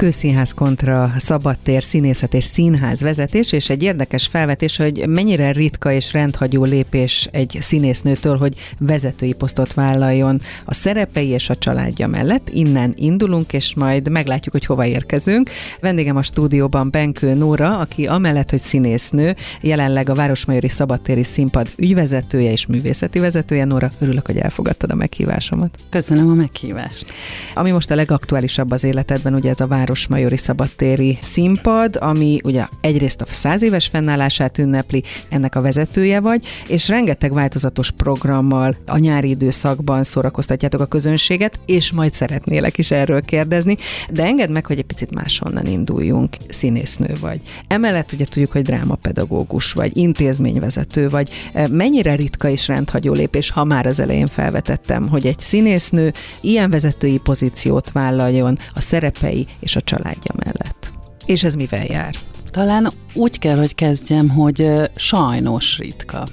Közszínház 0.00 0.52
kontra 0.52 1.12
szabadtér, 1.16 1.82
színészet 1.82 2.34
és 2.34 2.44
színház 2.44 3.00
vezetés, 3.00 3.52
és 3.52 3.70
egy 3.70 3.82
érdekes 3.82 4.26
felvetés, 4.26 4.76
hogy 4.76 5.08
mennyire 5.08 5.52
ritka 5.52 5.92
és 5.92 6.12
rendhagyó 6.12 6.64
lépés 6.64 7.28
egy 7.32 7.58
színésznőtől, 7.60 8.36
hogy 8.36 8.54
vezetői 8.78 9.32
posztot 9.32 9.74
vállaljon 9.74 10.40
a 10.64 10.74
szerepei 10.74 11.28
és 11.28 11.50
a 11.50 11.56
családja 11.56 12.06
mellett. 12.06 12.48
Innen 12.52 12.94
indulunk, 12.96 13.52
és 13.52 13.74
majd 13.74 14.10
meglátjuk, 14.10 14.54
hogy 14.54 14.66
hova 14.66 14.86
érkezünk. 14.86 15.50
Vendégem 15.80 16.16
a 16.16 16.22
stúdióban 16.22 16.90
Benkő 16.90 17.34
Nóra, 17.34 17.78
aki 17.78 18.06
amellett, 18.06 18.50
hogy 18.50 18.60
színésznő, 18.60 19.36
jelenleg 19.60 20.08
a 20.08 20.14
Városmajori 20.14 20.68
Szabadtéri 20.68 21.24
Színpad 21.24 21.68
ügyvezetője 21.76 22.50
és 22.50 22.66
művészeti 22.66 23.18
vezetője. 23.18 23.64
Nóra, 23.64 23.90
örülök, 23.98 24.26
hogy 24.26 24.36
elfogadtad 24.36 24.90
a 24.90 24.94
meghívásomat. 24.94 25.78
Köszönöm 25.90 26.30
a 26.30 26.34
meghívást. 26.34 27.06
Ami 27.54 27.70
most 27.70 27.90
a 27.90 27.94
legaktuálisabb 27.94 28.70
az 28.70 28.84
életedben, 28.84 29.34
ugye 29.34 29.50
ez 29.50 29.60
a 29.60 29.66
Város 29.66 29.88
Városmajori 29.90 30.36
Szabadtéri 30.36 31.18
Színpad, 31.20 31.96
ami 32.00 32.40
ugye 32.44 32.66
egyrészt 32.80 33.20
a 33.20 33.24
száz 33.26 33.62
éves 33.62 33.86
fennállását 33.86 34.58
ünnepli, 34.58 35.02
ennek 35.28 35.54
a 35.54 35.60
vezetője 35.60 36.20
vagy, 36.20 36.46
és 36.68 36.88
rengeteg 36.88 37.32
változatos 37.32 37.90
programmal 37.90 38.76
a 38.86 38.98
nyári 38.98 39.28
időszakban 39.28 40.02
szórakoztatjátok 40.02 40.80
a 40.80 40.86
közönséget, 40.86 41.60
és 41.66 41.92
majd 41.92 42.12
szeretnélek 42.12 42.78
is 42.78 42.90
erről 42.90 43.22
kérdezni, 43.22 43.76
de 44.10 44.24
engedd 44.24 44.50
meg, 44.50 44.66
hogy 44.66 44.78
egy 44.78 44.84
picit 44.84 45.14
máshonnan 45.14 45.66
induljunk. 45.66 46.36
Színésznő 46.48 47.14
vagy. 47.20 47.40
Emellett 47.68 48.12
ugye 48.12 48.24
tudjuk, 48.24 48.52
hogy 48.52 48.62
drámapedagógus 48.62 49.72
vagy, 49.72 49.96
intézményvezető 49.96 51.08
vagy. 51.08 51.30
Mennyire 51.70 52.14
ritka 52.14 52.48
és 52.48 52.66
rendhagyó 52.66 53.12
lépés, 53.12 53.50
ha 53.50 53.64
már 53.64 53.86
az 53.86 54.00
elején 54.00 54.26
felvetettem, 54.26 55.08
hogy 55.08 55.26
egy 55.26 55.40
színésznő 55.40 56.12
ilyen 56.40 56.70
vezetői 56.70 57.18
pozíciót 57.18 57.92
vállaljon 57.92 58.58
a 58.74 58.80
szerepei 58.80 59.46
és 59.60 59.76
a 59.76 59.79
a 59.80 59.84
családja 59.84 60.34
mellett. 60.44 60.92
És 61.26 61.44
ez 61.44 61.54
mivel 61.54 61.84
jár? 61.84 62.14
Talán 62.50 62.90
úgy 63.14 63.38
kell, 63.38 63.56
hogy 63.56 63.74
kezdjem, 63.74 64.28
hogy 64.28 64.70
sajnos 64.96 65.78
ritka. 65.78 66.26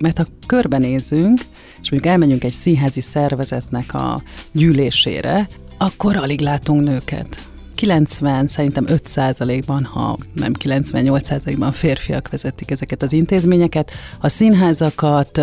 Mert 0.00 0.18
ha 0.18 0.26
körbenézünk, 0.46 1.40
és 1.82 1.90
mondjuk 1.90 2.12
elmenjünk 2.12 2.44
egy 2.44 2.52
színházi 2.52 3.00
szervezetnek 3.00 3.94
a 3.94 4.20
gyűlésére, 4.52 5.46
akkor 5.78 6.16
alig 6.16 6.40
látunk 6.40 6.82
nőket. 6.82 7.50
90, 7.74 8.46
szerintem 8.46 8.84
5% 8.86 9.62
ban 9.66 9.84
ha 9.84 10.16
nem 10.34 10.52
98% 10.58 11.54
ban 11.58 11.72
férfiak 11.72 12.28
vezetik 12.30 12.70
ezeket 12.70 13.02
az 13.02 13.12
intézményeket. 13.12 13.90
A 14.20 14.28
színházakat 14.28 15.40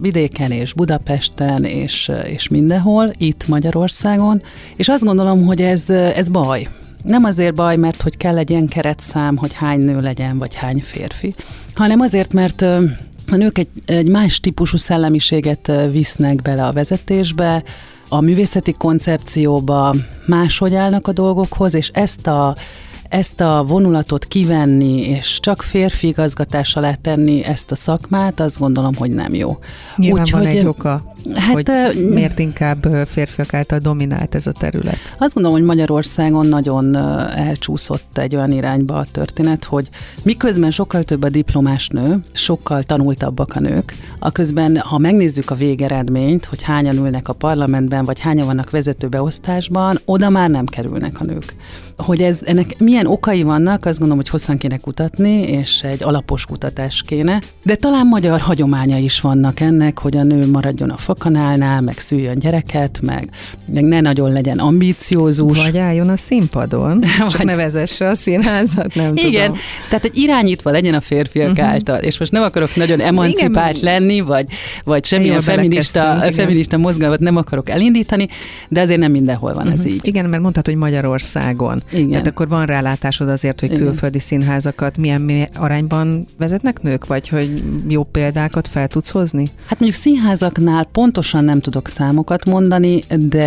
vidéken 0.00 0.50
és 0.50 0.72
Budapesten 0.72 1.64
és, 1.64 2.10
és 2.26 2.48
mindenhol, 2.48 3.10
itt 3.16 3.48
Magyarországon, 3.48 4.42
és 4.76 4.88
azt 4.88 5.04
gondolom, 5.04 5.44
hogy 5.44 5.62
ez, 5.62 5.90
ez 5.90 6.28
baj 6.28 6.68
nem 7.02 7.24
azért 7.24 7.54
baj, 7.54 7.76
mert 7.76 8.02
hogy 8.02 8.16
kell 8.16 8.38
egy 8.38 8.50
ilyen 8.50 8.66
keretszám, 8.66 9.36
hogy 9.36 9.52
hány 9.52 9.80
nő 9.80 10.00
legyen, 10.00 10.38
vagy 10.38 10.54
hány 10.54 10.82
férfi, 10.82 11.34
hanem 11.74 12.00
azért, 12.00 12.32
mert 12.32 12.62
a 13.30 13.36
nők 13.36 13.58
egy, 13.58 13.68
egy 13.86 14.08
más 14.08 14.40
típusú 14.40 14.76
szellemiséget 14.76 15.72
visznek 15.90 16.42
bele 16.42 16.66
a 16.66 16.72
vezetésbe, 16.72 17.62
a 18.08 18.20
művészeti 18.20 18.72
koncepcióba 18.72 19.94
máshogy 20.26 20.74
állnak 20.74 21.08
a 21.08 21.12
dolgokhoz, 21.12 21.74
és 21.74 21.90
ezt 21.92 22.26
a 22.26 22.56
ezt 23.08 23.40
a 23.40 23.64
vonulatot 23.66 24.24
kivenni, 24.24 25.00
és 25.00 25.40
csak 25.40 25.62
férfi 25.62 26.06
igazgatás 26.06 26.76
alá 26.76 26.94
tenni 26.94 27.44
ezt 27.44 27.70
a 27.70 27.74
szakmát, 27.74 28.40
azt 28.40 28.58
gondolom, 28.58 28.94
hogy 28.94 29.10
nem 29.10 29.34
jó. 29.34 29.58
Nyilván 29.96 30.22
Úgy, 30.22 30.30
van 30.30 30.46
hogy, 30.46 30.56
egy 30.56 30.66
oka, 30.66 31.14
hát, 31.34 31.70
hogy 31.92 32.08
miért 32.08 32.38
inkább 32.38 33.06
férfiak 33.06 33.54
által 33.54 33.78
dominált 33.78 34.34
ez 34.34 34.46
a 34.46 34.52
terület. 34.52 34.98
Azt 35.18 35.34
gondolom, 35.34 35.58
hogy 35.58 35.66
Magyarországon 35.66 36.46
nagyon 36.46 36.96
elcsúszott 37.36 38.18
egy 38.18 38.36
olyan 38.36 38.52
irányba 38.52 38.94
a 38.94 39.06
történet, 39.12 39.64
hogy 39.64 39.88
miközben 40.22 40.70
sokkal 40.70 41.02
több 41.02 41.22
a 41.22 41.28
diplomás 41.28 41.88
nő, 41.88 42.20
sokkal 42.32 42.82
tanultabbak 42.82 43.54
a 43.54 43.60
nők, 43.60 43.94
a 44.18 44.32
közben, 44.32 44.76
ha 44.76 44.98
megnézzük 44.98 45.50
a 45.50 45.54
végeredményt, 45.54 46.44
hogy 46.44 46.62
hányan 46.62 46.96
ülnek 46.96 47.28
a 47.28 47.32
parlamentben, 47.32 48.04
vagy 48.04 48.20
hányan 48.20 48.46
vannak 48.46 48.70
vezetőbeosztásban, 48.70 49.98
oda 50.04 50.28
már 50.28 50.50
nem 50.50 50.64
kerülnek 50.64 51.20
a 51.20 51.24
nők. 51.24 51.54
Hogy 52.04 52.22
ez, 52.22 52.40
ennek 52.44 52.78
milyen 52.78 53.06
okai 53.06 53.42
vannak, 53.42 53.84
azt 53.84 53.98
gondolom, 53.98 54.22
hogy 54.22 54.28
hosszan 54.28 54.58
kéne 54.58 54.76
kutatni, 54.76 55.40
és 55.40 55.82
egy 55.82 56.02
alapos 56.02 56.44
kutatás 56.44 57.02
kéne. 57.06 57.40
De 57.62 57.74
talán 57.76 58.06
magyar 58.06 58.40
hagyománya 58.40 58.96
is 58.98 59.20
vannak 59.20 59.60
ennek, 59.60 59.98
hogy 59.98 60.16
a 60.16 60.22
nő 60.22 60.50
maradjon 60.50 60.90
a 60.90 60.96
fakanálnál, 60.96 61.80
meg 61.80 61.98
szüljön 61.98 62.38
gyereket, 62.38 63.00
meg, 63.02 63.30
meg 63.66 63.84
ne 63.84 64.00
nagyon 64.00 64.32
legyen 64.32 64.58
ambíciózus. 64.58 65.56
Vagy 65.58 65.78
álljon 65.78 66.08
a 66.08 66.16
színpadon, 66.16 67.00
csak 67.18 67.36
vagy... 67.36 67.46
ne 67.46 67.54
vezesse 67.54 68.08
a 68.08 68.14
színházat, 68.14 68.94
nem 68.94 69.12
Igen, 69.14 69.46
tudom. 69.46 69.60
tehát 69.88 70.04
egy 70.04 70.16
irányítva 70.18 70.70
legyen 70.70 70.94
a 70.94 71.00
férfiak 71.00 71.50
uh-huh. 71.50 71.68
által. 71.68 71.98
És 71.98 72.18
most 72.18 72.32
nem 72.32 72.42
akarok 72.42 72.76
nagyon 72.76 73.00
emancipált 73.00 73.76
igen, 73.76 73.92
lenni, 73.92 74.20
vagy, 74.20 74.46
vagy 74.84 75.04
semmilyen 75.04 75.40
feminista, 75.40 76.24
feminista 76.32 76.76
mozgalmat 76.76 77.20
nem 77.20 77.36
akarok 77.36 77.68
elindítani, 77.68 78.28
de 78.68 78.80
azért 78.80 79.00
nem 79.00 79.10
mindenhol 79.10 79.52
van 79.52 79.66
uh-huh. 79.66 79.80
ez 79.80 79.86
így. 79.86 80.06
Igen, 80.06 80.24
mert 80.24 80.42
mondtad, 80.42 80.64
hogy 80.66 80.76
Magyarországon. 80.76 81.82
Igen. 81.92 82.10
Tehát 82.10 82.26
akkor 82.26 82.48
van 82.48 82.66
rálátásod 82.66 83.28
azért, 83.28 83.60
hogy 83.60 83.76
külföldi 83.76 84.18
színházakat 84.18 84.96
milyen 84.96 85.48
arányban 85.54 86.24
vezetnek 86.38 86.82
nők, 86.82 87.06
vagy 87.06 87.28
hogy 87.28 87.62
jó 87.88 88.02
példákat 88.02 88.68
fel 88.68 88.88
tudsz 88.88 89.10
hozni? 89.10 89.48
Hát 89.66 89.80
mondjuk 89.80 90.02
színházaknál 90.02 90.84
pontosan 90.84 91.44
nem 91.44 91.60
tudok 91.60 91.88
számokat 91.88 92.44
mondani, 92.44 93.00
de 93.08 93.46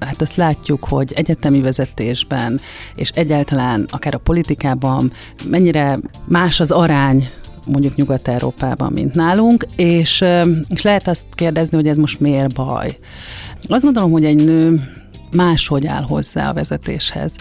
hát 0.00 0.20
azt 0.20 0.36
látjuk, 0.36 0.84
hogy 0.84 1.12
egyetemi 1.16 1.60
vezetésben, 1.60 2.60
és 2.94 3.10
egyáltalán 3.10 3.86
akár 3.90 4.14
a 4.14 4.18
politikában 4.18 5.12
mennyire 5.50 5.98
más 6.24 6.60
az 6.60 6.70
arány 6.70 7.28
mondjuk 7.66 7.96
Nyugat-Európában, 7.96 8.92
mint 8.92 9.14
nálunk, 9.14 9.66
és, 9.76 10.24
és 10.68 10.82
lehet 10.82 11.08
azt 11.08 11.24
kérdezni, 11.34 11.76
hogy 11.76 11.88
ez 11.88 11.96
most 11.96 12.20
miért 12.20 12.54
baj. 12.54 12.96
Azt 13.68 13.84
gondolom, 13.84 14.10
hogy 14.10 14.24
egy 14.24 14.44
nő 14.44 14.80
máshogy 15.30 15.86
áll 15.86 16.02
hozzá 16.02 16.48
a 16.48 16.52
vezetéshez. 16.52 17.34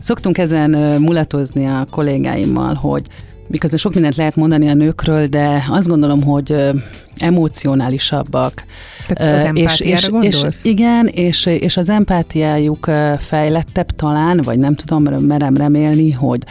Szoktunk 0.00 0.38
ezen 0.38 0.70
mulatozni 1.00 1.66
a 1.66 1.86
kollégáimmal, 1.90 2.74
hogy 2.74 3.06
miközben 3.46 3.78
sok 3.78 3.94
mindent 3.94 4.16
lehet 4.16 4.36
mondani 4.36 4.68
a 4.68 4.74
nőkről, 4.74 5.26
de 5.26 5.64
azt 5.68 5.88
gondolom, 5.88 6.22
hogy 6.22 6.70
emocionálisabbak. 7.16 8.64
Tehát 9.06 9.46
az 9.46 9.50
és, 9.54 9.80
és, 9.80 10.10
és, 10.20 10.44
igen, 10.62 11.06
és, 11.06 11.46
és 11.46 11.76
az 11.76 11.88
empátiájuk 11.88 12.90
fejlettebb 13.18 13.90
talán, 13.90 14.40
vagy 14.44 14.58
nem 14.58 14.74
tudom, 14.74 15.02
merem 15.02 15.56
remélni, 15.56 16.10
hogy 16.10 16.44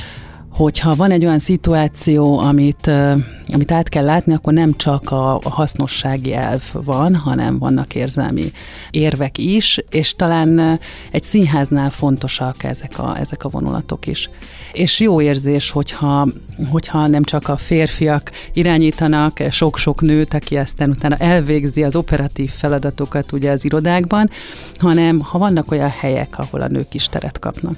hogyha 0.60 0.96
van 0.96 1.12
egy 1.12 1.26
olyan 1.26 1.40
szituáció, 1.40 2.40
amit, 2.40 2.92
amit 3.48 3.72
át 3.72 3.90
kell 3.90 4.04
látni, 4.04 4.34
akkor 4.34 4.54
nem 4.54 4.76
csak 4.76 5.12
a, 5.12 5.40
hasznossági 5.44 6.34
elv 6.34 6.62
van, 6.74 7.16
hanem 7.16 7.58
vannak 7.58 7.96
érzelmi 7.96 8.52
érvek 8.92 9.38
is, 9.38 9.80
és 9.90 10.16
talán 10.16 10.80
egy 11.12 11.24
színháznál 11.24 11.90
fontosak 11.90 12.64
ezek 12.64 13.00
a, 13.00 13.18
ezek 13.20 13.44
a 13.44 13.50
vonulatok 13.50 14.08
is. 14.08 14.30
És 14.72 15.00
jó 15.00 15.22
érzés, 15.22 15.70
hogyha, 15.70 16.28
hogyha 16.72 17.08
nem 17.08 17.24
csak 17.24 17.48
a 17.48 17.58
férfiak 17.58 18.32
irányítanak 18.54 19.38
sok-sok 19.50 20.02
nőt, 20.02 20.34
aki 20.34 20.58
aztán 20.58 20.90
utána 20.90 21.16
elvégzi 21.16 21.84
az 21.84 21.96
operatív 21.96 22.52
feladatokat 22.52 23.32
ugye 23.32 23.52
az 23.52 23.66
irodákban, 23.66 24.30
hanem 24.78 25.20
ha 25.20 25.38
vannak 25.38 25.72
olyan 25.72 25.90
helyek, 25.90 26.38
ahol 26.38 26.62
a 26.62 26.68
nők 26.68 26.94
is 26.94 27.08
teret 27.08 27.40
kapnak. 27.40 27.76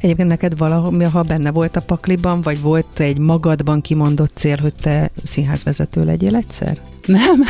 Egyébként 0.00 0.28
neked 0.28 0.58
valaha 0.58 1.22
benne 1.22 1.50
volt 1.50 1.76
a 1.76 1.80
pakliban, 2.14 2.40
vagy 2.40 2.62
volt 2.62 3.00
egy 3.00 3.18
magadban 3.18 3.80
kimondott 3.80 4.32
cél, 4.34 4.56
hogy 4.60 4.74
te 4.82 5.10
színházvezető 5.24 6.04
legyél 6.04 6.36
egyszer? 6.36 6.78
Nem. 7.06 7.40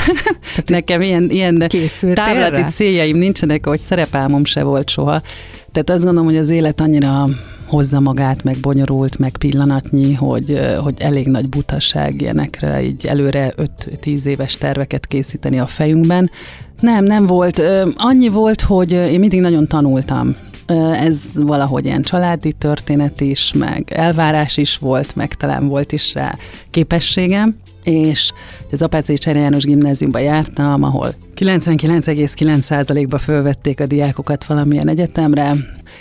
Tehát 0.50 0.68
Nekem 0.68 1.00
ilyen, 1.00 1.30
ilyen 1.30 1.68
távlati 2.14 2.56
erre? 2.56 2.68
céljaim 2.70 3.16
nincsenek, 3.16 3.66
hogy 3.66 3.80
szerepálmom 3.80 4.44
se 4.44 4.62
volt 4.62 4.88
soha. 4.88 5.22
Tehát 5.72 5.90
azt 5.90 6.04
gondolom, 6.04 6.24
hogy 6.24 6.36
az 6.36 6.48
élet 6.48 6.80
annyira 6.80 7.28
hozza 7.66 8.00
magát, 8.00 8.44
meg 8.44 8.56
bonyolult, 8.60 9.18
meg 9.18 9.36
pillanatnyi, 9.36 10.14
hogy, 10.14 10.60
hogy 10.78 10.94
elég 10.98 11.26
nagy 11.26 11.48
butaság 11.48 12.20
ilyenekre, 12.20 12.82
így 12.82 13.06
előre 13.06 13.54
5-10 14.02 14.24
éves 14.24 14.56
terveket 14.56 15.06
készíteni 15.06 15.58
a 15.58 15.66
fejünkben. 15.66 16.30
Nem, 16.80 17.04
nem 17.04 17.26
volt. 17.26 17.62
Annyi 17.96 18.28
volt, 18.28 18.60
hogy 18.60 18.92
én 18.92 19.18
mindig 19.18 19.40
nagyon 19.40 19.66
tanultam. 19.66 20.36
Ez 20.92 21.18
valahogy 21.34 21.84
ilyen 21.84 22.02
családi 22.02 22.52
történet 22.52 23.20
is, 23.20 23.52
meg 23.52 23.92
elvárás 23.94 24.56
is 24.56 24.76
volt, 24.76 25.16
meg 25.16 25.34
talán 25.34 25.68
volt 25.68 25.92
is 25.92 26.14
rá 26.14 26.36
képességem 26.70 27.56
és 27.82 28.32
az 28.70 28.82
Apácai 28.82 29.16
Csere 29.16 29.38
János 29.38 29.64
gimnáziumba 29.64 30.18
jártam, 30.18 30.82
ahol 30.82 31.14
99,9%-ba 31.36 33.18
fölvették 33.18 33.80
a 33.80 33.86
diákokat 33.86 34.44
valamilyen 34.44 34.88
egyetemre, 34.88 35.52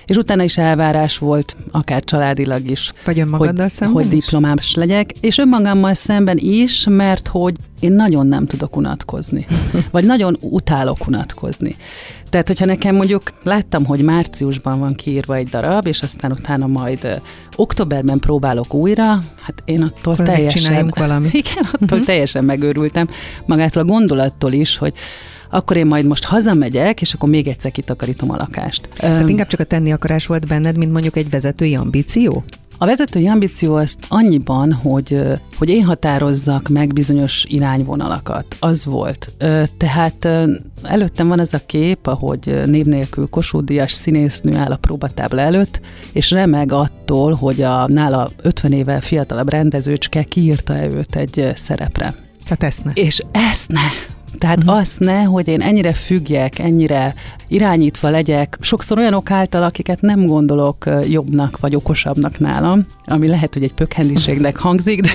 és 0.05 0.15
utána 0.15 0.43
is 0.43 0.57
elvárás 0.57 1.17
volt, 1.17 1.55
akár 1.71 2.03
családilag 2.03 2.69
is, 2.69 2.93
Vagy 3.05 3.19
önmagaddal 3.19 3.61
hogy, 3.61 3.69
szemben 3.69 4.03
hogy 4.03 4.13
is? 4.13 4.23
diplomás 4.23 4.73
legyek, 4.73 5.11
és 5.11 5.37
önmagammal 5.37 5.93
szemben 5.93 6.37
is, 6.37 6.85
mert 6.89 7.27
hogy 7.27 7.55
én 7.81 7.91
nagyon 7.91 8.27
nem 8.27 8.45
tudok 8.45 8.75
unatkozni, 8.75 9.47
vagy 9.91 10.05
nagyon 10.05 10.37
utálok 10.41 11.07
unatkozni. 11.07 11.75
Tehát, 12.29 12.47
hogyha 12.47 12.65
nekem 12.65 12.95
mondjuk 12.95 13.33
láttam, 13.43 13.85
hogy 13.85 14.01
márciusban 14.01 14.79
van 14.79 14.95
kiírva 14.95 15.35
egy 15.35 15.47
darab, 15.47 15.87
és 15.87 16.01
aztán 16.01 16.31
utána 16.31 16.67
majd 16.67 17.03
ö, 17.03 17.13
októberben 17.55 18.19
próbálok 18.19 18.73
újra, 18.73 19.23
hát 19.41 19.61
én 19.65 19.81
attól 19.81 20.13
Akkor 20.13 20.25
teljesen... 20.25 20.61
csináljunk 20.61 20.97
valamit. 21.05 21.33
Igen, 21.33 21.63
attól 21.63 21.79
uh-huh. 21.81 22.05
teljesen 22.05 22.43
megőrültem. 22.43 23.07
Magától 23.45 23.81
a 23.81 23.85
gondolattól 23.85 24.51
is, 24.51 24.77
hogy 24.77 24.93
akkor 25.49 25.77
én 25.77 25.85
majd 25.85 26.05
most 26.05 26.23
hazamegyek, 26.23 27.01
és 27.01 27.13
akkor 27.13 27.29
még 27.29 27.47
egyszer 27.47 27.71
kitakarítom 27.71 28.31
a 28.31 28.35
lakást. 28.35 28.89
Tehát 28.95 29.29
inkább 29.29 29.47
csak 29.47 29.59
a 29.59 29.63
tenni 29.63 29.91
akarás 29.91 30.25
volt 30.25 30.47
benned, 30.47 30.77
mint 30.77 30.91
mondjuk 30.91 31.15
egy 31.15 31.29
vezetői 31.29 31.75
ambíció? 31.75 32.43
A 32.81 32.85
vezetői 32.85 33.27
ambíció 33.27 33.75
az 33.75 33.95
annyiban, 34.09 34.73
hogy, 34.73 35.21
hogy 35.57 35.69
én 35.69 35.83
határozzak 35.83 36.67
meg 36.67 36.93
bizonyos 36.93 37.45
irányvonalakat. 37.47 38.55
Az 38.59 38.85
volt. 38.85 39.33
Tehát 39.77 40.27
előttem 40.83 41.27
van 41.27 41.39
az 41.39 41.53
a 41.53 41.65
kép, 41.65 42.07
ahogy 42.07 42.61
név 42.65 42.85
nélkül 42.85 43.27
Kossuth 43.27 43.65
Díjas 43.65 43.91
színésznő 43.91 44.57
áll 44.57 44.71
a 44.71 44.77
próbatábla 44.77 45.41
előtt, 45.41 45.81
és 46.13 46.31
remeg 46.31 46.71
attól, 46.71 47.33
hogy 47.33 47.61
a 47.61 47.87
nála 47.87 48.29
50 48.41 48.71
évvel 48.71 49.01
fiatalabb 49.01 49.49
rendezőcske 49.49 50.23
kiírta-e 50.23 50.85
őt 50.85 51.15
egy 51.15 51.51
szerepre. 51.55 52.15
Tehát 52.43 52.63
ezt 52.63 52.83
ne. 52.83 52.91
És 52.93 53.23
ezt 53.31 53.71
ne. 53.71 54.10
Tehát 54.37 54.57
uh-huh. 54.57 54.75
azt 54.75 54.99
ne, 54.99 55.23
hogy 55.23 55.47
én 55.47 55.61
ennyire 55.61 55.93
függjek, 55.93 56.59
ennyire 56.59 57.13
irányítva 57.47 58.09
legyek, 58.09 58.57
sokszor 58.59 58.97
olyanok 58.97 59.31
által, 59.31 59.63
akiket 59.63 60.01
nem 60.01 60.25
gondolok 60.25 60.89
jobbnak 61.09 61.59
vagy 61.59 61.75
okosabbnak 61.75 62.39
nálam, 62.39 62.85
ami 63.05 63.27
lehet, 63.27 63.53
hogy 63.53 63.63
egy 63.63 63.73
pökhendiségnek 63.73 64.57
hangzik, 64.65 65.01
de, 65.01 65.11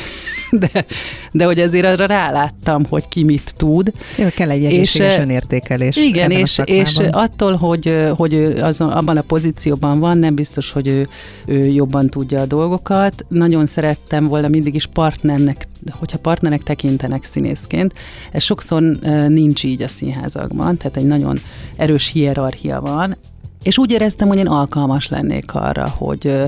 de, 0.50 0.84
de 1.32 1.44
hogy 1.44 1.60
azért 1.60 1.86
arra 1.86 2.06
ráláttam, 2.06 2.84
hogy 2.88 3.08
ki 3.08 3.24
mit 3.24 3.54
tud. 3.56 3.92
Jó, 4.18 4.28
kell 4.34 4.50
egy 4.50 4.64
egészséges 4.64 5.14
És, 5.14 5.20
önértékelés. 5.20 5.96
Igen, 5.96 6.30
és, 6.30 6.60
és 6.64 6.96
attól, 7.10 7.54
hogy, 7.54 8.08
hogy 8.16 8.34
azon, 8.60 8.90
abban 8.90 9.16
a 9.16 9.22
pozícióban 9.22 9.98
van, 10.00 10.18
nem 10.18 10.34
biztos, 10.34 10.72
hogy 10.72 10.88
ő, 10.88 11.08
ő 11.46 11.66
jobban 11.66 12.08
tudja 12.08 12.40
a 12.40 12.46
dolgokat. 12.46 13.24
Nagyon 13.28 13.66
szerettem 13.66 14.24
volna 14.24 14.48
mindig 14.48 14.74
is 14.74 14.86
partnernek, 14.86 15.66
hogyha 15.90 16.19
partnernek 16.19 16.62
tekintenek 16.62 17.25
színészként. 17.25 17.93
Ez 18.32 18.43
sokszor 18.43 18.82
nincs 19.28 19.64
így 19.64 19.82
a 19.82 19.88
színházakban, 19.88 20.76
tehát 20.76 20.96
egy 20.96 21.06
nagyon 21.06 21.37
erős 21.76 22.06
hierarchia 22.06 22.81
van. 22.81 23.17
És 23.62 23.78
úgy 23.78 23.90
éreztem, 23.90 24.28
hogy 24.28 24.38
én 24.38 24.46
alkalmas 24.46 25.08
lennék 25.08 25.55
arra, 25.55 25.88
hogy 25.88 26.40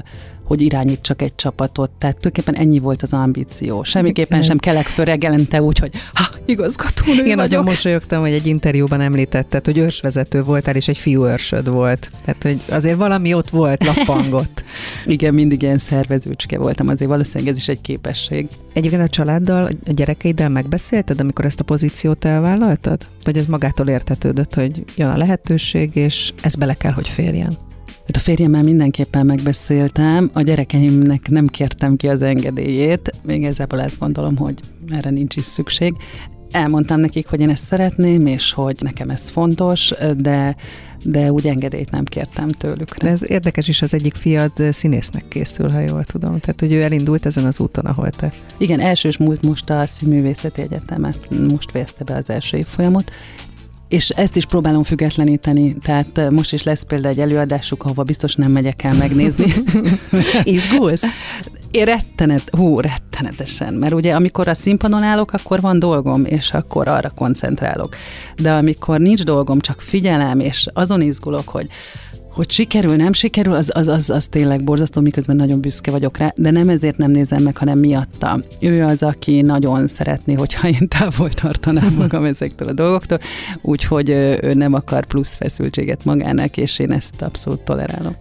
hogy 0.49 0.63
irányítsak 0.63 1.23
egy 1.23 1.35
csapatot. 1.35 1.91
Tehát 1.99 2.17
tulajdonképpen 2.17 2.63
ennyi 2.63 2.79
volt 2.79 3.03
az 3.03 3.13
ambíció. 3.13 3.83
Semmiképpen 3.83 4.43
sem 4.43 4.59
kelek 4.59 4.87
föl 4.87 5.05
reggelente 5.05 5.63
úgy, 5.63 5.79
hogy 5.79 5.91
ha, 6.13 6.29
igazgatónő 6.45 7.13
Igen, 7.13 7.37
nagyon 7.37 7.49
vagyok. 7.49 7.65
mosolyogtam, 7.65 8.21
hogy 8.21 8.33
egy 8.33 8.47
interjúban 8.47 9.01
említetted, 9.01 9.65
hogy 9.65 9.79
őrsvezető 9.79 10.43
voltál, 10.43 10.75
és 10.75 10.89
egy 10.89 10.99
fiú 10.99 11.25
őrsöd 11.25 11.69
volt. 11.69 12.11
Tehát, 12.25 12.43
hogy 12.43 12.63
azért 12.69 12.97
valami 12.97 13.35
ott 13.35 13.51
volt, 13.51 13.85
lappangott. 13.85 14.65
Igen, 15.07 15.35
mindig 15.35 15.63
ilyen 15.63 15.79
szervezőcske 15.79 16.59
voltam, 16.59 16.89
azért 16.89 17.11
valószínűleg 17.11 17.53
ez 17.53 17.59
is 17.59 17.69
egy 17.69 17.81
képesség. 17.81 18.49
Egyébként 18.73 19.03
a 19.03 19.09
családdal, 19.09 19.65
a 19.65 19.93
gyerekeiddel 19.93 20.49
megbeszélted, 20.49 21.21
amikor 21.21 21.45
ezt 21.45 21.61
a 21.61 21.65
pozíciót 21.65 22.25
elvállaltad? 22.25 23.09
Vagy 23.25 23.39
ez 23.39 23.47
magától 23.47 23.89
értetődött, 23.89 24.55
hogy 24.55 24.85
jön 24.97 25.11
a 25.11 25.17
lehetőség, 25.17 25.97
és 25.97 26.33
ez 26.43 26.55
bele 26.55 26.75
kell, 26.75 26.93
hogy 26.93 27.09
férjen? 27.09 27.68
Hát 28.09 28.17
a 28.17 28.21
férjemmel 28.21 28.63
mindenképpen 28.63 29.27
megbeszéltem, 29.27 30.31
a 30.33 30.43
gyerekeimnek 30.43 31.29
nem 31.29 31.47
kértem 31.47 31.97
ki 31.97 32.09
az 32.09 32.23
engedélyét, 32.23 33.11
még 33.23 33.45
ezzel 33.45 33.81
ezt 33.81 33.99
gondolom, 33.99 34.37
hogy 34.37 34.55
erre 34.89 35.11
nincs 35.11 35.37
is 35.37 35.43
szükség. 35.43 35.95
Elmondtam 36.51 37.01
nekik, 37.01 37.27
hogy 37.27 37.41
én 37.41 37.51
ezt 37.51 37.67
szeretném, 37.67 38.27
és 38.27 38.53
hogy 38.53 38.77
nekem 38.81 39.11
ez 39.11 39.29
fontos, 39.29 39.93
de, 40.17 40.57
de 41.05 41.33
úgy 41.33 41.47
engedélyt 41.47 41.91
nem 41.91 42.05
kértem 42.05 42.49
tőlük. 42.49 42.97
De 42.97 43.09
ez 43.09 43.31
érdekes 43.31 43.69
is, 43.69 43.83
az 43.83 43.95
egyik 43.95 44.15
fiad 44.15 44.53
színésznek 44.71 45.29
készül, 45.29 45.69
ha 45.69 45.81
jól 45.81 46.05
tudom. 46.05 46.41
Tehát, 46.41 46.61
hogy 46.61 46.73
ő 46.73 46.83
elindult 46.83 47.27
ezen 47.27 47.45
az 47.45 47.61
úton, 47.61 47.85
ahol 47.85 48.11
te. 48.11 48.33
Igen, 48.59 48.81
elsős 48.81 49.17
múlt 49.17 49.43
most 49.43 49.71
a 49.71 49.87
Színművészeti 49.87 50.61
Egyetemet, 50.61 51.31
most 51.51 51.71
fejezte 51.71 52.05
be 52.05 52.15
az 52.15 52.31
első 52.31 52.57
évfolyamot, 52.57 53.11
és 53.89 54.09
ezt 54.09 54.37
is 54.37 54.47
próbálom 54.47 54.83
függetleníteni, 54.83 55.77
tehát 55.83 56.19
eh, 56.19 56.31
most 56.31 56.53
is 56.53 56.63
lesz 56.63 56.83
például 56.83 57.15
egy 57.15 57.21
előadásuk, 57.21 57.85
ahova 57.85 58.03
biztos 58.03 58.35
nem 58.35 58.51
megyek 58.51 58.83
el 58.83 58.95
megnézni. 58.95 59.55
Izgulsz? 60.43 61.03
Én 61.71 61.85
rettenet, 61.85 62.55
hú, 62.57 62.81
rettenetesen, 62.81 63.75
mert 63.75 63.93
ugye 63.93 64.15
amikor 64.15 64.49
a 64.49 64.55
színpadon 64.55 65.03
állok, 65.03 65.33
akkor 65.33 65.61
van 65.61 65.79
dolgom, 65.79 66.25
és 66.25 66.53
akkor 66.53 66.89
arra 66.89 67.11
koncentrálok. 67.11 67.97
De 68.37 68.53
amikor 68.53 69.01
nincs 69.01 69.23
dolgom, 69.23 69.61
csak 69.61 69.81
figyelem, 69.81 70.41
és 70.41 70.67
azon 70.73 71.01
izgulok, 71.01 71.49
hogy 71.49 71.67
hogy 72.39 72.51
sikerül, 72.51 72.97
nem 72.97 73.13
sikerül, 73.13 73.53
az, 73.55 73.71
az, 73.75 73.87
az, 73.87 74.11
az 74.11 74.27
tényleg 74.27 74.65
borzasztó, 74.65 75.01
miközben 75.01 75.37
nagyon 75.37 75.61
büszke 75.61 75.91
vagyok 75.91 76.17
rá, 76.17 76.33
de 76.37 76.51
nem 76.51 76.69
ezért 76.69 76.97
nem 76.97 77.11
nézem 77.11 77.43
meg, 77.43 77.57
hanem 77.57 77.79
miatta. 77.79 78.41
Ő 78.61 78.85
az, 78.85 79.03
aki 79.03 79.41
nagyon 79.41 79.89
szeretné, 79.89 80.35
hogyha 80.35 80.69
én 80.69 80.89
távol 80.89 81.29
tartanám 81.29 81.95
magam 81.99 82.25
ezektől 82.25 82.69
a 82.69 82.73
dolgoktól, 82.73 83.19
úgyhogy 83.63 84.09
ő, 84.09 84.53
nem 84.55 84.75
akar 84.75 85.07
plusz 85.07 85.35
feszültséget 85.35 86.05
magának, 86.05 86.57
és 86.57 86.79
én 86.79 86.93
ezt 86.93 87.23
abszolút 87.23 87.61
tolerálom. 87.61 88.17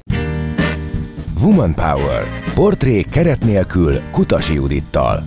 Woman 1.42 1.74
Power. 1.74 2.24
Portré 2.54 3.02
keret 3.02 3.44
nélkül 3.44 4.00
Kutasi 4.12 4.54
Judittal. 4.54 5.24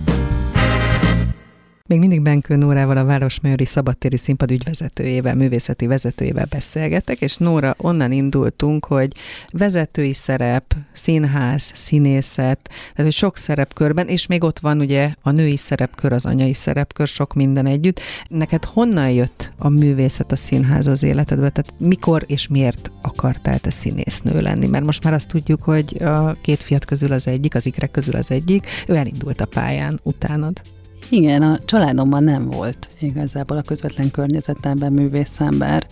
Még 1.91 1.99
mindig 1.99 2.21
Benkő 2.21 2.55
Nórával, 2.55 2.97
a 2.97 3.05
Városmajori 3.05 3.65
Szabadtéri 3.65 4.17
Színpad 4.17 4.51
ügyvezetőjével, 4.51 5.35
művészeti 5.35 5.87
vezetőjével 5.87 6.45
beszélgetek, 6.49 7.21
és 7.21 7.37
Nóra, 7.37 7.75
onnan 7.77 8.11
indultunk, 8.11 8.85
hogy 8.85 9.13
vezetői 9.49 10.13
szerep, 10.13 10.75
színház, 10.93 11.71
színészet, 11.73 12.59
tehát 12.61 12.95
hogy 12.95 13.11
sok 13.11 13.37
szerepkörben, 13.37 14.07
és 14.07 14.27
még 14.27 14.43
ott 14.43 14.59
van 14.59 14.79
ugye 14.79 15.13
a 15.21 15.31
női 15.31 15.57
szerepkör, 15.57 16.11
az 16.13 16.25
anyai 16.25 16.53
szerepkör, 16.53 17.07
sok 17.07 17.33
minden 17.33 17.65
együtt. 17.65 17.99
Neked 18.27 18.65
honnan 18.65 19.09
jött 19.09 19.51
a 19.57 19.69
művészet, 19.69 20.31
a 20.31 20.35
színház 20.35 20.87
az 20.87 21.03
életedbe? 21.03 21.49
Tehát 21.49 21.73
mikor 21.77 22.23
és 22.27 22.47
miért 22.47 22.91
akartál 23.01 23.59
te 23.59 23.69
színésznő 23.69 24.39
lenni? 24.39 24.67
Mert 24.67 24.85
most 24.85 25.03
már 25.03 25.13
azt 25.13 25.27
tudjuk, 25.27 25.63
hogy 25.63 26.03
a 26.03 26.35
két 26.41 26.63
fiat 26.63 26.85
közül 26.85 27.11
az 27.11 27.27
egyik, 27.27 27.55
az 27.55 27.65
ikrek 27.65 27.91
közül 27.91 28.15
az 28.15 28.31
egyik, 28.31 28.67
ő 28.87 28.95
elindult 28.95 29.41
a 29.41 29.45
pályán 29.45 29.99
utánad. 30.03 30.61
Igen, 31.09 31.41
a 31.41 31.59
családomban 31.65 32.23
nem 32.23 32.49
volt 32.49 32.87
igazából 32.99 33.57
a 33.57 33.61
közvetlen 33.61 34.11
környezetemben 34.11 34.93
művészember. 34.93 35.85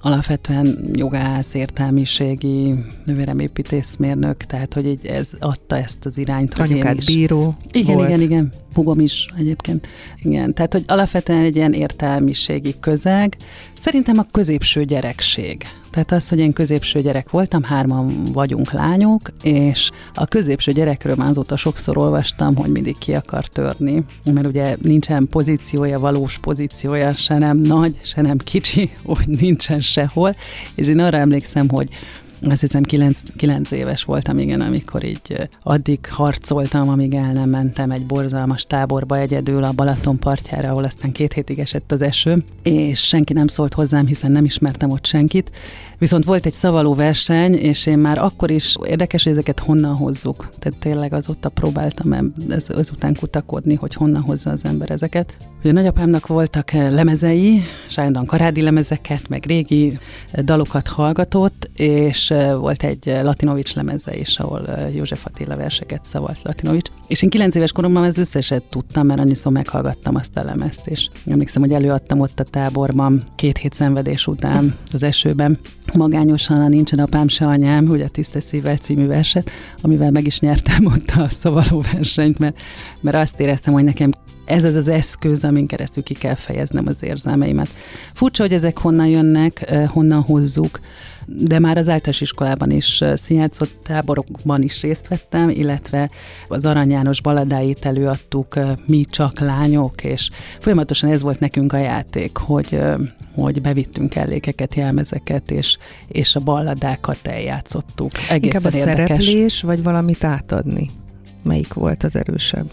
Alapvetően 0.00 0.90
jogász, 0.92 1.54
értelmiségi, 1.54 2.74
nővérem 3.04 3.38
építészmérnök, 3.38 4.36
tehát 4.36 4.74
hogy 4.74 4.86
így 4.86 5.06
ez 5.06 5.28
adta 5.38 5.76
ezt 5.76 6.04
az 6.06 6.18
irányt, 6.18 6.54
hogy 6.54 6.66
én 6.70 6.74
Anyukád 6.74 6.96
is. 6.96 7.06
bíró 7.06 7.56
Igen, 7.72 7.94
volt. 7.94 8.08
igen, 8.08 8.20
igen. 8.20 8.52
Hugom 8.74 9.00
is 9.00 9.26
egyébként. 9.38 9.86
Igen, 10.22 10.54
tehát 10.54 10.72
hogy 10.72 10.84
alapvetően 10.86 11.42
egy 11.42 11.56
ilyen 11.56 11.72
értelmiségi 11.72 12.74
közeg. 12.80 13.36
Szerintem 13.80 14.18
a 14.18 14.26
középső 14.30 14.84
gyerekség. 14.84 15.62
Tehát 15.94 16.12
az, 16.12 16.28
hogy 16.28 16.38
én 16.38 16.52
középső 16.52 17.00
gyerek 17.00 17.30
voltam, 17.30 17.62
hárman 17.62 18.24
vagyunk 18.24 18.72
lányok, 18.72 19.20
és 19.42 19.90
a 20.14 20.26
középső 20.26 20.72
gyerekről 20.72 21.14
már 21.14 21.28
azóta 21.28 21.56
sokszor 21.56 21.98
olvastam, 21.98 22.56
hogy 22.56 22.70
mindig 22.70 22.98
ki 22.98 23.14
akar 23.14 23.46
törni, 23.46 24.04
mert 24.32 24.46
ugye 24.46 24.76
nincsen 24.82 25.28
pozíciója, 25.28 25.98
valós 25.98 26.38
pozíciója, 26.38 27.12
se 27.12 27.38
nem 27.38 27.56
nagy, 27.56 28.00
se 28.02 28.22
nem 28.22 28.36
kicsi, 28.38 28.90
úgy 29.16 29.26
nincsen 29.26 29.80
sehol, 29.80 30.36
és 30.74 30.86
én 30.86 30.98
arra 30.98 31.16
emlékszem, 31.16 31.68
hogy 31.68 31.88
azt 32.50 32.60
hiszem 32.60 32.82
9, 32.82 33.20
9 33.36 33.70
éves 33.70 34.04
voltam, 34.04 34.38
igen, 34.38 34.60
amikor 34.60 35.04
így 35.04 35.48
addig 35.62 36.06
harcoltam, 36.06 36.88
amíg 36.88 37.14
el 37.14 37.32
nem 37.32 37.48
mentem 37.48 37.90
egy 37.90 38.06
borzalmas 38.06 38.66
táborba 38.66 39.18
egyedül 39.18 39.64
a 39.64 39.72
Balaton 39.72 40.18
partjára, 40.18 40.68
ahol 40.68 40.84
aztán 40.84 41.12
két 41.12 41.32
hétig 41.32 41.58
esett 41.58 41.92
az 41.92 42.02
eső, 42.02 42.44
és 42.62 43.00
senki 43.00 43.32
nem 43.32 43.46
szólt 43.46 43.74
hozzám, 43.74 44.06
hiszen 44.06 44.32
nem 44.32 44.44
ismertem 44.44 44.90
ott 44.90 45.06
senkit. 45.06 45.50
Viszont 45.98 46.24
volt 46.24 46.46
egy 46.46 46.52
szavaló 46.52 46.94
verseny, 46.94 47.54
és 47.54 47.86
én 47.86 47.98
már 47.98 48.18
akkor 48.18 48.50
is 48.50 48.76
érdekes, 48.86 49.22
hogy 49.22 49.32
ezeket 49.32 49.60
honnan 49.60 49.96
hozzuk. 49.96 50.48
Tehát 50.58 50.78
tényleg 50.78 51.12
azóta 51.12 51.48
próbáltam 51.48 52.12
ez, 52.50 52.66
ezután 52.76 53.14
kutakodni, 53.18 53.74
hogy 53.74 53.94
honnan 53.94 54.22
hozza 54.22 54.50
az 54.50 54.64
ember 54.64 54.90
ezeket. 54.90 55.36
Ugye 55.62 55.72
nagyapámnak 55.72 56.26
voltak 56.26 56.70
lemezei, 56.70 57.62
Sándon 57.88 58.26
karádi 58.26 58.62
lemezeket, 58.62 59.28
meg 59.28 59.44
régi 59.46 59.98
dalokat 60.42 60.88
hallgatott, 60.88 61.70
és 61.76 62.33
volt 62.58 62.82
egy 62.82 63.18
Latinovics 63.22 63.74
lemeze 63.74 64.16
is, 64.16 64.38
ahol 64.38 64.68
József 64.92 65.26
Attila 65.26 65.56
verseket 65.56 66.04
szavalt 66.04 66.42
Latinovics. 66.42 66.88
És 67.06 67.22
én 67.22 67.30
kilenc 67.30 67.54
éves 67.54 67.72
koromban 67.72 68.02
az 68.02 68.18
összeset 68.18 68.62
tudtam, 68.62 69.06
mert 69.06 69.20
annyiszor 69.20 69.52
meghallgattam 69.52 70.14
azt 70.14 70.36
a 70.36 70.44
lemezt, 70.44 70.86
és 70.86 71.08
emlékszem, 71.26 71.62
hogy 71.62 71.72
előadtam 71.72 72.20
ott 72.20 72.40
a 72.40 72.44
táborban 72.44 73.24
két 73.36 73.58
hét 73.58 73.74
szenvedés 73.74 74.26
után 74.26 74.74
az 74.92 75.02
esőben. 75.02 75.58
Magányosan 75.94 76.60
a 76.60 76.68
Nincsen 76.68 76.98
apám 76.98 77.28
se 77.28 77.46
anyám, 77.46 77.86
ugye 77.88 78.04
a 78.04 78.08
Tiszta 78.08 78.40
Szívvel 78.40 78.76
című 78.76 79.06
verset, 79.06 79.50
amivel 79.82 80.10
meg 80.10 80.26
is 80.26 80.40
nyertem 80.40 80.86
ott 80.86 81.10
a 81.16 81.28
szavaló 81.28 81.84
versenyt, 81.92 82.38
mert, 82.38 82.60
mert 83.00 83.16
azt 83.16 83.40
éreztem, 83.40 83.72
hogy 83.72 83.84
nekem 83.84 84.12
ez 84.44 84.64
az 84.64 84.74
az 84.74 84.88
eszköz, 84.88 85.44
amin 85.44 85.66
keresztül 85.66 86.02
ki 86.02 86.14
kell 86.14 86.34
fejeznem 86.34 86.84
az 86.86 87.02
érzelmeimet. 87.02 87.68
Furcsa, 88.14 88.42
hogy 88.42 88.52
ezek 88.52 88.78
honnan 88.78 89.06
jönnek, 89.06 89.74
honnan 89.88 90.22
hozzuk, 90.22 90.80
de 91.26 91.58
már 91.58 91.76
az 91.76 91.88
általános 91.88 92.20
iskolában 92.20 92.70
is 92.70 93.04
színjátszott 93.14 93.78
táborokban 93.82 94.62
is 94.62 94.80
részt 94.80 95.08
vettem, 95.08 95.48
illetve 95.48 96.10
az 96.48 96.64
Arany 96.64 96.90
János 96.90 97.20
baladáit 97.20 97.84
előadtuk 97.84 98.58
mi 98.86 99.04
csak 99.10 99.38
lányok, 99.38 100.04
és 100.04 100.30
folyamatosan 100.60 101.10
ez 101.10 101.22
volt 101.22 101.40
nekünk 101.40 101.72
a 101.72 101.78
játék, 101.78 102.36
hogy 102.36 102.78
hogy 103.34 103.60
bevittünk 103.60 104.14
ellékeket, 104.14 104.74
jelmezeket, 104.74 105.50
és, 105.50 105.76
és 106.08 106.36
a 106.36 106.40
balladákat 106.40 107.18
eljátszottuk. 107.22 108.10
Egészen 108.30 108.42
Inkább 108.42 108.72
a 108.72 108.76
érdekes. 108.76 109.06
szereplés, 109.06 109.62
vagy 109.62 109.82
valamit 109.82 110.24
átadni? 110.24 110.88
Melyik 111.42 111.72
volt 111.72 112.02
az 112.02 112.16
erősebb? 112.16 112.70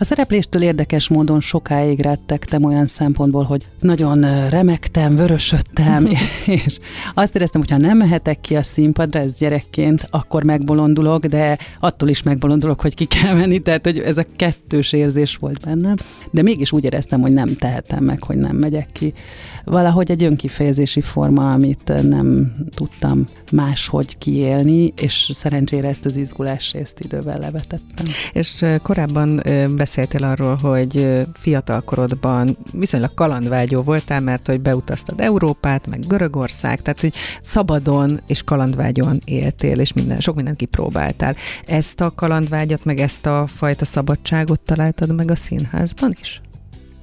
A 0.00 0.04
szerepléstől 0.04 0.62
érdekes 0.62 1.08
módon 1.08 1.40
sokáig 1.40 2.00
rettegtem 2.00 2.64
olyan 2.64 2.86
szempontból, 2.86 3.44
hogy 3.44 3.66
nagyon 3.80 4.48
remektem, 4.48 5.16
vörösödtem, 5.16 6.08
és 6.46 6.78
azt 7.14 7.34
éreztem, 7.34 7.60
hogy 7.60 7.70
ha 7.70 7.76
nem 7.76 7.96
mehetek 7.96 8.40
ki 8.40 8.56
a 8.56 8.62
színpadra, 8.62 9.20
ez 9.20 9.38
gyerekként, 9.38 10.06
akkor 10.10 10.42
megbolondulok, 10.42 11.26
de 11.26 11.58
attól 11.80 12.08
is 12.08 12.22
megbolondulok, 12.22 12.80
hogy 12.80 12.94
ki 12.94 13.04
kell 13.04 13.34
menni, 13.34 13.58
tehát 13.58 13.84
hogy 13.84 13.98
ez 13.98 14.18
a 14.18 14.26
kettős 14.36 14.92
érzés 14.92 15.36
volt 15.36 15.64
bennem, 15.64 15.94
de 16.30 16.42
mégis 16.42 16.72
úgy 16.72 16.84
éreztem, 16.84 17.20
hogy 17.20 17.32
nem 17.32 17.54
tehetem 17.54 18.04
meg, 18.04 18.22
hogy 18.22 18.36
nem 18.36 18.56
megyek 18.56 18.88
ki. 18.92 19.12
Valahogy 19.64 20.10
egy 20.10 20.22
önkifejezési 20.22 21.00
forma, 21.00 21.52
amit 21.52 21.92
nem 22.08 22.52
tudtam 22.74 23.26
máshogy 23.52 24.18
kiélni, 24.18 24.92
és 24.96 25.30
szerencsére 25.32 25.88
ezt 25.88 26.04
az 26.04 26.16
izgulás 26.16 26.72
részt 26.72 27.00
idővel 27.00 27.38
levetettem. 27.38 28.06
És 28.32 28.64
korábban 28.82 29.42
beszéltél 29.88 30.24
arról, 30.24 30.56
hogy 30.62 31.18
fiatalkorodban 31.34 32.56
viszonylag 32.72 33.14
kalandvágyó 33.14 33.82
voltál, 33.82 34.20
mert 34.20 34.46
hogy 34.46 34.60
beutaztad 34.60 35.20
Európát, 35.20 35.86
meg 35.86 36.06
Görögország, 36.06 36.82
tehát 36.82 37.00
hogy 37.00 37.14
szabadon 37.42 38.20
és 38.26 38.42
kalandvágyon 38.42 39.20
éltél, 39.24 39.78
és 39.78 39.92
minden, 39.92 40.20
sok 40.20 40.34
mindent 40.34 40.56
kipróbáltál. 40.56 41.36
Ezt 41.66 42.00
a 42.00 42.10
kalandvágyat, 42.14 42.84
meg 42.84 42.98
ezt 42.98 43.26
a 43.26 43.46
fajta 43.46 43.84
szabadságot 43.84 44.60
találtad 44.60 45.14
meg 45.14 45.30
a 45.30 45.36
színházban 45.36 46.14
is? 46.20 46.40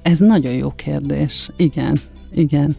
Ez 0.02 0.18
nagyon 0.18 0.52
jó 0.52 0.70
kérdés. 0.70 1.50
Igen, 1.56 1.98
igen. 2.32 2.76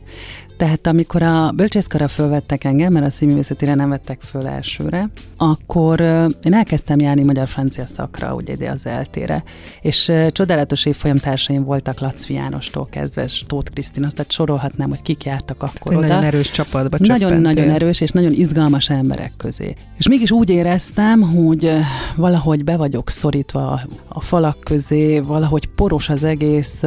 Tehát 0.58 0.88
amikor 0.88 1.22
a 1.22 1.52
bölcsészkara 1.52 2.08
fölvettek 2.08 2.64
engem, 2.64 2.94
mert 2.94 3.06
a 3.06 3.10
színművészetére 3.10 3.76
nem 3.76 3.90
vettek 3.90 4.22
föl 4.22 4.48
elsőre, 4.48 5.10
akkor 5.38 6.00
én 6.44 6.54
elkezdtem 6.54 7.00
járni 7.00 7.24
magyar-francia 7.24 7.86
szakra, 7.86 8.34
ugye 8.34 8.54
ide 8.54 8.70
az 8.70 8.86
eltére. 8.86 9.44
És 9.82 10.12
csodálatos 10.30 10.86
évfolyam 10.86 11.18
társaim 11.18 11.64
voltak 11.64 12.00
Lacvi 12.00 12.34
Jánostól 12.34 12.88
kezdve, 12.92 13.28
Tóth 13.48 13.72
Krisztina, 13.72 14.08
tehát 14.08 14.32
sorolhatnám, 14.32 14.90
hogy 14.90 15.02
kik 15.02 15.24
jártak 15.24 15.64
akkor 15.64 15.92
Egy 15.92 15.98
oda. 15.98 16.08
Nagyon 16.08 16.24
erős 16.24 16.50
csapatba 16.50 16.98
Nagyon-nagyon 17.00 17.70
erős 17.70 18.02
és 18.02 18.12
nagyon 18.12 18.32
izgalmas 18.32 18.90
emberek 18.90 19.34
közé. 19.38 19.76
És 19.98 20.08
mégis 20.08 20.32
úgy 20.32 20.50
éreztem, 20.50 21.22
hogy 21.22 21.72
valahogy 22.16 22.64
be 22.64 22.78
vagyok 22.78 23.10
szorítva 23.10 23.82
a 24.08 24.22
falak 24.22 24.60
közé, 24.60 25.20
valahogy 25.20 25.66
poros 25.68 26.10
az 26.10 26.24
egész, 26.24 26.84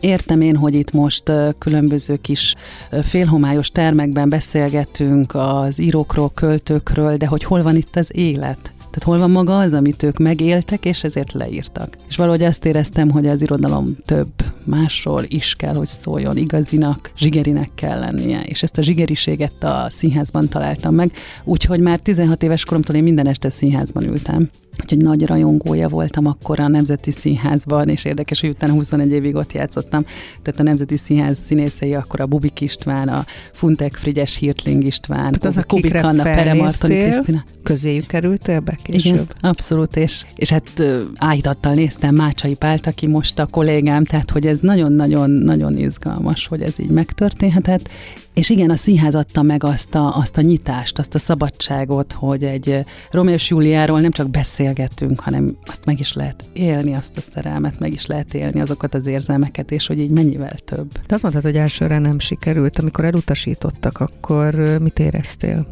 Értem 0.00 0.40
én, 0.40 0.56
hogy 0.56 0.74
itt 0.74 0.92
most 0.92 1.32
különböző 1.58 2.16
kis 2.16 2.54
félhomályos 3.02 3.70
termekben 3.70 4.28
beszélgetünk 4.28 5.34
az 5.34 5.80
írókról, 5.80 6.30
költőkről, 6.34 7.16
de 7.16 7.26
hogy 7.26 7.44
hol 7.44 7.62
van 7.62 7.76
itt 7.76 7.96
az 7.96 8.10
élet? 8.12 8.72
Tehát 8.78 9.02
hol 9.04 9.18
van 9.18 9.30
maga 9.30 9.58
az, 9.58 9.72
amit 9.72 10.02
ők 10.02 10.18
megéltek, 10.18 10.84
és 10.84 11.04
ezért 11.04 11.32
leírtak. 11.32 11.96
És 12.08 12.16
valahogy 12.16 12.42
azt 12.42 12.64
éreztem, 12.64 13.10
hogy 13.10 13.26
az 13.26 13.42
irodalom 13.42 13.96
több 14.04 14.30
másról 14.64 15.22
is 15.26 15.54
kell, 15.54 15.74
hogy 15.74 15.86
szóljon, 15.86 16.36
igazinak, 16.36 17.10
zsigerinek 17.16 17.70
kell 17.74 17.98
lennie. 17.98 18.40
És 18.40 18.62
ezt 18.62 18.78
a 18.78 18.82
zsigeriséget 18.82 19.64
a 19.64 19.86
színházban 19.90 20.48
találtam 20.48 20.94
meg, 20.94 21.12
úgyhogy 21.44 21.80
már 21.80 21.98
16 21.98 22.42
éves 22.42 22.64
koromtól 22.64 22.96
én 22.96 23.02
minden 23.02 23.26
este 23.26 23.50
színházban 23.50 24.02
ültem. 24.02 24.50
Úgyhogy 24.82 24.98
nagy 24.98 25.26
rajongója 25.26 25.88
voltam 25.88 26.26
akkor 26.26 26.60
a 26.60 26.68
Nemzeti 26.68 27.10
Színházban, 27.10 27.88
és 27.88 28.04
érdekes, 28.04 28.40
hogy 28.40 28.50
utána 28.50 28.72
21 28.72 29.12
évig 29.12 29.34
ott 29.34 29.52
játszottam. 29.52 30.04
Tehát 30.42 30.60
a 30.60 30.62
Nemzeti 30.62 30.96
Színház 30.96 31.38
színészei 31.46 31.94
akkor 31.94 32.20
a 32.20 32.26
Bubik 32.26 32.60
István, 32.60 33.08
a 33.08 33.24
Funtek 33.52 33.94
Frigyes 33.94 34.36
Hirtling 34.36 34.84
István, 34.84 35.32
Tehát 35.32 35.44
az, 35.56 35.64
Kubik 35.66 35.94
Anna, 35.94 36.22
Pere 36.22 36.54
Martoni 36.54 37.02
Krisztina. 37.02 37.44
Közéjük 37.62 38.06
kerültél 38.06 38.60
be 38.60 38.78
később? 38.82 39.12
Igen, 39.12 39.26
abszolút, 39.40 39.96
és, 39.96 40.24
és 40.34 40.50
hát 40.50 40.82
áhítattal 41.16 41.74
néztem 41.74 42.14
Mácsai 42.14 42.54
Pált, 42.54 42.86
aki 42.86 43.06
most 43.06 43.38
a 43.38 43.46
kollégám, 43.46 44.04
tehát 44.04 44.30
hogy 44.30 44.46
ez 44.46 44.60
nagyon-nagyon-nagyon 44.60 45.76
izgalmas, 45.76 46.46
hogy 46.46 46.62
ez 46.62 46.78
így 46.78 46.90
megtörténhetett, 46.90 47.88
és 48.38 48.50
igen, 48.50 48.70
a 48.70 48.76
színház 48.76 49.14
adta 49.14 49.42
meg 49.42 49.64
azt 49.64 49.94
a, 49.94 50.16
azt 50.16 50.36
a 50.36 50.40
nyitást, 50.40 50.98
azt 50.98 51.14
a 51.14 51.18
szabadságot, 51.18 52.12
hogy 52.12 52.44
egy 52.44 52.84
Romeo 53.10 53.34
és 53.34 53.50
Júliáról 53.50 54.00
nem 54.00 54.10
csak 54.10 54.30
beszélgetünk, 54.30 55.20
hanem 55.20 55.56
azt 55.66 55.84
meg 55.84 56.00
is 56.00 56.12
lehet 56.12 56.44
élni, 56.52 56.94
azt 56.94 57.16
a 57.16 57.20
szerelmet, 57.20 57.78
meg 57.78 57.92
is 57.92 58.06
lehet 58.06 58.34
élni 58.34 58.60
azokat 58.60 58.94
az 58.94 59.06
érzelmeket, 59.06 59.70
és 59.70 59.86
hogy 59.86 60.00
így 60.00 60.10
mennyivel 60.10 60.54
több. 60.64 60.92
De 61.06 61.14
azt 61.14 61.22
mondtad, 61.22 61.44
hogy 61.44 61.56
elsőre 61.56 61.98
nem 61.98 62.18
sikerült. 62.18 62.78
Amikor 62.78 63.04
elutasítottak, 63.04 64.00
akkor 64.00 64.54
mit 64.80 64.98
éreztél? 64.98 65.66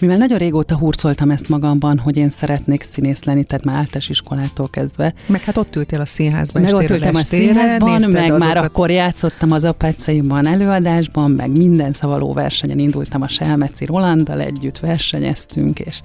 Mivel 0.00 0.16
nagyon 0.16 0.38
régóta 0.38 0.76
hurcoltam 0.76 1.30
ezt 1.30 1.48
magamban, 1.48 1.98
hogy 1.98 2.16
én 2.16 2.30
szeretnék 2.30 2.82
színész 2.82 3.24
lenni, 3.24 3.44
tehát 3.44 3.64
már 3.64 3.76
általános 3.76 4.08
iskolától 4.08 4.68
kezdve. 4.70 5.14
Meg 5.26 5.40
hát 5.40 5.56
ott 5.56 5.76
ültél 5.76 6.00
a 6.00 6.06
színházban, 6.06 6.62
meg 6.62 6.74
ott 6.74 6.90
ültem 6.90 7.14
a 7.14 7.22
színházban, 7.22 8.02
meg 8.10 8.30
azokat... 8.30 8.38
már 8.38 8.56
akkor 8.56 8.90
játszottam 8.90 9.50
az 9.50 9.64
apácaimban 9.64 10.46
előadásban, 10.46 11.30
meg 11.30 11.56
minden 11.56 11.92
szavaló 11.92 12.32
versenyen 12.32 12.78
indultam 12.78 13.22
a 13.22 13.28
Selmeci 13.28 13.84
Rolanddal 13.84 14.40
együtt, 14.40 14.78
versenyeztünk, 14.78 15.78
és, 15.78 16.00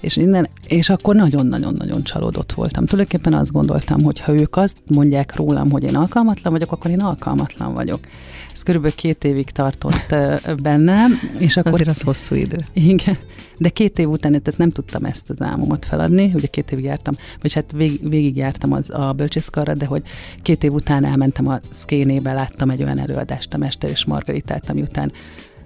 és 0.00 0.14
minden, 0.14 0.48
és 0.66 0.88
akkor 0.88 1.14
nagyon-nagyon-nagyon 1.14 2.02
csalódott 2.02 2.52
voltam. 2.52 2.86
Tulajdonképpen 2.86 3.34
azt 3.34 3.52
gondoltam, 3.52 4.02
hogy 4.02 4.20
ha 4.20 4.32
ők 4.32 4.56
azt 4.56 4.76
mondják 4.86 5.36
rólam, 5.36 5.70
hogy 5.70 5.82
én 5.82 5.96
alkalmatlan 5.96 6.52
vagyok, 6.52 6.72
akkor 6.72 6.90
én 6.90 7.00
alkalmatlan 7.00 7.74
vagyok. 7.74 8.00
Ez 8.60 8.66
körülbelül 8.66 8.96
két 8.96 9.24
évig 9.24 9.50
tartott 9.50 10.14
bennem. 10.62 11.20
És 11.38 11.56
akkor, 11.56 11.72
Azért 11.72 11.88
az 11.88 12.00
hosszú 12.00 12.34
idő. 12.34 12.56
Igen. 12.72 13.18
De 13.58 13.68
két 13.68 13.98
év 13.98 14.08
után, 14.08 14.30
tehát 14.30 14.58
nem 14.58 14.70
tudtam 14.70 15.04
ezt 15.04 15.30
az 15.30 15.42
álmomat 15.42 15.84
feladni, 15.84 16.30
ugye 16.34 16.46
két 16.46 16.72
évig 16.72 16.84
jártam, 16.84 17.14
vagy 17.40 17.52
hát 17.52 17.72
vég, 17.72 18.08
végig 18.08 18.36
jártam 18.36 18.72
az, 18.72 18.90
a 18.90 19.12
bölcsészkarra, 19.12 19.74
de 19.74 19.86
hogy 19.86 20.02
két 20.42 20.64
év 20.64 20.72
után 20.72 21.04
elmentem 21.04 21.48
a 21.48 21.58
szkénébe, 21.70 22.32
láttam 22.32 22.70
egy 22.70 22.82
olyan 22.82 22.98
előadást, 22.98 23.54
a 23.54 23.58
Mester 23.58 23.90
és 23.90 24.04
Margaritát, 24.04 24.70
ami 24.70 24.80
után 24.80 25.12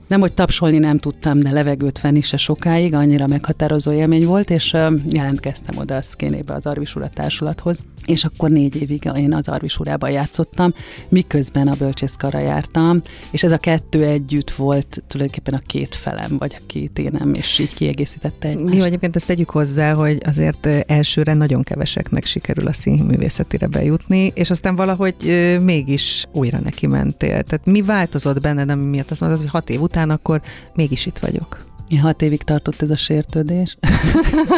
nem, 0.08 0.20
hogy 0.20 0.32
tapsolni 0.32 0.78
nem 0.78 0.98
tudtam, 0.98 1.38
de 1.38 1.50
levegőt 1.50 2.00
venni 2.00 2.20
se 2.20 2.36
sokáig, 2.36 2.94
annyira 2.94 3.26
meghatározó 3.26 3.92
élmény 3.92 4.26
volt, 4.26 4.50
és 4.50 4.72
jelentkeztem 5.10 5.78
oda 5.78 5.96
a 5.96 6.02
szkénébe 6.02 6.54
az 6.54 6.66
Arvis 6.66 6.96
Ura 6.96 7.08
társulathoz, 7.08 7.84
és 8.04 8.24
akkor 8.24 8.50
négy 8.50 8.82
évig 8.82 9.10
én 9.16 9.34
az 9.34 9.48
Arvis 9.48 9.78
Urában 9.78 10.10
játszottam, 10.10 10.74
miközben 11.08 11.68
a 11.68 11.74
bölcsészkarra 11.78 12.38
jártam, 12.38 13.00
és 13.30 13.42
ez 13.42 13.52
a 13.52 13.58
kettő 13.58 14.04
együtt 14.04 14.50
volt 14.50 15.02
tulajdonképpen 15.06 15.54
a 15.54 15.62
két 15.66 15.94
felem, 15.94 16.38
vagy 16.38 16.56
a 16.58 16.62
két 16.66 16.98
énem, 16.98 17.34
és 17.34 17.58
így 17.58 17.74
kiegészítette 17.74 18.48
egymást. 18.48 18.78
Mi 18.78 18.82
egyébként 18.82 19.16
ezt 19.16 19.26
tegyük 19.26 19.50
hozzá, 19.50 19.92
hogy 19.92 20.18
azért 20.26 20.66
elsőre 20.66 21.34
nagyon 21.34 21.62
keveseknek 21.62 22.24
sikerül 22.24 22.66
a 22.66 22.72
színművészetire 22.72 23.66
bejutni, 23.66 24.32
és 24.34 24.50
aztán 24.50 24.76
valahogy 24.76 25.14
mégis 25.62 26.26
újra 26.32 26.58
neki 26.58 26.86
mentél. 26.86 27.42
Tehát 27.42 27.60
mi 27.64 27.82
változott 27.82 28.40
benned, 28.40 28.70
ami 28.70 28.82
miatt 28.82 29.10
azt 29.10 29.20
mondod, 29.20 29.38
hogy 29.38 29.48
hat 29.48 29.70
év 29.70 29.80
után 29.80 29.92
akkor 29.96 30.42
mégis 30.74 31.06
itt 31.06 31.18
vagyok. 31.18 31.64
Ja, 31.88 32.00
hat 32.00 32.22
évig 32.22 32.42
tartott 32.42 32.82
ez 32.82 32.90
a 32.90 32.96
sértődés. 32.96 33.76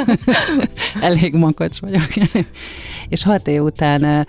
Elég 1.01 1.35
makacs 1.35 1.79
vagyok. 1.79 2.07
és 3.09 3.23
hat 3.23 3.49
év 3.49 3.63
után 3.63 4.27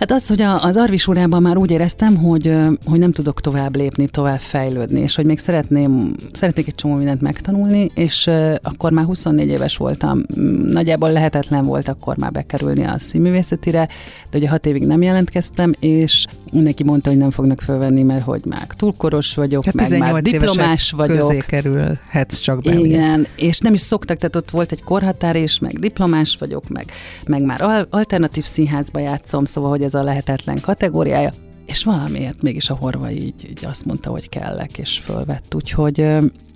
Hát 0.00 0.10
az, 0.10 0.26
hogy 0.28 0.40
az 0.40 0.76
Arvisúrában 0.76 1.42
már 1.42 1.56
úgy 1.56 1.70
éreztem, 1.70 2.16
hogy, 2.16 2.56
hogy 2.84 2.98
nem 2.98 3.12
tudok 3.12 3.40
tovább 3.40 3.76
lépni, 3.76 4.08
tovább 4.08 4.38
fejlődni, 4.38 5.00
és 5.00 5.14
hogy 5.14 5.24
még 5.24 5.38
szeretném, 5.38 6.14
szeretnék 6.32 6.66
egy 6.66 6.74
csomó 6.74 6.94
mindent 6.94 7.20
megtanulni, 7.20 7.90
és 7.94 8.30
akkor 8.62 8.92
már 8.92 9.04
24 9.04 9.48
éves 9.48 9.76
voltam. 9.76 10.22
Nagyjából 10.62 11.12
lehetetlen 11.12 11.64
volt 11.64 11.88
akkor 11.88 12.16
már 12.16 12.32
bekerülni 12.32 12.84
a 12.84 12.98
színművészetire, 12.98 13.88
de 14.30 14.38
ugye 14.38 14.48
hat 14.48 14.66
évig 14.66 14.86
nem 14.86 15.02
jelentkeztem, 15.02 15.72
és 15.80 16.26
neki 16.50 16.84
mondta, 16.84 17.08
hogy 17.08 17.18
nem 17.18 17.30
fognak 17.30 17.60
fölvenni, 17.60 18.02
mert 18.02 18.24
hogy 18.24 18.42
már 18.44 18.66
túlkoros 18.76 19.34
vagyok, 19.34 19.64
hát 19.64 19.74
meg 19.74 19.98
már 19.98 20.22
diplomás 20.22 20.90
vagyok. 20.90 21.18
Közé 21.18 21.42
kerülhetsz 21.46 22.38
csak 22.38 22.62
be. 22.62 22.78
Igen, 22.78 23.18
ugye? 23.20 23.28
és 23.36 23.58
nem 23.58 23.72
is 23.72 23.80
szoktak, 23.80 24.16
tehát 24.16 24.36
ott 24.36 24.50
volt 24.50 24.72
egy 24.72 24.82
korhatár, 24.82 25.36
és 25.36 25.58
meg 25.58 25.78
diplomás 25.78 26.36
vagyok, 26.38 26.68
meg, 26.68 26.84
meg 27.26 27.44
már 27.44 27.86
alternatív 27.90 28.44
színházba 28.44 28.98
játszom, 28.98 29.44
szóval, 29.44 29.70
hogy 29.70 29.88
ez 29.94 30.00
a 30.00 30.02
lehetetlen 30.02 30.60
kategóriája, 30.60 31.30
és 31.66 31.84
valamiért 31.84 32.42
mégis 32.42 32.70
a 32.70 32.76
horva 32.80 33.10
így, 33.10 33.46
így 33.48 33.64
azt 33.64 33.84
mondta, 33.84 34.10
hogy 34.10 34.28
kellek, 34.28 34.78
és 34.78 34.98
fölvett. 34.98 35.54
Úgyhogy, 35.54 36.00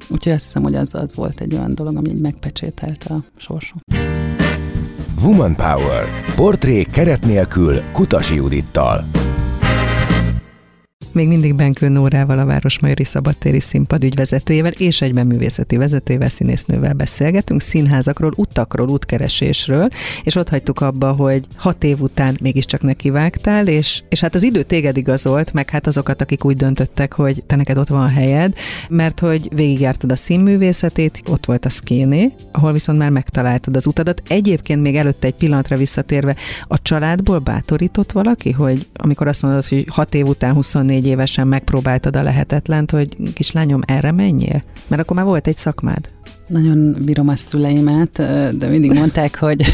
úgyhogy 0.09 0.33
azt 0.33 0.45
hiszem, 0.45 0.63
hogy 0.63 0.75
az, 0.75 0.95
az 0.95 1.15
volt 1.15 1.41
egy 1.41 1.55
olyan 1.55 1.75
dolog, 1.75 1.97
ami 1.97 2.09
így 2.09 2.21
megpecsételte 2.21 3.15
a 3.15 3.25
sorsom. 3.37 3.79
Woman 5.23 5.55
Power. 5.55 6.05
Portré 6.37 6.83
keret 6.83 7.25
nélkül 7.25 7.81
Kutasi 7.93 8.35
Judittal. 8.35 9.05
Még 11.15 11.29
mindig 11.29 11.55
Benkő 11.55 11.89
Nórával, 11.89 12.39
a 12.39 12.45
Városmajori 12.45 13.05
Szabadtéri 13.05 13.61
Színpad 13.61 14.05
ügyvezetőjével 14.05 14.73
és 14.73 15.01
egyben 15.01 15.27
művészeti 15.27 15.77
vezetőjével, 15.77 16.29
színésznővel 16.29 16.93
beszélgetünk, 16.93 17.61
színházakról, 17.61 18.33
utakról, 18.37 18.89
útkeresésről, 18.89 19.89
és 20.23 20.35
ott 20.35 20.49
hagytuk 20.49 20.81
abba, 20.81 21.13
hogy 21.13 21.45
hat 21.57 21.85
év 21.85 22.01
után 22.01 22.39
mégiscsak 22.43 22.83
nekivágtál, 22.83 23.67
és, 23.67 24.03
és 24.09 24.21
hát 24.21 24.35
az 24.35 24.43
idő 24.43 24.63
téged 24.63 24.97
igazolt, 24.97 25.53
meg 25.53 25.71
hát 25.71 25.87
azokat, 25.87 26.21
akik 26.21 26.45
úgy 26.45 26.57
döntöttek, 26.57 27.15
hogy 27.15 27.43
te 27.47 27.57
neked 27.57 27.79
ott 27.79 27.89
van 27.89 28.09
helyed, 28.09 28.55
mert 28.89 29.21
hogy 29.21 29.49
végigjártad 29.55 30.13
a 30.13 30.17
színművészetét, 30.17 31.23
ott 31.27 31.47
volt 31.47 31.65
a 31.65 31.71
szkéné, 31.71 32.33
ahol 32.53 32.73
viszont 32.73 32.99
már 32.99 33.11
megtaláltad 33.11 33.77
az 33.77 33.87
utadat. 33.87 34.23
Egyébként 34.29 34.83
még 34.83 34.97
előtte 34.97 35.27
egy 35.27 35.35
pillanatra 35.35 35.77
visszatérve, 35.77 36.37
a 36.63 36.83
családból 36.83 37.39
bátorított 37.39 38.13
valaki, 38.13 38.51
hogy 38.51 38.87
amikor 38.97 39.27
azt 39.27 39.43
mondod, 39.43 39.67
hogy 39.67 39.87
hat 39.91 40.15
év 40.15 40.27
után 40.27 40.53
24 40.55 41.03
14 41.05 41.07
évesen 41.07 41.49
megpróbáltad 41.49 42.17
a 42.17 42.23
lehetetlent, 42.23 42.91
hogy 42.91 43.17
kislányom, 43.35 43.81
erre 43.87 44.13
menjél? 44.13 44.63
Mert 44.89 45.03
akkor 45.03 45.17
már 45.17 45.25
volt 45.25 45.47
egy 45.47 45.57
szakmád. 45.57 46.09
Nagyon 46.47 46.97
bírom 47.05 47.29
a 47.29 47.37
szüleimet, 47.37 48.11
de 48.59 48.67
mindig 48.67 48.93
mondták, 48.93 49.39
hogy 49.39 49.65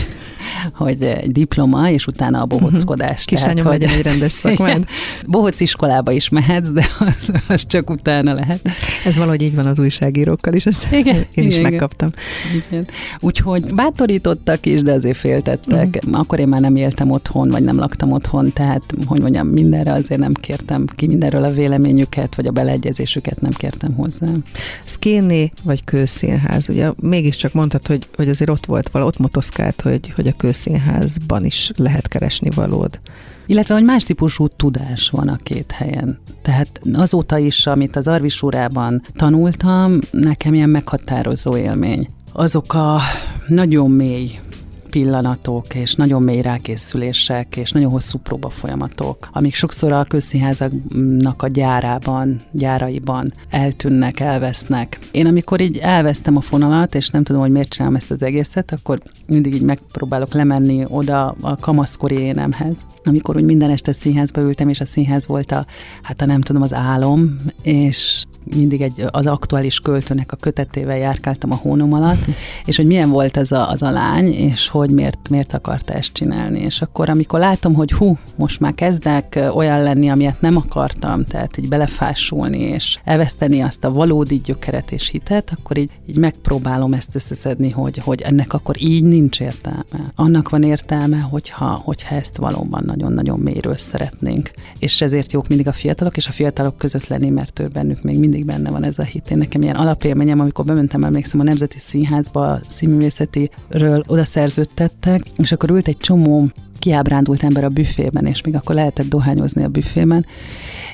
hogy 0.75 1.03
egy 1.03 1.33
diploma, 1.33 1.91
és 1.91 2.07
utána 2.07 2.41
a 2.41 2.47
bohockodás. 2.47 3.25
Kislányom 3.25 3.65
tehát, 3.65 3.81
legyen 3.81 3.97
egy 3.97 4.03
rendes 4.03 4.33
szakmád. 4.33 4.85
Bohóc 5.27 5.61
iskolába 5.61 6.11
is 6.11 6.29
mehetsz, 6.29 6.69
de 6.69 6.87
az, 6.99 7.31
az 7.49 7.67
csak 7.67 7.91
utána 7.91 8.33
lehet. 8.33 8.61
Ez 9.05 9.17
valahogy 9.17 9.43
így 9.43 9.55
van 9.55 9.67
az 9.67 9.79
újságírókkal 9.79 10.55
is, 10.55 10.67
ezt 10.67 10.87
igen, 10.93 11.15
én 11.15 11.27
igen, 11.33 11.45
is 11.45 11.57
igen. 11.57 11.71
megkaptam. 11.71 12.09
Igen. 12.67 12.87
Úgyhogy 13.21 13.75
bátorítottak 13.75 14.67
is, 14.67 14.83
de 14.83 14.93
azért 14.93 15.17
féltettek. 15.17 15.99
Uh-huh. 16.03 16.21
Akkor 16.21 16.39
én 16.39 16.49
már 16.49 16.61
nem 16.61 16.77
éltem 16.77 17.11
otthon, 17.11 17.49
vagy 17.49 17.62
nem 17.62 17.79
laktam 17.79 18.12
otthon, 18.12 18.53
tehát, 18.53 18.83
hogy 19.07 19.21
mondjam, 19.21 19.47
mindenre 19.47 19.93
azért 19.93 20.21
nem 20.21 20.33
kértem 20.33 20.85
ki 20.97 21.07
mindenről 21.07 21.45
a 21.45 21.50
véleményüket, 21.50 22.35
vagy 22.35 22.47
a 22.47 22.50
beleegyezésüket 22.50 23.41
nem 23.41 23.53
kértem 23.53 23.95
hozzá. 23.95 24.27
Szkéné 24.85 25.53
vagy 25.65 25.85
kőszínház, 25.85 26.60
ugye 26.69 26.90
mégiscsak 27.00 27.52
mondtad, 27.52 27.87
hogy, 27.87 28.07
hogy 28.14 28.29
azért 28.29 28.50
ott 28.50 28.67
volt 28.67 28.88
vala, 28.88 29.05
ott 29.05 29.19
motoszkált, 29.19 29.81
hogy, 29.81 30.12
hogy 30.14 30.26
a 30.26 30.37
kőszínházban 30.37 31.45
is 31.45 31.71
lehet 31.76 32.09
keresni 32.09 32.50
valód. 32.55 33.00
Illetve, 33.47 33.75
hogy 33.75 33.85
más 33.85 34.02
típusú 34.02 34.49
tudás 34.49 35.11
van 35.11 35.29
a 35.29 35.37
két 35.37 35.71
helyen. 35.71 36.19
Tehát 36.43 36.81
azóta 36.93 37.38
is, 37.38 37.67
amit 37.67 37.97
az 37.97 38.07
Arvisúrában 38.07 39.02
tanultam, 39.17 39.99
nekem 40.11 40.55
ilyen 40.55 40.69
meghatározó 40.69 41.57
élmény. 41.57 42.09
Azok 42.33 42.75
a 42.75 42.99
nagyon 43.47 43.90
mély 43.90 44.38
pillanatok, 44.90 45.75
és 45.75 45.94
nagyon 45.94 46.23
mély 46.23 46.40
rákészülések, 46.40 47.56
és 47.56 47.73
nagyon 47.73 47.90
hosszú 47.90 48.18
próbafolyamatok, 48.18 49.28
amik 49.32 49.54
sokszor 49.54 49.92
a 49.92 50.04
közszínházaknak 50.04 51.42
a 51.42 51.49
gyárában, 51.49 52.37
gyáraiban 52.50 53.32
eltűnnek, 53.50 54.20
elvesznek. 54.20 54.99
Én 55.11 55.26
amikor 55.26 55.61
így 55.61 55.76
elvesztem 55.76 56.37
a 56.37 56.40
fonalat, 56.40 56.94
és 56.94 57.09
nem 57.09 57.23
tudom, 57.23 57.40
hogy 57.40 57.50
miért 57.50 57.68
csinálom 57.68 57.97
ezt 57.97 58.11
az 58.11 58.23
egészet, 58.23 58.73
akkor 58.73 59.02
mindig 59.26 59.54
így 59.54 59.62
megpróbálok 59.62 60.32
lemenni 60.32 60.85
oda 60.88 61.35
a 61.40 61.56
kamaszkori 61.56 62.18
énemhez. 62.18 62.78
Amikor 63.04 63.37
úgy 63.37 63.44
minden 63.44 63.70
este 63.70 63.92
színházba 63.92 64.40
ültem, 64.40 64.68
és 64.68 64.80
a 64.80 64.87
színház 64.87 65.26
volt 65.26 65.52
a, 65.52 65.66
hát 66.02 66.20
a 66.20 66.26
nem 66.26 66.40
tudom, 66.40 66.62
az 66.62 66.75
álom, 66.75 67.37
és 67.62 68.25
mindig 68.44 68.82
egy, 68.82 69.04
az 69.11 69.26
aktuális 69.26 69.80
költőnek 69.80 70.32
a 70.32 70.37
kötetével 70.37 70.97
járkáltam 70.97 71.50
a 71.52 71.54
hónom 71.54 71.92
alatt, 71.92 72.25
és 72.65 72.76
hogy 72.76 72.86
milyen 72.86 73.10
volt 73.10 73.36
ez 73.36 73.52
a, 73.52 73.71
az 73.71 73.82
a 73.82 73.91
lány, 73.91 74.32
és 74.32 74.69
hogy 74.69 74.91
miért, 74.91 75.28
miért 75.28 75.52
akarta 75.52 75.93
ezt 75.93 76.12
csinálni. 76.12 76.60
És 76.60 76.82
akkor, 76.82 77.08
amikor 77.08 77.38
látom, 77.38 77.75
hogy 77.75 77.93
hú, 77.93 78.19
most 78.36 78.60
már 78.60 78.75
kezdek 78.75 79.38
olyan 79.54 79.82
lenni, 79.82 80.10
amilyet 80.10 80.41
nem 80.41 80.56
akartam, 80.56 81.25
tehát 81.25 81.56
így 81.56 81.69
belefásulni, 81.69 82.58
és 82.58 82.99
elveszteni 83.04 83.60
azt 83.60 83.84
a 83.84 83.93
valódi 83.93 84.41
gyökeret 84.45 84.93
és 84.93 85.08
hitet, 85.08 85.52
akkor 85.58 85.78
így, 85.78 85.91
így 86.06 86.17
megpróbálom 86.17 86.93
ezt 86.93 87.15
összeszedni, 87.15 87.71
hogy, 87.71 87.99
hogy 87.99 88.21
ennek 88.21 88.52
akkor 88.52 88.76
így 88.78 89.04
nincs 89.04 89.41
értelme. 89.41 90.12
Annak 90.15 90.49
van 90.49 90.62
értelme, 90.62 91.19
hogyha, 91.19 91.80
hogyha 91.84 92.15
ezt 92.15 92.36
valóban 92.36 92.82
nagyon-nagyon 92.86 93.38
mélyről 93.38 93.76
szeretnénk. 93.76 94.50
És 94.78 95.00
ezért 95.00 95.32
jók 95.32 95.49
mindig 95.49 95.69
a 95.69 95.73
fiatalok, 95.73 96.17
és 96.17 96.28
a 96.28 96.32
fiatalok 96.32 96.76
között 96.76 97.06
lenni, 97.06 97.28
mert 97.28 97.58
ő 97.58 97.69
bennük 97.69 98.02
még 98.02 98.19
mindig 98.19 98.29
benne 98.38 98.71
van 98.71 98.84
ez 98.84 98.99
a 98.99 99.02
hit. 99.02 99.30
Én 99.30 99.38
nekem 99.38 99.62
ilyen 99.62 99.76
alapélményem, 99.76 100.40
amikor 100.40 100.64
bementem, 100.64 101.04
emlékszem 101.04 101.40
a 101.40 101.43
Nemzeti 101.43 101.78
Színházba, 101.78 102.50
a 102.52 102.60
színművészetiről 102.69 104.02
oda 104.06 104.25
szerződtettek, 104.25 105.23
és 105.36 105.52
akkor 105.52 105.71
ült 105.71 105.88
egy 105.88 105.97
csomó 105.97 106.50
kiábrándult 106.80 107.43
ember 107.43 107.64
a 107.64 107.69
büfében, 107.69 108.26
és 108.26 108.43
még 108.43 108.54
akkor 108.54 108.75
lehetett 108.75 109.08
dohányozni 109.08 109.64
a 109.64 109.69
büfében, 109.69 110.26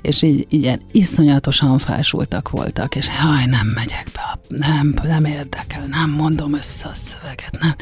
és 0.00 0.22
így 0.22 0.46
ilyen 0.48 0.80
iszonyatosan 0.92 1.78
fásultak 1.78 2.50
voltak, 2.50 2.96
és 2.96 3.08
haj, 3.08 3.44
nem 3.44 3.66
megyek 3.74 4.06
be, 4.14 4.38
nem, 4.48 4.94
nem 5.02 5.24
érdekel, 5.24 5.86
nem 5.90 6.10
mondom 6.10 6.54
össze 6.54 6.88
a 6.88 6.94
szöveget, 6.94 7.58
nem. 7.60 7.74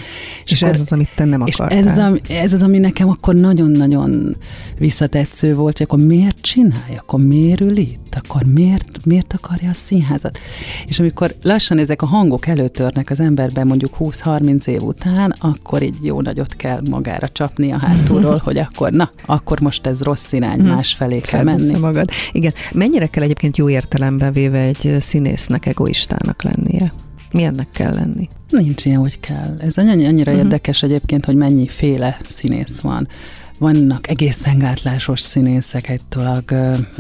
És, 0.44 0.50
és 0.50 0.62
akkor, 0.62 0.74
ez 0.74 0.80
az, 0.80 0.92
amit 0.92 1.10
te 1.14 1.24
nem 1.24 1.40
akartál. 1.40 1.78
És 1.78 1.84
ez, 1.84 1.98
az, 1.98 2.20
ez 2.28 2.52
az, 2.52 2.62
ami 2.62 2.78
nekem 2.78 3.08
akkor 3.08 3.34
nagyon-nagyon 3.34 4.36
visszatetsző 4.78 5.54
volt, 5.54 5.78
hogy 5.78 5.86
akkor 5.90 6.06
miért 6.06 6.40
csinálja, 6.40 7.00
akkor 7.00 7.20
miért 7.20 7.60
ül 7.60 7.76
itt, 7.76 8.14
akkor 8.16 8.42
miért, 8.42 9.04
miért 9.04 9.32
akarja 9.32 9.68
a 9.68 9.72
színházat. 9.72 10.38
És 10.86 10.98
amikor 10.98 11.34
lassan 11.42 11.78
ezek 11.78 12.02
a 12.02 12.06
hangok 12.06 12.46
előtörnek 12.46 13.10
az 13.10 13.20
emberben 13.20 13.66
mondjuk 13.66 13.96
20-30 13.98 14.66
év 14.66 14.82
után, 14.82 15.34
akkor 15.38 15.82
így 15.82 15.96
jó 16.02 16.20
nagyot 16.20 16.56
kell 16.56 16.80
magára 16.90 17.28
csapni 17.28 17.72
a 17.72 17.78
hátulról, 17.96 18.40
hogy 18.44 18.58
akkor 18.58 18.90
na, 18.90 19.10
akkor 19.26 19.60
most 19.60 19.86
ez 19.86 20.02
rossz 20.02 20.32
irány, 20.32 20.60
hmm. 20.60 20.68
más 20.68 20.92
felé 20.92 21.20
kell 21.20 21.42
menni. 21.42 21.78
magad. 21.78 22.10
Igen. 22.32 22.52
Mennyire 22.72 23.06
kell 23.06 23.22
egyébként 23.22 23.56
jó 23.56 23.68
értelemben 23.68 24.32
véve 24.32 24.58
egy 24.58 24.96
színésznek 25.00 25.66
egoistának 25.66 26.42
lennie? 26.42 26.92
Milyennek 27.30 27.68
kell 27.70 27.94
lenni? 27.94 28.28
Nincs 28.48 28.84
ilyen, 28.84 28.98
hogy 28.98 29.20
kell. 29.20 29.56
Ez 29.60 29.76
annyira 29.76 30.12
uh-huh. 30.12 30.36
érdekes 30.36 30.82
egyébként, 30.82 31.24
hogy 31.24 31.36
mennyi 31.36 31.68
féle 31.68 32.16
színész 32.28 32.80
van. 32.80 33.08
Vannak 33.58 34.08
egészen 34.08 34.58
gátlásos 34.58 35.20
színészek, 35.20 35.88
egy 35.88 36.00
tolag 36.08 36.44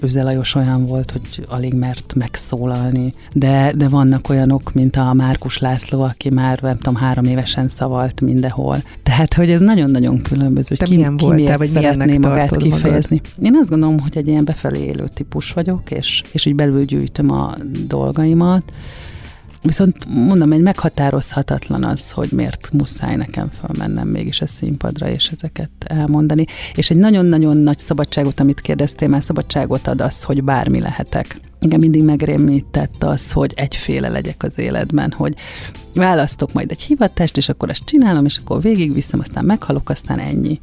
Üzelajos 0.02 0.54
olyan 0.54 0.84
volt, 0.86 1.10
hogy 1.10 1.46
alig 1.48 1.74
mert 1.74 2.14
megszólalni, 2.14 3.12
de, 3.32 3.72
de 3.76 3.88
vannak 3.88 4.28
olyanok, 4.28 4.72
mint 4.72 4.96
a 4.96 5.12
Márkus 5.12 5.58
László, 5.58 6.02
aki 6.02 6.30
már 6.30 6.60
nem 6.60 6.76
tudom, 6.76 6.94
három 6.94 7.24
évesen 7.24 7.68
szavalt 7.68 8.20
mindenhol. 8.20 8.82
Tehát, 9.02 9.34
hogy 9.34 9.50
ez 9.50 9.60
nagyon-nagyon 9.60 10.22
különböző. 10.22 10.74
Te 10.74 10.84
ki, 10.84 10.94
milyen 10.94 11.16
ki 11.16 11.24
voltál, 11.24 11.58
vagy 11.58 11.68
szeretné 11.68 12.18
magát 12.18 12.56
kifejezni. 12.56 13.20
Magad? 13.24 13.52
Én 13.52 13.58
azt 13.60 13.68
gondolom, 13.68 13.98
hogy 13.98 14.16
egy 14.16 14.28
ilyen 14.28 14.44
befelé 14.44 14.84
élő 14.84 15.08
típus 15.14 15.52
vagyok, 15.52 15.90
és, 15.90 16.22
és 16.32 16.46
így 16.46 16.54
belül 16.54 16.84
gyűjtöm 16.84 17.30
a 17.30 17.54
dolgaimat, 17.86 18.72
Viszont 19.64 20.04
mondom, 20.08 20.52
egy 20.52 20.60
meghatározhatatlan 20.60 21.84
az, 21.84 22.10
hogy 22.10 22.28
miért 22.32 22.72
muszáj 22.72 23.16
nekem 23.16 23.50
fölmennem 23.50 24.08
mégis 24.08 24.40
a 24.40 24.46
színpadra, 24.46 25.08
és 25.08 25.28
ezeket 25.28 25.70
elmondani. 25.78 26.44
És 26.74 26.90
egy 26.90 26.96
nagyon-nagyon 26.96 27.56
nagy 27.56 27.78
szabadságot, 27.78 28.40
amit 28.40 28.60
kérdeztél, 28.60 29.08
már 29.08 29.22
szabadságot 29.22 29.86
ad 29.86 30.00
az, 30.00 30.22
hogy 30.22 30.44
bármi 30.44 30.80
lehetek 30.80 31.40
igen, 31.64 31.78
mindig 31.78 32.04
megrémített 32.04 33.04
az, 33.04 33.32
hogy 33.32 33.52
egyféle 33.54 34.08
legyek 34.08 34.42
az 34.42 34.58
életben, 34.58 35.12
hogy 35.16 35.34
választok 35.94 36.52
majd 36.52 36.70
egy 36.70 36.82
hivatást, 36.82 37.36
és 37.36 37.48
akkor 37.48 37.70
ezt 37.70 37.84
csinálom, 37.84 38.24
és 38.24 38.38
akkor 38.38 38.62
végigviszem, 38.62 39.20
aztán 39.20 39.44
meghalok, 39.44 39.90
aztán 39.90 40.18
ennyi. 40.18 40.58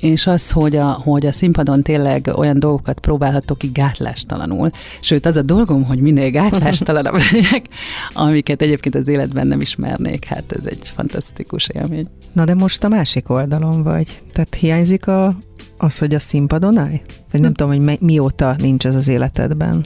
És 0.00 0.26
az, 0.26 0.50
hogy 0.50 0.76
a, 0.76 0.86
hogy 0.86 1.26
a 1.26 1.32
színpadon 1.32 1.82
tényleg 1.82 2.30
olyan 2.36 2.58
dolgokat 2.58 2.98
próbálhatok 2.98 3.58
ki 3.58 3.70
gátlástalanul, 3.72 4.70
sőt, 5.00 5.26
az 5.26 5.36
a 5.36 5.42
dolgom, 5.42 5.84
hogy 5.84 6.00
minél 6.00 6.30
gátlástalanabb 6.30 7.20
legyek, 7.30 7.68
amiket 8.12 8.62
egyébként 8.62 8.94
az 8.94 9.08
életben 9.08 9.46
nem 9.46 9.60
ismernék, 9.60 10.24
hát 10.24 10.52
ez 10.52 10.66
egy 10.66 10.88
fantasztikus 10.88 11.68
élmény. 11.68 12.06
Na 12.32 12.44
de 12.44 12.54
most 12.54 12.84
a 12.84 12.88
másik 12.88 13.28
oldalon 13.28 13.82
vagy. 13.82 14.22
Tehát 14.32 14.54
hiányzik 14.54 15.06
a, 15.06 15.36
az, 15.78 15.98
hogy 15.98 16.14
a 16.14 16.18
színpadon 16.18 16.78
állj? 16.78 17.02
Vagy 17.30 17.40
nem 17.40 17.52
tudom, 17.52 17.84
hogy 17.84 18.00
mióta 18.00 18.56
nincs 18.58 18.86
ez 18.86 18.94
az 18.94 19.08
életedben. 19.08 19.84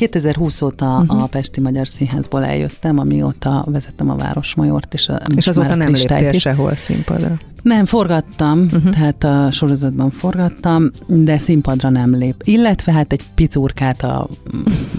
2020 0.00 0.62
óta 0.62 0.98
uh-huh. 1.02 1.22
a 1.22 1.26
Pesti 1.26 1.60
Magyar 1.60 1.88
Színházból 1.88 2.44
eljöttem, 2.44 2.98
amióta 2.98 3.64
vezettem 3.66 4.10
a 4.10 4.16
Városmajort. 4.16 4.94
És, 4.94 5.08
a, 5.08 5.20
és 5.36 5.46
azóta 5.46 5.74
nem 5.74 5.92
léptél 5.92 6.32
sehol 6.32 6.76
színpadra? 6.76 7.38
Nem, 7.62 7.84
forgattam, 7.84 8.60
uh-huh. 8.60 8.90
tehát 8.90 9.24
a 9.24 9.50
sorozatban 9.50 10.10
forgattam, 10.10 10.90
de 11.06 11.38
színpadra 11.38 11.88
nem 11.88 12.14
lép. 12.14 12.34
Illetve 12.44 12.92
hát 12.92 13.12
egy 13.12 13.22
picurkát, 13.34 14.02
a, 14.02 14.28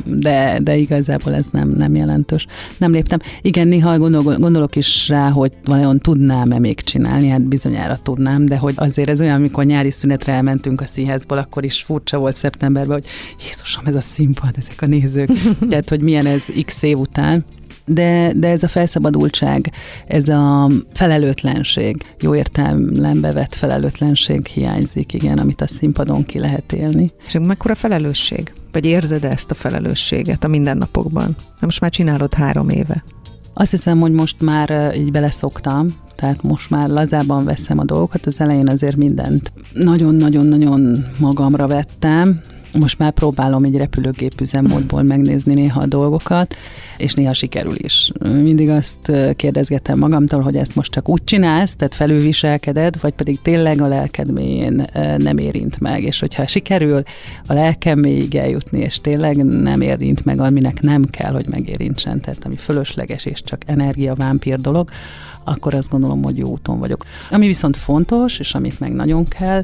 de, 0.06 0.60
de 0.62 0.76
igazából 0.76 1.34
ez 1.34 1.46
nem, 1.52 1.70
nem 1.70 1.96
jelentős. 1.96 2.48
Nem 2.78 2.92
léptem. 2.92 3.20
Igen, 3.42 3.68
néha 3.68 3.98
gondol, 3.98 4.38
gondolok 4.38 4.76
is 4.76 5.10
rá, 5.10 5.30
hogy 5.30 5.52
vajon 5.66 6.00
tudnám-e 6.00 6.60
még 6.60 6.82
csinálni, 6.82 7.28
hát 7.28 7.42
bizonyára 7.42 7.98
tudnám, 7.98 8.46
de 8.46 8.58
hogy 8.58 8.74
azért 8.76 9.10
ez 9.10 9.22
olyan, 9.22 9.36
amikor 9.36 9.66
nyári 9.66 9.92
szünetre 9.92 10.34
elmentünk 10.34 10.82
a 10.82 10.86
színházból, 10.86 11.38
akkor 11.38 11.64
is 11.64 11.82
furcsa 11.82 12.18
volt 12.18 12.36
szeptemberben, 12.36 12.94
hogy 12.94 13.06
Jézusom, 13.46 13.86
ez 13.86 13.96
a 13.96 14.02
színpad, 14.02 14.54
ezek 14.58 14.82
a 14.82 14.86
nézők. 14.86 15.30
tehát, 15.70 15.90
hogy 15.90 16.04
milyen 16.04 16.26
ez 16.26 16.44
x 16.66 16.84
év 16.84 16.98
után 16.98 17.46
de, 17.86 18.32
de 18.36 18.48
ez 18.48 18.64
a 18.64 18.68
felszabadultság, 18.68 19.72
ez 20.08 20.28
a 20.30 20.70
felelőtlenség, 20.94 22.04
jó 22.20 22.36
értelembe 22.36 23.32
vett 23.32 23.56
felelőtlenség 23.56 24.46
hiányzik, 24.46 25.14
igen, 25.14 25.38
amit 25.38 25.62
a 25.62 25.68
színpadon 25.68 26.26
ki 26.26 26.40
lehet 26.40 26.74
élni. 26.74 27.12
És 27.28 27.38
mekkora 27.42 27.76
felelősség? 27.76 28.54
Vagy 28.72 28.86
érzed 28.86 29.24
ezt 29.24 29.52
a 29.52 29.56
felelősséget 29.56 30.44
a 30.44 30.48
mindennapokban? 30.48 31.36
Most 31.60 31.82
már 31.82 31.92
csinálod 31.92 32.34
három 32.34 32.70
éve. 32.70 33.04
Azt 33.54 33.72
hiszem, 33.72 34.00
hogy 34.00 34.12
most 34.12 34.42
már 34.42 34.94
így 34.98 35.12
beleszoktam, 35.12 35.96
tehát 36.16 36.42
most 36.42 36.70
már 36.70 36.90
lazában 36.90 37.46
veszem 37.46 37.80
a 37.80 37.84
dolgokat, 37.84 38.26
az 38.26 38.42
elején 38.42 38.68
azért 38.68 38.96
mindent 38.96 39.52
nagyon-nagyon-nagyon 39.74 41.06
magamra 41.18 41.68
vettem, 41.68 42.42
most 42.80 43.00
már 43.00 43.12
próbálom 43.12 43.64
egy 43.64 43.76
repülőgép 43.76 44.42
üzemmódból 44.42 45.02
megnézni 45.02 45.54
néha 45.54 45.82
a 45.82 45.86
dolgokat, 45.86 46.56
és 46.98 47.14
néha 47.14 47.34
sikerül 47.34 47.76
is. 47.78 48.12
Mindig 48.24 48.70
azt 48.70 49.12
kérdezgetem 49.36 50.00
magamtól, 50.00 50.42
hogy 50.42 50.56
ezt 50.56 50.76
most 50.76 50.92
csak 50.92 51.10
úgy 51.10 51.24
csinálsz, 51.24 51.76
tehát 51.76 51.96
felülviselkeded, 51.96 53.02
vagy 53.02 53.14
pedig 53.14 53.42
tényleg 53.42 53.82
a 53.82 53.88
lelked 53.88 54.32
mélyén 54.32 54.86
nem 55.18 55.38
érint 55.38 55.80
meg, 55.80 56.04
és 56.04 56.20
hogyha 56.20 56.48
sikerül 56.48 57.04
a 57.48 57.54
lelkem 57.54 58.00
mélyig 58.00 58.36
eljutni, 58.36 58.80
és 58.80 59.02
tényleg 59.02 59.36
nem 59.46 59.82
érint 59.82 60.26
meg, 60.26 60.40
aminek 60.40 60.82
nem 60.82 61.04
kell, 61.04 61.32
hogy 61.32 61.48
megérintsen, 61.48 62.22
tehát 62.22 62.46
ami 62.46 62.56
fölösleges 62.56 63.26
és 63.26 63.42
csak 63.42 63.62
energia 63.66 64.14
vámpír 64.14 64.60
dolog, 64.60 64.90
akkor 65.44 65.74
azt 65.74 65.90
gondolom, 65.90 66.24
hogy 66.24 66.38
jó 66.38 66.48
úton 66.48 66.80
vagyok. 66.80 67.06
Ami 67.32 67.48
viszont 67.48 67.78
fontos, 67.78 68.40
és 68.40 68.54
amit 68.54 68.80
meg 68.80 68.94
nagyon 68.94 69.28
kell, 69.28 69.64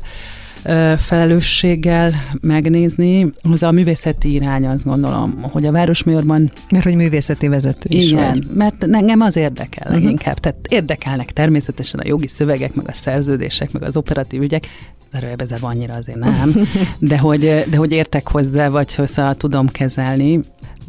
felelősséggel 0.98 2.14
megnézni, 2.42 3.34
az 3.42 3.64
a 3.64 3.72
művészeti 3.72 4.34
irány, 4.34 4.66
azt 4.66 4.86
gondolom, 4.86 5.40
hogy 5.42 5.66
a 5.66 5.72
Városmajorban... 5.72 6.52
Mert 6.70 6.84
hogy 6.84 6.96
művészeti 6.96 7.48
vezető 7.48 7.98
is 7.98 8.12
Igen, 8.12 8.30
vagy. 8.30 8.48
mert 8.54 8.84
engem 8.92 9.20
az 9.20 9.36
érdekel 9.36 9.88
uh-huh. 9.88 10.02
leginkább. 10.02 10.38
Tehát 10.38 10.58
érdekelnek 10.70 11.32
természetesen 11.32 12.00
a 12.00 12.08
jogi 12.08 12.28
szövegek, 12.28 12.74
meg 12.74 12.88
a 12.88 12.94
szerződések, 12.94 13.72
meg 13.72 13.84
az 13.84 13.98
operatív 13.98 14.42
ügyek, 14.42 14.68
erőjelbezebb 15.12 15.64
annyira 15.64 15.94
azért 15.94 16.18
nem, 16.18 16.54
de 17.00 17.18
hogy, 17.18 17.40
de 17.70 17.78
hogy 17.78 17.92
értek 17.92 18.28
hozzá, 18.28 18.70
vagy 18.70 18.96
hozzá 18.96 19.32
tudom 19.32 19.68
kezelni, 19.68 20.40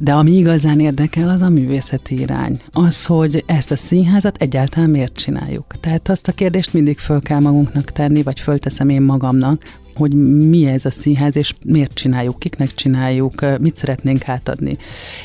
de 0.01 0.13
ami 0.13 0.33
igazán 0.33 0.81
érdekel, 0.81 1.29
az 1.29 1.41
a 1.41 1.49
művészeti 1.49 2.21
irány. 2.21 2.61
Az, 2.73 3.07
hogy 3.07 3.45
ezt 3.47 3.71
a 3.71 3.77
színházat 3.77 4.37
egyáltalán 4.37 4.91
miért 4.91 5.17
csináljuk. 5.17 5.67
Tehát 5.81 6.09
azt 6.09 6.29
a 6.29 6.33
kérdést 6.33 6.73
mindig 6.73 6.99
föl 6.99 7.21
kell 7.21 7.41
magunknak 7.41 7.93
tenni, 7.93 8.23
vagy 8.23 8.41
fölteszem 8.41 8.89
én 8.89 9.03
magamnak, 9.03 9.63
hogy 9.99 10.15
mi 10.49 10.67
ez 10.67 10.85
a 10.85 10.91
színház, 10.91 11.37
és 11.37 11.53
miért 11.65 11.95
csináljuk, 11.95 12.39
kiknek 12.39 12.75
csináljuk, 12.75 13.59
mit 13.61 13.77
szeretnénk 13.77 14.29
átadni. 14.29 14.77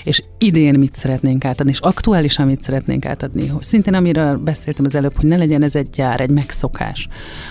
És 0.03 0.21
idén 0.37 0.79
mit 0.79 0.95
szeretnénk 0.95 1.45
átadni, 1.45 1.71
és 1.71 1.79
aktuálisan 1.79 2.47
mit 2.47 2.61
szeretnénk 2.61 3.05
átadni. 3.05 3.51
Szintén 3.59 3.93
amiről 3.93 4.37
beszéltem 4.37 4.85
az 4.85 4.95
előbb, 4.95 5.15
hogy 5.15 5.29
ne 5.29 5.37
legyen 5.37 5.63
ez 5.63 5.75
egy 5.75 5.89
gyár, 5.89 6.21
egy 6.21 6.29
megszokás, 6.29 7.07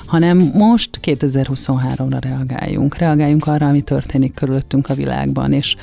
hanem 0.06 0.50
most 0.54 1.00
2023-ra 1.02 2.18
reagáljunk. 2.20 2.96
Reagáljunk 2.96 3.46
arra, 3.46 3.66
ami 3.66 3.80
történik 3.80 4.34
körülöttünk 4.34 4.88
a 4.88 4.94
világban, 4.94 5.52
és, 5.52 5.76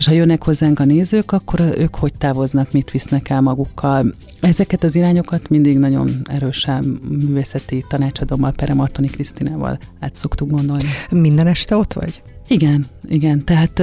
és 0.00 0.06
ha 0.06 0.12
jönnek 0.12 0.44
hozzánk 0.44 0.80
a 0.80 0.84
nézők, 0.84 1.32
akkor 1.32 1.60
ők 1.60 1.96
hogy 1.96 2.12
távoznak, 2.18 2.72
mit 2.72 2.90
visznek 2.90 3.28
el 3.28 3.40
magukkal. 3.40 4.14
Ezeket 4.40 4.84
az 4.84 4.94
irányokat 4.94 5.48
mindig 5.48 5.78
nagyon 5.78 6.10
erősen 6.24 7.00
művészeti 7.08 7.84
tanácsadommal, 7.88 8.52
Pere 8.52 8.74
Martoni 8.74 9.06
Krisztinával 9.06 9.78
át 10.00 10.14
szoktuk 10.16 10.50
gondolni. 10.50 10.84
Minden 11.10 11.46
este 11.46 11.76
ott 11.76 11.92
vagy? 11.92 12.22
Igen, 12.48 12.84
igen. 13.08 13.44
Tehát 13.44 13.82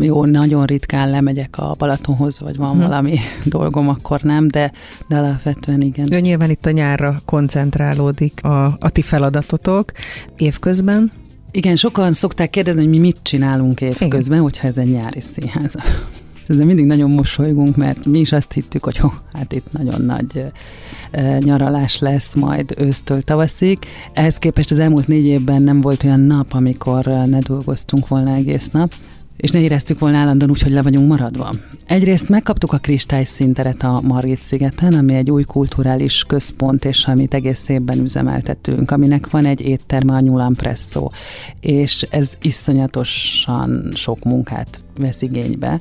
jó, 0.00 0.24
nagyon 0.24 0.64
ritkán 0.64 1.10
lemegyek 1.10 1.58
a 1.58 1.74
Balatonhoz, 1.78 2.40
vagy 2.40 2.56
van 2.56 2.70
hmm. 2.70 2.80
valami 2.80 3.18
dolgom, 3.44 3.88
akkor 3.88 4.20
nem, 4.20 4.48
de, 4.48 4.72
de 5.08 5.16
alapvetően 5.16 5.80
igen. 5.80 6.06
Jó, 6.10 6.18
nyilván 6.18 6.50
itt 6.50 6.66
a 6.66 6.70
nyárra 6.70 7.14
koncentrálódik 7.24 8.44
a, 8.44 8.64
a 8.64 8.90
ti 8.90 9.02
feladatotok 9.02 9.92
évközben. 10.36 11.12
Igen, 11.56 11.76
sokan 11.76 12.12
szokták 12.12 12.50
kérdezni, 12.50 12.80
hogy 12.80 12.90
mi 12.90 12.98
mit 12.98 13.18
csinálunk 13.22 13.80
évközben, 13.80 14.40
hogyha 14.40 14.66
ez 14.66 14.78
egy 14.78 14.90
nyári 14.90 15.20
színház. 15.20 15.74
Ezzel 16.48 16.66
mindig 16.66 16.84
nagyon 16.84 17.10
mosolygunk, 17.10 17.76
mert 17.76 18.06
mi 18.06 18.18
is 18.18 18.32
azt 18.32 18.52
hittük, 18.52 18.84
hogy 18.84 18.96
ho, 19.02 19.10
hát 19.32 19.52
itt 19.52 19.72
nagyon 19.72 20.00
nagy 20.00 20.44
nyaralás 21.38 21.98
lesz 21.98 22.34
majd 22.34 22.74
ősztől 22.78 23.22
tavaszig. 23.22 23.78
Ehhez 24.12 24.36
képest 24.36 24.70
az 24.70 24.78
elmúlt 24.78 25.06
négy 25.06 25.24
évben 25.24 25.62
nem 25.62 25.80
volt 25.80 26.04
olyan 26.04 26.20
nap, 26.20 26.52
amikor 26.52 27.04
ne 27.04 27.38
dolgoztunk 27.38 28.08
volna 28.08 28.34
egész 28.34 28.68
nap 28.70 28.92
és 29.36 29.50
ne 29.50 29.60
éreztük 29.60 29.98
volna 29.98 30.16
állandóan 30.16 30.50
úgy, 30.50 30.62
hogy 30.62 30.72
le 30.72 30.82
vagyunk 30.82 31.08
maradva. 31.08 31.50
Egyrészt 31.86 32.28
megkaptuk 32.28 32.72
a 32.72 32.80
színteret 33.24 33.82
a 33.82 34.00
Margit 34.00 34.44
szigeten, 34.44 34.94
ami 34.94 35.14
egy 35.14 35.30
új 35.30 35.42
kulturális 35.42 36.24
központ, 36.28 36.84
és 36.84 37.04
amit 37.04 37.34
egész 37.34 37.68
évben 37.68 37.98
üzemeltetünk, 37.98 38.90
aminek 38.90 39.30
van 39.30 39.44
egy 39.44 39.60
étterme, 39.60 40.14
a 40.14 40.20
Nyulan 40.20 40.54
Presso, 40.54 41.08
és 41.60 42.06
ez 42.10 42.32
iszonyatosan 42.40 43.88
sok 43.94 44.24
munkát 44.24 44.80
vesz 44.98 45.22
igénybe. 45.22 45.80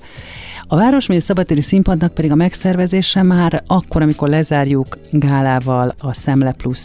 A 0.67 0.75
Városmény 0.75 1.19
Szabadtéri 1.19 1.61
Színpadnak 1.61 2.13
pedig 2.13 2.31
a 2.31 2.35
megszervezése 2.35 3.23
már 3.23 3.63
akkor, 3.67 4.01
amikor 4.01 4.29
lezárjuk 4.29 4.97
gálával 5.11 5.93
a 5.99 6.13
Szemle 6.13 6.51
Plus 6.51 6.81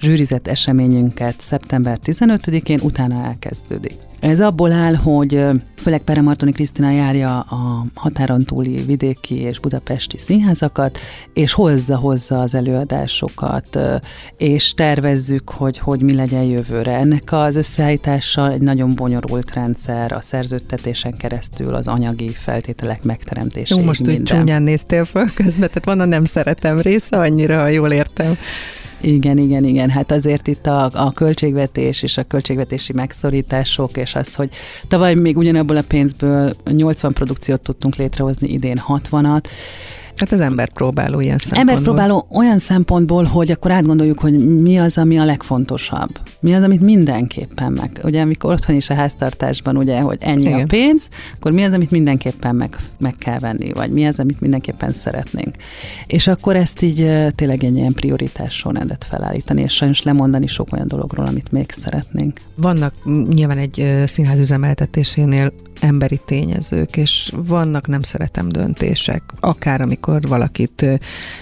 zsűrizett 0.00 0.46
eseményünket 0.46 1.40
szeptember 1.40 1.98
15-én, 2.04 2.80
utána 2.82 3.24
elkezdődik. 3.24 3.96
Ez 4.20 4.40
abból 4.40 4.72
áll, 4.72 4.94
hogy 4.94 5.46
főleg 5.76 6.00
Pere 6.00 6.20
Martoni 6.20 6.52
Krisztina 6.52 6.90
járja 6.90 7.40
a 7.40 7.84
határon 7.94 8.44
túli 8.44 8.82
vidéki 8.82 9.40
és 9.40 9.58
budapesti 9.58 10.18
színházakat, 10.18 10.98
és 11.34 11.52
hozza-hozza 11.52 12.40
az 12.40 12.54
előadásokat, 12.54 13.78
és 14.36 14.74
tervezzük, 14.74 15.50
hogy, 15.50 15.78
hogy 15.78 16.02
mi 16.02 16.14
legyen 16.14 16.42
jövőre. 16.42 16.96
Ennek 16.96 17.32
az 17.32 17.56
összeállítással 17.56 18.52
egy 18.52 18.60
nagyon 18.60 18.94
bonyolult 18.94 19.54
rendszer 19.54 20.12
a 20.12 20.20
szerződtetésen 20.20 21.16
keresztül 21.16 21.74
az 21.74 21.88
anyagi 21.88 22.28
feltételek 22.28 23.04
megteremtéséig. 23.20 23.80
Jó, 23.80 23.86
most 23.86 24.08
úgy 24.08 24.22
csúnyán 24.22 24.62
néztél 24.62 25.04
föl 25.04 25.26
közben, 25.34 25.68
tehát 25.68 25.84
van 25.84 26.00
a 26.00 26.04
nem 26.04 26.24
szeretem 26.24 26.80
része, 26.80 27.16
annyira, 27.16 27.60
ha 27.60 27.66
jól 27.66 27.90
értem. 27.90 28.36
Igen, 29.00 29.38
igen, 29.38 29.64
igen. 29.64 29.90
Hát 29.90 30.10
azért 30.10 30.46
itt 30.46 30.66
a, 30.66 30.90
a 30.92 31.12
költségvetés 31.12 32.02
és 32.02 32.16
a 32.16 32.22
költségvetési 32.22 32.92
megszorítások, 32.92 33.96
és 33.96 34.14
az, 34.14 34.34
hogy 34.34 34.48
tavaly 34.88 35.14
még 35.14 35.36
ugyanabból 35.36 35.76
a 35.76 35.82
pénzből 35.88 36.52
80 36.64 37.12
produkciót 37.12 37.60
tudtunk 37.60 37.96
létrehozni, 37.96 38.48
idén 38.48 38.82
60-at, 38.88 39.44
Hát 40.20 40.32
az 40.32 40.40
ember 40.40 40.72
próbáló 40.72 41.20
ilyen 41.20 41.38
szempontból. 41.38 41.74
Ember 41.74 41.84
próbáló 41.84 42.26
olyan 42.30 42.58
szempontból, 42.58 43.24
hogy 43.24 43.50
akkor 43.50 43.70
átgondoljuk, 43.70 44.18
hogy 44.18 44.60
mi 44.60 44.78
az, 44.78 44.98
ami 44.98 45.18
a 45.18 45.24
legfontosabb. 45.24 46.20
Mi 46.40 46.54
az, 46.54 46.62
amit 46.62 46.80
mindenképpen 46.80 47.72
meg. 47.72 48.00
Ugye, 48.04 48.20
amikor 48.20 48.52
otthon 48.52 48.76
is 48.76 48.90
a 48.90 48.94
háztartásban, 48.94 49.76
ugye, 49.76 50.00
hogy 50.00 50.18
ennyi 50.20 50.42
Igen. 50.42 50.60
a 50.60 50.66
pénz, 50.66 51.08
akkor 51.34 51.52
mi 51.52 51.62
az, 51.62 51.72
amit 51.72 51.90
mindenképpen 51.90 52.54
meg, 52.54 52.76
meg 52.98 53.14
kell 53.18 53.38
venni, 53.38 53.72
vagy 53.72 53.90
mi 53.90 54.06
az, 54.06 54.18
amit 54.18 54.40
mindenképpen 54.40 54.92
szeretnénk. 54.92 55.54
És 56.06 56.26
akkor 56.26 56.56
ezt 56.56 56.82
így 56.82 56.96
tényleg 57.34 57.64
egy 57.64 57.76
ilyen 57.76 57.92
prioritás 57.92 58.54
sorrendet 58.54 59.06
felállítani, 59.08 59.62
és 59.62 59.74
sajnos 59.74 60.02
lemondani 60.02 60.46
sok 60.46 60.72
olyan 60.72 60.86
dologról, 60.86 61.26
amit 61.26 61.52
még 61.52 61.70
szeretnénk. 61.70 62.40
Vannak 62.56 62.94
nyilván 63.28 63.58
egy 63.58 64.02
színház 64.04 64.38
üzemeltetésénél 64.38 65.52
emberi 65.80 66.20
tényezők, 66.24 66.96
és 66.96 67.32
vannak 67.36 67.86
nem 67.86 68.00
szeretem 68.02 68.48
döntések, 68.48 69.22
akár 69.40 69.80
amikor 69.80 70.20
valakit 70.22 70.86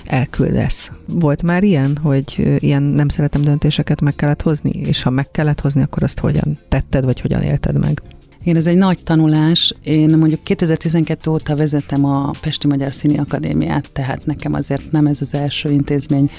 elküldesz. 0.04 0.90
Volt 1.06 1.42
már 1.42 1.62
ilyen, 1.62 1.96
hogy 2.02 2.56
ilyen 2.58 2.82
nem 2.82 3.08
szeretem 3.08 3.42
döntéseket 3.42 4.00
meg 4.00 4.14
kellett 4.14 4.42
hozni, 4.42 4.70
és 4.70 5.02
ha 5.02 5.10
meg 5.10 5.30
kellett 5.30 5.60
hozni, 5.60 5.82
akkor 5.82 6.02
azt 6.02 6.18
hogyan 6.18 6.58
tetted, 6.68 7.04
vagy 7.04 7.20
hogyan 7.20 7.42
élted 7.42 7.78
meg? 7.78 8.02
Én 8.44 8.56
ez 8.56 8.66
egy 8.66 8.76
nagy 8.76 9.02
tanulás. 9.04 9.74
Én 9.82 10.18
mondjuk 10.18 10.42
2012 10.42 11.30
óta 11.30 11.56
vezetem 11.56 12.04
a 12.04 12.30
Pesti 12.40 12.66
Magyar 12.66 12.92
Színi 12.92 13.18
Akadémiát, 13.18 13.90
tehát 13.92 14.26
nekem 14.26 14.54
azért 14.54 14.90
nem 14.90 15.06
ez 15.06 15.20
az 15.20 15.34
első 15.34 15.70
intézmény 15.70 16.30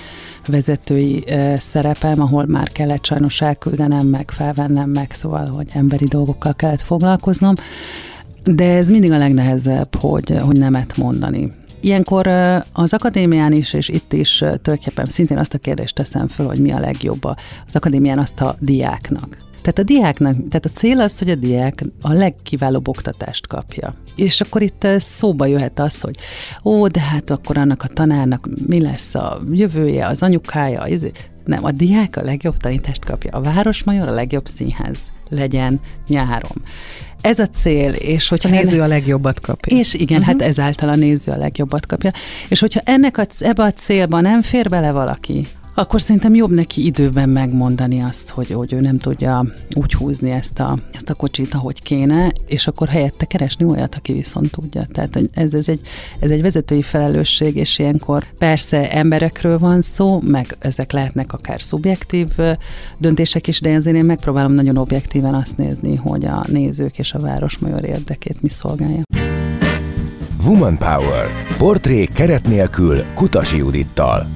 vezetői 0.47 1.23
szerepem, 1.57 2.21
ahol 2.21 2.45
már 2.45 2.67
kellett 2.67 3.05
sajnos 3.05 3.41
elküldenem, 3.41 4.07
meg 4.07 4.31
felvennem, 4.31 4.89
meg 4.89 5.11
szóval, 5.11 5.47
hogy 5.47 5.67
emberi 5.73 6.05
dolgokkal 6.05 6.53
kellett 6.53 6.81
foglalkoznom. 6.81 7.53
De 8.43 8.75
ez 8.75 8.89
mindig 8.89 9.11
a 9.11 9.17
legnehezebb, 9.17 9.95
hogy, 9.95 10.37
hogy 10.39 10.57
nemet 10.57 10.97
mondani. 10.97 11.51
Ilyenkor 11.79 12.27
az 12.73 12.93
akadémián 12.93 13.51
is, 13.51 13.73
és 13.73 13.89
itt 13.89 14.13
is 14.13 14.37
tulajdonképpen 14.37 15.05
szintén 15.05 15.37
azt 15.37 15.53
a 15.53 15.57
kérdést 15.57 15.95
teszem 15.95 16.27
föl, 16.27 16.45
hogy 16.47 16.59
mi 16.59 16.71
a 16.71 16.79
legjobb 16.79 17.23
az 17.65 17.75
akadémián 17.75 18.19
azt 18.19 18.41
a 18.41 18.55
diáknak. 18.59 19.48
Tehát 19.61 19.79
a 19.79 19.83
diáknak, 19.83 20.33
tehát 20.33 20.65
a 20.65 20.69
cél 20.69 20.99
az, 20.99 21.19
hogy 21.19 21.29
a 21.29 21.35
diák 21.35 21.83
a 22.01 22.13
legkiválóbb 22.13 22.87
oktatást 22.87 23.47
kapja. 23.47 23.95
És 24.15 24.41
akkor 24.41 24.61
itt 24.61 24.87
szóba 24.97 25.45
jöhet 25.45 25.79
az, 25.79 26.01
hogy 26.01 26.15
ó, 26.63 26.87
de 26.87 26.99
hát 26.99 27.29
akkor 27.29 27.57
annak 27.57 27.83
a 27.83 27.87
tanárnak 27.87 28.47
mi 28.67 28.81
lesz 28.81 29.15
a 29.15 29.41
jövője, 29.51 30.05
az 30.05 30.21
anyukája, 30.21 30.85
nem, 31.45 31.63
a 31.65 31.71
diák 31.71 32.15
a 32.15 32.21
legjobb 32.21 32.57
tanítást 32.57 33.05
kapja. 33.05 33.31
A 33.31 33.41
Városmajor 33.41 34.07
a 34.07 34.11
legjobb 34.11 34.47
színház 34.47 34.99
legyen 35.29 35.79
nyáron. 36.07 36.63
Ez 37.21 37.39
a 37.39 37.45
cél, 37.45 37.91
és 37.91 38.27
hogyha... 38.27 38.49
A 38.49 38.51
néző 38.51 38.77
ennek, 38.77 38.81
a 38.81 38.87
legjobbat 38.87 39.39
kapja. 39.39 39.77
És 39.77 39.93
igen, 39.93 40.19
uh-huh. 40.19 40.33
hát 40.39 40.47
ezáltal 40.47 40.89
a 40.89 40.95
néző 40.95 41.31
a 41.31 41.37
legjobbat 41.37 41.85
kapja. 41.85 42.11
És 42.49 42.59
hogyha 42.59 42.79
ennek 42.83 43.17
a, 43.17 43.23
ebbe 43.39 43.63
a 43.63 43.71
célba 43.71 44.21
nem 44.21 44.41
fér 44.41 44.69
bele 44.69 44.91
valaki, 44.91 45.45
akkor 45.79 46.01
szerintem 46.01 46.35
jobb 46.35 46.51
neki 46.51 46.85
időben 46.85 47.29
megmondani 47.29 48.01
azt, 48.01 48.29
hogy, 48.29 48.49
hogy 48.49 48.73
ő 48.73 48.79
nem 48.79 48.97
tudja 48.97 49.45
úgy 49.75 49.93
húzni 49.93 50.31
ezt 50.31 50.59
a, 50.59 50.77
ezt 50.91 51.09
a 51.09 51.13
kocsit, 51.13 51.53
ahogy 51.53 51.81
kéne, 51.81 52.31
és 52.47 52.67
akkor 52.67 52.87
helyette 52.87 53.25
keresni 53.25 53.65
olyat, 53.65 53.95
aki 53.95 54.13
viszont 54.13 54.51
tudja. 54.51 54.85
Tehát 54.91 55.15
ez, 55.33 55.53
ez, 55.53 55.69
egy, 55.69 55.81
ez 56.19 56.29
egy 56.29 56.41
vezetői 56.41 56.81
felelősség, 56.81 57.55
és 57.55 57.79
ilyenkor 57.79 58.23
persze 58.37 58.91
emberekről 58.91 59.59
van 59.59 59.81
szó, 59.81 60.19
meg 60.21 60.55
ezek 60.59 60.91
lehetnek 60.91 61.33
akár 61.33 61.61
szubjektív 61.61 62.27
döntések 62.97 63.47
is, 63.47 63.61
de 63.61 63.73
azért 63.73 63.95
én 63.95 64.05
megpróbálom 64.05 64.51
nagyon 64.51 64.77
objektíven 64.77 65.33
azt 65.33 65.57
nézni, 65.57 65.95
hogy 65.95 66.25
a 66.25 66.45
nézők 66.47 66.97
és 66.97 67.13
a 67.13 67.19
városmajor 67.19 67.85
érdekét 67.85 68.41
mi 68.41 68.49
szolgálja. 68.49 69.01
Woman 70.45 70.77
Power. 70.77 71.27
Portré 71.57 72.05
keret 72.05 72.47
nélkül 72.47 73.03
Kutasi 73.13 73.57
Judittal. 73.57 74.27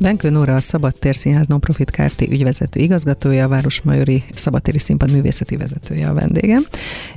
Benkő 0.00 0.30
Nóra 0.30 0.54
a 0.54 0.60
Szabadtér 0.60 1.16
Színház 1.16 1.46
Nonprofit 1.46 1.90
Kft. 1.90 2.20
ügyvezető 2.20 2.80
igazgatója, 2.80 3.44
a 3.44 3.48
Városmajori 3.48 4.24
Szabadtéri 4.34 4.78
Színpad 4.78 5.12
művészeti 5.12 5.56
vezetője 5.56 6.08
a 6.08 6.14
vendégem. 6.14 6.62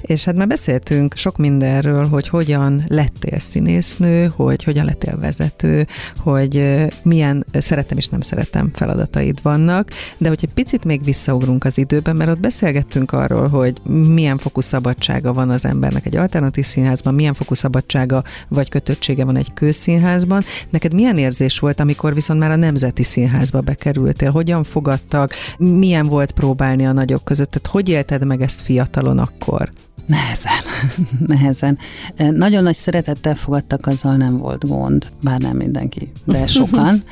És 0.02 0.24
hát 0.24 0.36
már 0.36 0.48
beszéltünk 0.48 1.16
sok 1.16 1.38
mindenről, 1.38 2.08
hogy 2.08 2.28
hogyan 2.28 2.84
lettél 2.88 3.40
színésznő, 3.40 4.32
hogy 4.36 4.64
hogyan 4.64 4.86
lettél 4.86 5.18
vezető, 5.20 5.88
hogy 6.18 6.64
milyen 7.04 7.46
szeretem 7.54 7.98
és 7.98 8.08
nem 8.08 8.22
szeretem 8.22 8.72
feladataid 8.74 9.40
vannak, 9.42 9.90
de 10.18 10.30
hogy 10.30 10.40
egy 10.42 10.54
picit 10.54 10.84
még 10.84 11.04
visszaugrunk 11.04 11.64
az 11.64 11.78
időben, 11.78 12.16
mert 12.16 12.30
ott 12.30 12.40
beszélgettünk 12.40 13.12
arról, 13.12 13.48
hogy 13.48 13.74
milyen 14.08 14.38
fokú 14.38 14.62
szabadsága 14.62 15.34
van 15.34 15.50
az 15.50 15.66
embernek 15.66 16.06
egy 16.06 16.18
alternatív 16.18 16.66
színházban, 16.66 17.14
milyen 17.14 17.34
fokú 17.34 17.54
szabadsága 17.54 18.24
vagy 18.48 18.70
kötöttsége 18.70 19.26
van 19.26 19.36
egy 19.36 19.54
kőszínházban. 19.54 20.42
Neked 20.70 20.94
milyen 20.94 21.18
érzés 21.18 21.60
volt, 21.60 21.80
amikor 21.80 22.14
viszont 22.14 22.40
már 22.40 22.52
a 22.52 22.56
nem 22.56 22.71
Nemzeti 22.72 23.04
Színházba 23.04 23.62
bekerültél? 23.62 24.32
Hogyan 24.32 24.64
fogadtak? 24.64 25.34
Milyen 25.58 26.08
volt 26.08 26.32
próbálni 26.32 26.86
a 26.86 26.92
nagyok 26.92 27.24
között? 27.24 27.52
Tehát 27.52 27.68
hogy 27.68 27.90
élted 27.90 28.26
meg 28.26 28.42
ezt 28.42 28.62
fiatalon 28.62 29.20
akkor? 29.20 29.70
Nehezen, 30.06 30.62
nehezen. 31.28 31.78
Nagyon 32.18 32.64
nagy 32.64 32.76
szeretettel 32.76 33.36
fogadtak, 33.36 33.88
azzal 33.88 34.16
nem 34.16 34.38
volt 34.38 34.68
gond, 34.68 35.12
bár 35.24 35.40
nem 35.40 35.58
mindenki, 35.58 36.12
de 36.26 36.48
sokan. 36.58 37.04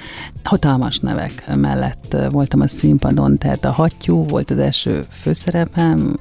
Hatalmas 0.43 0.99
nevek 0.99 1.55
mellett 1.55 2.15
voltam 2.29 2.61
a 2.61 2.67
színpadon, 2.67 3.37
tehát 3.37 3.65
a 3.65 3.71
Hattyú 3.71 4.23
volt 4.23 4.51
az 4.51 4.57
első 4.57 5.01
főszerepem, 5.21 6.19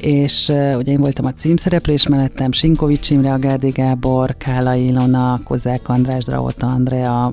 és 0.00 0.48
ugye 0.48 0.92
én 0.92 1.00
voltam 1.00 1.24
a 1.24 1.34
címszereplő, 1.34 1.92
és 1.92 2.08
mellettem 2.08 2.52
Sinkovics 2.52 3.10
Imre, 3.10 3.32
Agádi 3.32 3.68
Gábor, 3.68 4.36
Kála 4.36 4.74
Ilona, 4.74 5.40
Kozák 5.44 5.88
András, 5.88 6.24
Draota 6.24 6.66
Andrea, 6.66 7.32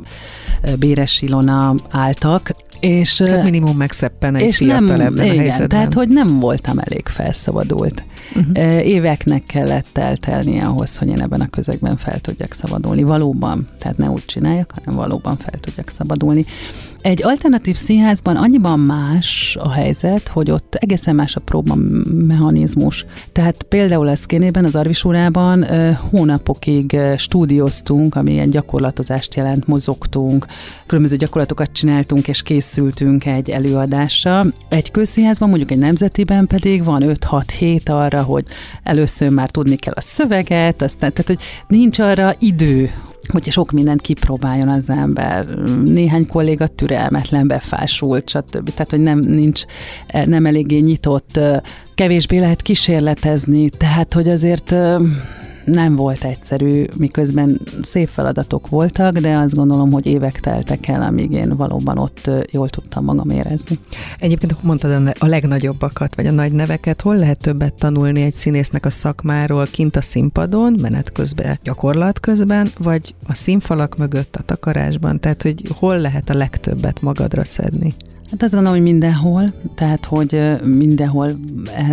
Béres 0.79 1.21
Ilona 1.21 1.75
álltak, 1.89 2.51
és, 2.79 3.15
tehát 3.15 3.43
minimum 3.43 3.77
megszeppen 3.77 4.35
egy 4.35 4.45
és 4.45 4.57
fiatal 4.57 4.79
nem, 4.79 4.99
ebben 4.99 5.25
igen, 5.25 5.37
a 5.37 5.39
helyzetben. 5.39 5.69
Tehát, 5.69 5.93
hogy 5.93 6.09
nem 6.09 6.39
voltam 6.39 6.79
elég 6.79 7.07
felszabadult. 7.07 8.03
Uh-huh. 8.35 8.87
Éveknek 8.87 9.43
kellett 9.43 9.97
eltelni 9.97 10.59
ahhoz, 10.59 10.97
hogy 10.97 11.07
én 11.07 11.21
ebben 11.21 11.41
a 11.41 11.47
közegben 11.49 11.97
fel 11.97 12.19
tudjak 12.19 12.53
szabadulni. 12.53 13.03
Valóban, 13.03 13.67
tehát 13.79 13.97
ne 13.97 14.09
úgy 14.09 14.25
csináljak, 14.25 14.73
hanem 14.75 14.99
valóban 14.99 15.37
fel 15.37 15.59
tudjak 15.59 15.89
szabadulni. 15.89 16.45
Egy 17.01 17.23
alternatív 17.23 17.75
színházban 17.75 18.35
annyiban 18.35 18.79
más 18.79 19.57
a 19.59 19.71
helyzet, 19.71 20.27
hogy 20.27 20.51
ott 20.51 20.75
egészen 20.75 21.15
más 21.15 21.35
a 21.35 21.39
próba 21.39 21.75
mechanizmus. 22.27 23.05
Tehát 23.31 23.63
például 23.63 24.07
a 24.07 24.15
szkénében, 24.15 24.65
az 24.65 24.75
Arvisúrában 24.75 25.65
hónapokig 26.09 26.97
stúdióztunk, 27.17 28.15
ami 28.15 28.31
ilyen 28.31 28.49
gyakorlatozást 28.49 29.35
jelent, 29.35 29.67
mozogtunk, 29.67 30.45
különböző 30.85 31.15
gyakorlatokat 31.15 31.71
csináltunk, 31.71 32.27
és 32.27 32.41
készültünk 32.41 33.25
egy 33.25 33.49
előadásra. 33.49 34.45
Egy 34.69 34.91
közszínházban, 34.91 35.49
mondjuk 35.49 35.71
egy 35.71 35.77
nemzetiben 35.77 36.47
pedig 36.47 36.83
van 36.83 37.03
5-6 37.05 37.43
hét 37.59 37.89
arra, 37.89 38.21
hogy 38.21 38.45
először 38.83 39.29
már 39.29 39.51
tudni 39.51 39.75
kell 39.75 39.93
a 39.95 40.01
szöveget, 40.01 40.81
aztán, 40.81 41.13
tehát 41.13 41.27
hogy 41.27 41.39
nincs 41.67 41.99
arra 41.99 42.35
idő, 42.39 42.91
hogy 43.27 43.51
sok 43.51 43.71
mindent 43.71 44.01
kipróbáljon 44.01 44.69
az 44.69 44.89
ember. 44.89 45.45
Néhány 45.83 46.27
kolléga 46.27 46.67
türelmetlen, 46.67 47.47
befásult, 47.47 48.29
stb. 48.29 48.69
Tehát, 48.69 48.89
hogy 48.89 48.99
nem, 48.99 49.19
nincs, 49.19 49.61
nem 50.25 50.45
eléggé 50.45 50.79
nyitott, 50.79 51.39
kevésbé 51.95 52.37
lehet 52.37 52.61
kísérletezni, 52.61 53.69
tehát, 53.69 54.13
hogy 54.13 54.29
azért 54.29 54.75
nem 55.67 55.95
volt 55.95 56.23
egyszerű, 56.23 56.85
miközben 56.97 57.61
szép 57.81 58.07
feladatok 58.07 58.69
voltak, 58.69 59.17
de 59.17 59.35
azt 59.35 59.55
gondolom, 59.55 59.91
hogy 59.91 60.05
évek 60.05 60.39
teltek 60.39 60.87
el, 60.87 61.01
amíg 61.01 61.31
én 61.31 61.55
valóban 61.55 61.97
ott 61.97 62.29
jól 62.51 62.69
tudtam 62.69 63.03
magam 63.03 63.29
érezni. 63.29 63.79
Egyébként, 64.19 64.51
akkor 64.51 64.63
mondtad 64.63 65.13
a 65.19 65.25
legnagyobbakat, 65.25 66.15
vagy 66.15 66.27
a 66.27 66.31
nagy 66.31 66.51
neveket, 66.51 67.01
hol 67.01 67.15
lehet 67.15 67.37
többet 67.37 67.73
tanulni 67.73 68.21
egy 68.21 68.33
színésznek 68.33 68.85
a 68.85 68.89
szakmáról, 68.89 69.65
kint 69.65 69.95
a 69.95 70.01
színpadon, 70.01 70.75
menet 70.81 71.11
közben, 71.11 71.59
gyakorlat 71.63 72.19
közben, 72.19 72.67
vagy 72.77 73.15
a 73.27 73.33
színfalak 73.33 73.97
mögött, 73.97 74.35
a 74.35 74.43
takarásban, 74.45 75.19
tehát 75.19 75.41
hogy 75.41 75.61
hol 75.75 75.97
lehet 75.97 76.29
a 76.29 76.33
legtöbbet 76.33 77.01
magadra 77.01 77.45
szedni? 77.45 77.93
Hát 78.31 78.43
azt 78.43 78.53
gondolom, 78.53 78.77
hogy 78.77 78.87
mindenhol, 78.91 79.53
tehát 79.75 80.05
hogy 80.05 80.41
mindenhol 80.63 81.39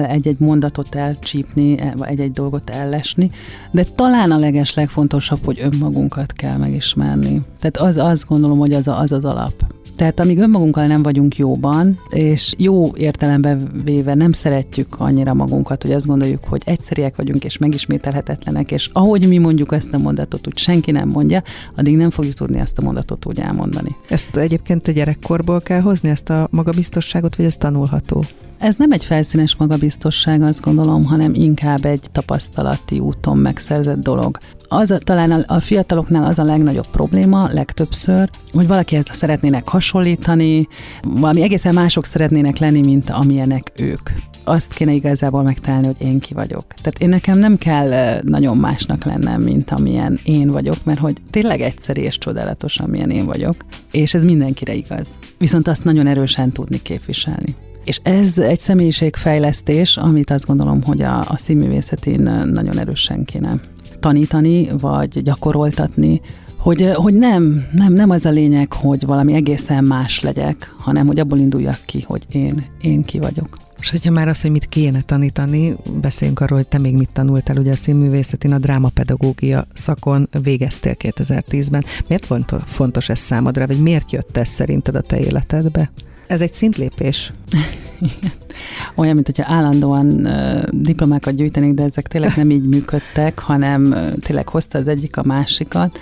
egy-egy 0.08 0.38
mondatot 0.38 0.94
elcsípni, 0.94 1.78
e, 1.78 1.94
egy-egy 2.00 2.32
dolgot 2.32 2.70
ellesni, 2.70 3.30
de 3.70 3.84
talán 3.94 4.30
a 4.30 4.38
leges 4.38 4.74
legfontosabb, 4.74 5.44
hogy 5.44 5.60
önmagunkat 5.60 6.32
kell 6.32 6.56
megismerni. 6.56 7.42
Tehát 7.60 7.76
az 7.76 7.96
azt 7.96 8.26
gondolom, 8.26 8.58
hogy 8.58 8.72
az, 8.72 8.88
az 8.88 9.12
az 9.12 9.24
alap. 9.24 9.74
Tehát 9.96 10.20
amíg 10.20 10.38
önmagunkkal 10.38 10.86
nem 10.86 11.02
vagyunk 11.02 11.36
jóban, 11.36 11.98
és 12.08 12.54
jó 12.58 12.96
értelemben 12.96 13.70
véve 13.84 14.14
nem 14.14 14.32
szeretjük 14.32 15.00
annyira 15.00 15.34
magunkat, 15.34 15.82
hogy 15.82 15.92
azt 15.92 16.06
gondoljuk, 16.06 16.44
hogy 16.44 16.62
egyszeriek 16.64 17.16
vagyunk 17.16 17.44
és 17.44 17.58
megismételhetetlenek, 17.58 18.70
és 18.70 18.90
ahogy 18.92 19.28
mi 19.28 19.38
mondjuk 19.38 19.72
ezt 19.72 19.92
a 19.92 19.98
mondatot, 19.98 20.46
úgy 20.46 20.58
senki 20.58 20.90
nem 20.90 21.08
mondja, 21.08 21.42
addig 21.74 21.96
nem 21.96 22.10
fogjuk 22.10 22.34
tudni 22.34 22.58
ezt 22.58 22.78
a 22.78 22.82
mondatot 22.82 23.26
úgy 23.26 23.40
elmondani. 23.40 23.96
Ezt 24.08 24.36
egyébként 24.36 24.88
a 24.88 24.92
gyerekkorból 24.92 25.60
kell 25.60 25.80
hozni, 25.80 26.08
ezt 26.08 26.30
a 26.30 26.48
magabiztosságot, 26.50 27.36
vagy 27.36 27.46
ez 27.46 27.56
tanulható? 27.56 28.22
Ez 28.58 28.76
nem 28.76 28.92
egy 28.92 29.04
felszínes 29.04 29.56
magabiztosság, 29.56 30.42
azt 30.42 30.60
gondolom, 30.60 31.04
hanem 31.04 31.34
inkább 31.34 31.84
egy 31.84 32.02
tapasztalati 32.12 32.98
úton 32.98 33.36
megszerzett 33.36 34.02
dolog. 34.02 34.38
Az 34.76 34.90
a, 34.90 34.98
talán 34.98 35.30
a, 35.30 35.54
a 35.54 35.60
fiataloknál 35.60 36.24
az 36.24 36.38
a 36.38 36.44
legnagyobb 36.44 36.86
probléma, 36.86 37.48
legtöbbször, 37.52 38.30
hogy 38.52 38.66
valakihez 38.66 39.04
szeretnének 39.10 39.68
hasonlítani, 39.68 40.68
valami 41.02 41.42
egészen 41.42 41.74
mások 41.74 42.04
szeretnének 42.04 42.58
lenni, 42.58 42.80
mint 42.80 43.10
amilyenek 43.10 43.72
ők. 43.76 44.10
Azt 44.44 44.74
kéne 44.74 44.92
igazából 44.92 45.42
megtalálni, 45.42 45.86
hogy 45.86 46.06
én 46.06 46.18
ki 46.18 46.34
vagyok. 46.34 46.64
Tehát 46.66 46.98
én 46.98 47.08
nekem 47.08 47.38
nem 47.38 47.56
kell 47.56 48.20
nagyon 48.22 48.56
másnak 48.56 49.04
lennem, 49.04 49.40
mint 49.42 49.70
amilyen 49.70 50.20
én 50.24 50.50
vagyok, 50.50 50.84
mert 50.84 51.00
hogy 51.00 51.16
tényleg 51.30 51.60
egyszerű 51.60 52.00
és 52.00 52.18
csodálatos, 52.18 52.78
amilyen 52.78 53.10
én 53.10 53.26
vagyok, 53.26 53.56
és 53.90 54.14
ez 54.14 54.24
mindenkire 54.24 54.74
igaz. 54.74 55.08
Viszont 55.38 55.68
azt 55.68 55.84
nagyon 55.84 56.06
erősen 56.06 56.52
tudni 56.52 56.82
képviselni. 56.82 57.54
És 57.84 58.00
ez 58.02 58.38
egy 58.38 58.60
személyiségfejlesztés, 58.60 59.96
amit 59.96 60.30
azt 60.30 60.46
gondolom, 60.46 60.82
hogy 60.82 61.02
a, 61.02 61.18
a 61.18 61.36
színművészetén 61.36 62.20
nagyon 62.52 62.78
erősen 62.78 63.24
kéne 63.24 63.60
tanítani, 64.04 64.70
vagy 64.80 65.22
gyakoroltatni, 65.22 66.20
hogy, 66.56 66.90
hogy 66.94 67.14
nem, 67.14 67.62
nem, 67.72 67.92
nem 67.92 68.10
az 68.10 68.24
a 68.24 68.30
lényeg, 68.30 68.72
hogy 68.72 69.06
valami 69.06 69.34
egészen 69.34 69.84
más 69.84 70.20
legyek, 70.20 70.74
hanem 70.78 71.06
hogy 71.06 71.18
abból 71.18 71.38
induljak 71.38 71.78
ki, 71.86 72.04
hogy 72.06 72.24
én, 72.28 72.66
én 72.80 73.02
ki 73.02 73.18
vagyok. 73.18 73.56
És 73.80 73.90
hogyha 73.90 74.10
már 74.10 74.28
az, 74.28 74.40
hogy 74.40 74.50
mit 74.50 74.68
kéne 74.68 75.02
tanítani, 75.02 75.76
beszéljünk 76.00 76.40
arról, 76.40 76.58
hogy 76.58 76.66
te 76.66 76.78
még 76.78 76.94
mit 76.94 77.08
tanultál, 77.12 77.56
ugye 77.56 77.72
a 77.72 77.76
színművészetén 77.76 78.52
a 78.52 78.58
drámapedagógia 78.58 79.64
szakon 79.74 80.28
végeztél 80.42 80.94
2010-ben. 80.98 81.84
Miért 82.08 82.26
fontos 82.64 83.08
ez 83.08 83.18
számodra, 83.18 83.66
vagy 83.66 83.80
miért 83.82 84.12
jött 84.12 84.36
ez 84.36 84.48
szerinted 84.48 84.94
a 84.94 85.00
te 85.00 85.18
életedbe? 85.18 85.90
Ez 86.26 86.40
egy 86.40 86.52
szintlépés. 86.52 87.32
Olyan, 88.96 89.14
mint 89.14 89.26
hogyha 89.26 89.54
állandóan 89.54 90.06
uh, 90.06 90.62
diplomákat 90.70 91.34
gyűjtenék, 91.34 91.74
de 91.74 91.82
ezek 91.82 92.08
tényleg 92.08 92.32
nem 92.36 92.50
így 92.50 92.68
működtek, 92.68 93.38
hanem 93.38 93.84
uh, 93.84 94.12
tényleg 94.18 94.48
hozta 94.48 94.78
az 94.78 94.88
egyik 94.88 95.16
a 95.16 95.22
másikat. 95.22 95.98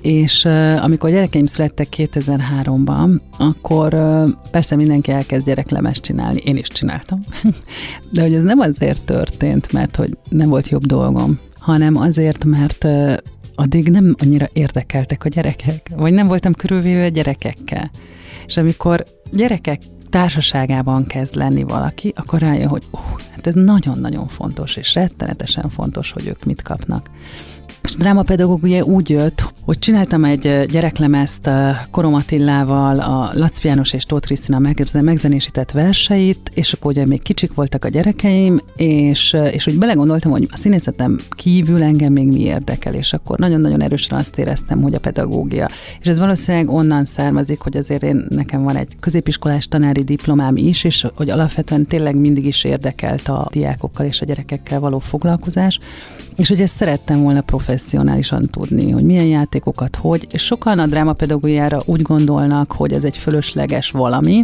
És 0.00 0.44
uh, 0.44 0.84
amikor 0.84 1.10
a 1.10 1.12
gyerekeim 1.12 1.46
születtek 1.46 1.86
2003-ban, 1.96 3.20
akkor 3.38 3.94
uh, 3.94 4.30
persze 4.50 4.76
mindenki 4.76 5.10
elkezd 5.10 5.46
gyereklemest 5.46 6.02
csinálni, 6.02 6.40
én 6.44 6.56
is 6.56 6.68
csináltam. 6.68 7.24
De 8.12 8.22
hogy 8.22 8.34
ez 8.34 8.42
nem 8.42 8.58
azért 8.58 9.02
történt, 9.02 9.72
mert 9.72 9.96
hogy 9.96 10.16
nem 10.28 10.48
volt 10.48 10.68
jobb 10.68 10.86
dolgom, 10.86 11.38
hanem 11.58 11.96
azért, 11.96 12.44
mert 12.44 12.84
uh, 12.84 13.16
addig 13.54 13.88
nem 13.88 14.14
annyira 14.24 14.48
érdekeltek 14.52 15.24
a 15.24 15.28
gyerekek, 15.28 15.90
vagy 15.96 16.12
nem 16.12 16.26
voltam 16.26 16.52
körülvéve 16.52 17.04
a 17.04 17.08
gyerekekkel. 17.08 17.90
És 18.46 18.56
amikor 18.56 19.04
gyerekek 19.32 19.82
társaságában 20.10 21.06
kezd 21.06 21.34
lenni 21.34 21.62
valaki, 21.62 22.12
akkor 22.16 22.40
rájön, 22.40 22.68
hogy 22.68 22.84
uh, 22.90 23.00
hát 23.30 23.46
ez 23.46 23.54
nagyon-nagyon 23.54 24.28
fontos, 24.28 24.76
és 24.76 24.94
rettenetesen 24.94 25.70
fontos, 25.70 26.12
hogy 26.12 26.26
ők 26.26 26.44
mit 26.44 26.62
kapnak. 26.62 27.10
És 27.82 27.94
drámapedagógia 27.96 28.84
úgy 28.84 29.10
jött, 29.10 29.52
hogy 29.64 29.78
csináltam 29.78 30.24
egy 30.24 30.64
gyereklemezt 30.66 31.50
Korom 31.90 32.14
Attillával, 32.14 33.00
a 33.00 33.30
Laci 33.34 33.66
János 33.66 33.92
és 33.92 34.02
Tóth 34.04 34.26
Krisztina 34.26 34.58
megzenésített 34.92 35.70
verseit, 35.70 36.50
és 36.54 36.72
akkor 36.72 36.90
ugye 36.90 37.06
még 37.06 37.22
kicsik 37.22 37.54
voltak 37.54 37.84
a 37.84 37.88
gyerekeim, 37.88 38.60
és, 38.76 39.36
és 39.52 39.66
úgy 39.66 39.78
belegondoltam, 39.78 40.30
hogy 40.30 40.48
a 40.50 40.56
színészetem 40.56 41.18
kívül 41.30 41.82
engem 41.82 42.12
még 42.12 42.26
mi 42.26 42.40
érdekel, 42.40 42.94
és 42.94 43.12
akkor 43.12 43.38
nagyon-nagyon 43.38 43.82
erősen 43.82 44.18
azt 44.18 44.38
éreztem, 44.38 44.82
hogy 44.82 44.94
a 44.94 45.00
pedagógia. 45.00 45.68
És 46.00 46.06
ez 46.06 46.18
valószínűleg 46.18 46.68
onnan 46.68 47.04
származik, 47.04 47.60
hogy 47.60 47.76
azért 47.76 48.02
én, 48.02 48.26
nekem 48.28 48.62
van 48.62 48.76
egy 48.76 48.96
középiskolás 49.00 49.66
tanári 49.66 50.02
diplomám 50.02 50.56
is, 50.56 50.84
és 50.84 51.06
hogy 51.14 51.30
alapvetően 51.30 51.86
tényleg 51.86 52.16
mindig 52.16 52.46
is 52.46 52.64
érdekelt 52.64 53.28
a 53.28 53.48
diákokkal 53.52 54.06
és 54.06 54.20
a 54.20 54.24
gyerekekkel 54.24 54.80
való 54.80 54.98
foglalkozás, 54.98 55.78
és 56.36 56.48
hogy 56.48 56.60
ezt 56.60 56.76
szerettem 56.76 57.22
volna 57.22 57.40
professzionálisan 57.40 58.46
tudni, 58.50 58.90
hogy 58.90 59.04
milyen 59.04 59.26
játékokat 59.26 59.96
hogy, 59.96 60.26
sokan 60.34 60.78
a 60.78 60.86
drámapedagógiára 60.86 61.80
úgy 61.84 62.02
gondolnak, 62.02 62.72
hogy 62.72 62.92
ez 62.92 63.04
egy 63.04 63.16
fölösleges 63.16 63.90
valami, 63.90 64.42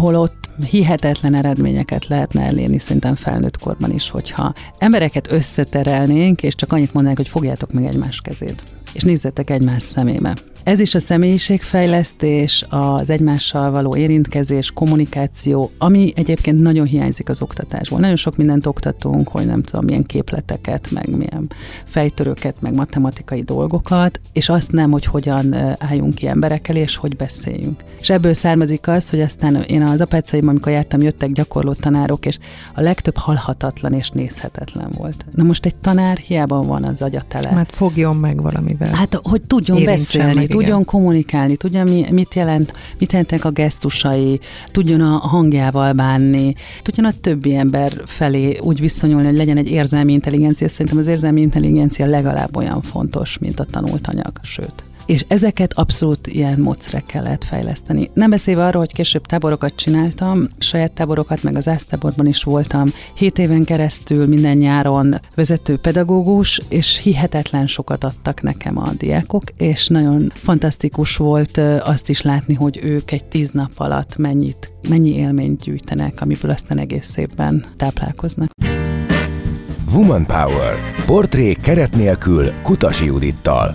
holott 0.00 0.50
hihetetlen 0.68 1.34
eredményeket 1.34 2.06
lehetne 2.06 2.42
elérni 2.42 2.78
szerintem 2.78 3.14
felnőtt 3.14 3.58
korban 3.58 3.90
is, 3.92 4.10
hogyha 4.10 4.52
embereket 4.78 5.32
összeterelnénk, 5.32 6.42
és 6.42 6.54
csak 6.54 6.72
annyit 6.72 6.92
mondanánk, 6.92 7.16
hogy 7.16 7.28
fogjátok 7.28 7.72
meg 7.72 7.84
egymás 7.84 8.20
kezét, 8.20 8.62
és 8.92 9.02
nézzetek 9.02 9.50
egymás 9.50 9.82
szemébe. 9.82 10.34
Ez 10.64 10.80
is 10.80 10.94
a 10.94 10.98
személyiségfejlesztés, 10.98 12.64
az 12.68 13.10
egymással 13.10 13.70
való 13.70 13.96
érintkezés, 13.96 14.70
kommunikáció, 14.70 15.70
ami 15.78 16.12
egyébként 16.16 16.60
nagyon 16.60 16.86
hiányzik 16.86 17.28
az 17.28 17.42
oktatásból. 17.42 18.00
Nagyon 18.00 18.16
sok 18.16 18.36
mindent 18.36 18.66
oktatunk, 18.66 19.28
hogy 19.28 19.46
nem 19.46 19.62
tudom, 19.62 19.84
milyen 19.84 20.04
képleteket, 20.04 20.90
meg 20.90 21.16
milyen 21.16 21.50
fejtörőket, 21.84 22.54
meg 22.60 22.74
matematikai 22.74 23.42
dolgokat, 23.42 24.20
és 24.32 24.48
azt 24.48 24.72
nem, 24.72 24.90
hogy 24.90 25.04
hogyan 25.04 25.54
álljunk 25.78 26.14
ki 26.14 26.26
emberekkel, 26.26 26.76
és 26.76 26.96
hogy 26.96 27.16
beszéljünk. 27.16 27.84
És 28.00 28.10
ebből 28.10 28.34
származik 28.34 28.88
az, 28.88 29.10
hogy 29.10 29.20
aztán 29.20 29.54
én 29.54 29.82
az 29.82 30.00
apácaim, 30.00 30.48
amikor 30.48 30.72
jártam, 30.72 31.00
jöttek 31.00 31.32
gyakorló 31.32 31.72
tanárok, 31.72 32.26
és 32.26 32.38
a 32.74 32.80
legtöbb 32.80 33.16
halhatatlan 33.16 33.92
és 33.92 34.10
nézhetetlen 34.10 34.90
volt. 34.98 35.24
Na 35.34 35.42
most 35.42 35.66
egy 35.66 35.76
tanár 35.76 36.16
hiába 36.16 36.60
van 36.60 36.84
az 36.84 37.02
agyatele. 37.02 37.48
Hát 37.48 37.74
fogjon 37.74 38.16
meg 38.16 38.42
valamivel. 38.42 38.92
Hát, 38.92 39.20
hogy 39.22 39.40
tudjon 39.40 39.76
Érintsen 39.76 40.26
beszélni, 40.26 40.46
tudjon 40.50 40.84
kommunikálni, 40.84 41.56
tudja, 41.56 41.84
mi, 41.84 42.06
mit 42.10 42.34
jelent, 42.34 42.72
mit 42.98 43.12
jelentenek 43.12 43.44
a 43.44 43.50
gesztusai, 43.50 44.40
tudjon 44.66 45.00
a 45.00 45.16
hangjával 45.16 45.92
bánni, 45.92 46.54
tudjon 46.82 47.06
a 47.06 47.12
többi 47.20 47.54
ember 47.56 47.92
felé 48.06 48.58
úgy 48.60 48.80
viszonyulni, 48.80 49.26
hogy 49.26 49.36
legyen 49.36 49.56
egy 49.56 49.70
érzelmi 49.70 50.12
intelligencia. 50.12 50.68
Szerintem 50.68 50.98
az 50.98 51.06
érzelmi 51.06 51.40
intelligencia 51.40 52.06
legalább 52.06 52.56
olyan 52.56 52.82
fontos, 52.82 53.38
mint 53.38 53.60
a 53.60 53.64
tanult 53.64 54.06
anyag, 54.06 54.32
sőt 54.42 54.89
és 55.10 55.24
ezeket 55.28 55.72
abszolút 55.72 56.26
ilyen 56.26 56.60
módszerekkel 56.60 57.22
lehet 57.22 57.44
fejleszteni. 57.44 58.10
Nem 58.14 58.30
beszélve 58.30 58.64
arról, 58.64 58.80
hogy 58.80 58.92
később 58.92 59.26
táborokat 59.26 59.74
csináltam, 59.74 60.48
saját 60.58 60.92
táborokat, 60.92 61.42
meg 61.42 61.56
az 61.56 61.68
ásztáborban 61.68 62.26
is 62.26 62.42
voltam, 62.42 62.86
hét 63.14 63.38
éven 63.38 63.64
keresztül 63.64 64.26
minden 64.26 64.56
nyáron 64.56 65.14
vezető 65.34 65.76
pedagógus, 65.76 66.60
és 66.68 66.98
hihetetlen 66.98 67.66
sokat 67.66 68.04
adtak 68.04 68.42
nekem 68.42 68.78
a 68.78 68.92
diákok, 68.96 69.42
és 69.56 69.86
nagyon 69.86 70.32
fantasztikus 70.34 71.16
volt 71.16 71.60
azt 71.84 72.08
is 72.08 72.22
látni, 72.22 72.54
hogy 72.54 72.80
ők 72.82 73.10
egy 73.10 73.24
tíz 73.24 73.50
nap 73.50 73.72
alatt 73.76 74.16
mennyit, 74.16 74.72
mennyi 74.88 75.14
élményt 75.14 75.62
gyűjtenek, 75.62 76.20
amiből 76.20 76.50
aztán 76.50 76.78
egész 76.78 77.16
évben 77.16 77.64
táplálkoznak. 77.76 78.50
Woman 79.92 80.26
Power. 80.26 80.76
Portré 81.06 81.52
keret 81.52 81.96
nélkül 81.96 82.50
Kutasi 82.62 83.04
Judittal. 83.04 83.74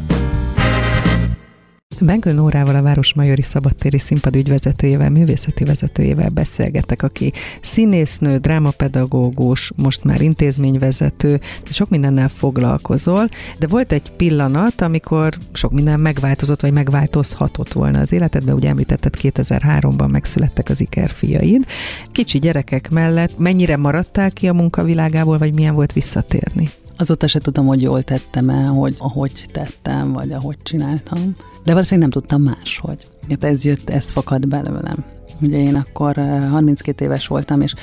Bengő 2.00 2.32
Nórával, 2.32 2.76
a 2.76 2.82
Városmajori 2.82 3.42
Szabadtéri 3.42 3.98
Színpad 3.98 4.36
ügyvezetőjével, 4.36 5.10
művészeti 5.10 5.64
vezetőjével 5.64 6.30
beszélgetek, 6.30 7.04
aki 7.04 7.34
színésznő, 7.62 8.38
drámapedagógus, 8.38 9.72
most 9.76 10.04
már 10.04 10.22
intézményvezető, 10.22 11.40
sok 11.70 11.90
mindennel 11.90 12.30
foglalkozol, 12.30 13.30
de 13.60 13.68
volt 13.68 13.92
egy 13.92 14.12
pillanat, 14.12 14.82
amikor 14.82 15.34
sok 15.54 15.72
minden 15.72 16.00
megváltozott, 16.00 16.62
vagy 16.62 16.74
megváltozhatott 16.74 17.74
volna 17.74 18.00
az 18.00 18.12
életedben, 18.12 18.56
ugye 18.56 18.70
említetted 18.70 19.14
2003-ban 19.22 20.12
megszülettek 20.12 20.70
az 20.70 20.82
ikerfiaid. 20.82 21.66
Kicsi 22.12 22.40
gyerekek 22.40 22.90
mellett 22.90 23.38
mennyire 23.38 23.78
maradtál 23.78 24.32
ki 24.32 24.48
a 24.48 24.54
munkavilágából, 24.54 25.38
vagy 25.38 25.54
milyen 25.54 25.76
volt 25.76 25.94
visszatérni? 25.94 26.70
Azóta 26.98 27.28
se 27.28 27.40
tudom, 27.40 27.66
hogy 27.66 27.82
jól 27.82 28.04
tettem 28.04 28.50
el, 28.50 28.68
hogy 28.68 28.96
ahogy 28.98 29.46
tettem, 29.52 30.12
vagy 30.12 30.32
ahogy 30.32 30.58
csináltam. 30.64 31.36
De 31.66 31.72
valószínűleg 31.72 32.10
nem 32.10 32.22
tudtam 32.22 32.42
máshogy. 32.42 33.10
Hát 33.30 33.44
ez 33.44 33.64
jött, 33.64 33.90
ez 33.90 34.10
fakad 34.10 34.48
belőlem. 34.48 35.06
Ugye 35.42 35.58
én 35.58 35.76
akkor 35.76 36.16
32 36.50 37.04
eh, 37.04 37.10
éves 37.12 37.28
voltam, 37.28 37.62
és 37.62 37.74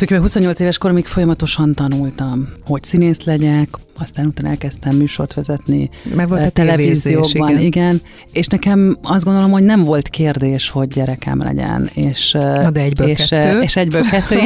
Tulajdonképpen 0.00 0.42
28 0.42 0.60
éves 0.60 0.78
koromig 0.78 1.06
folyamatosan 1.06 1.74
tanultam, 1.74 2.48
hogy 2.64 2.84
színész 2.84 3.24
legyek, 3.24 3.68
aztán 4.00 4.26
utána 4.26 4.48
elkezdtem 4.48 4.96
műsort 4.96 5.34
vezetni 5.34 5.90
Meg 6.14 6.28
volt 6.28 6.42
a 6.42 6.50
televízióban, 6.50 7.50
igen. 7.50 7.60
igen. 7.60 8.00
És 8.32 8.46
nekem 8.46 8.98
azt 9.02 9.24
gondolom, 9.24 9.50
hogy 9.50 9.62
nem 9.62 9.84
volt 9.84 10.08
kérdés, 10.08 10.68
hogy 10.68 10.88
gyerekem 10.88 11.38
legyen. 11.38 11.90
És, 11.94 12.30
Na 12.32 12.70
de 12.70 12.80
egyből 12.80 13.08
és, 13.08 13.28
kettő. 13.28 13.60
És 13.60 13.76
egyből 13.76 14.02
kettő, 14.02 14.36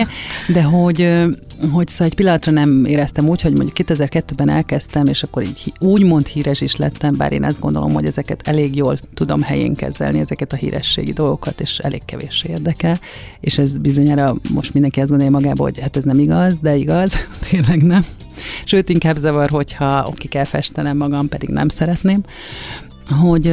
de 0.52 0.62
hogy, 0.62 1.08
hogy 1.72 1.88
szóval 1.88 2.06
egy 2.06 2.14
pillanatra 2.14 2.52
nem 2.52 2.84
éreztem 2.84 3.28
úgy, 3.28 3.42
hogy 3.42 3.56
mondjuk 3.56 3.88
2002-ben 3.90 4.50
elkezdtem, 4.50 5.06
és 5.06 5.22
akkor 5.22 5.42
így 5.42 5.72
úgymond 5.78 6.26
híres 6.26 6.60
is 6.60 6.76
lettem, 6.76 7.16
bár 7.16 7.32
én 7.32 7.44
azt 7.44 7.60
gondolom, 7.60 7.92
hogy 7.92 8.04
ezeket 8.04 8.48
elég 8.48 8.76
jól 8.76 8.98
tudom 9.14 9.42
helyén 9.42 9.74
kezelni, 9.74 10.20
ezeket 10.20 10.52
a 10.52 10.56
hírességi 10.56 11.12
dolgokat, 11.12 11.60
és 11.60 11.78
elég 11.78 12.04
kevés 12.04 12.44
érdekel, 12.48 12.96
és 13.40 13.58
ez 13.58 13.78
bizonyára 13.78 14.36
most 14.54 14.72
mindenki 14.72 15.00
azt 15.00 15.08
gondolja 15.08 15.32
magából, 15.44 15.66
hogy 15.66 15.80
hát 15.80 15.96
ez 15.96 16.04
nem 16.04 16.18
igaz, 16.18 16.58
de 16.58 16.74
igaz, 16.74 17.12
tényleg 17.50 17.82
nem. 17.82 18.02
Sőt, 18.64 18.88
inkább 18.88 19.16
zavar, 19.16 19.50
hogyha 19.50 20.12
ki 20.16 20.28
kell 20.28 20.44
festenem 20.44 20.96
magam, 20.96 21.28
pedig 21.28 21.48
nem 21.48 21.68
szeretném 21.68 22.20
hogy 23.10 23.46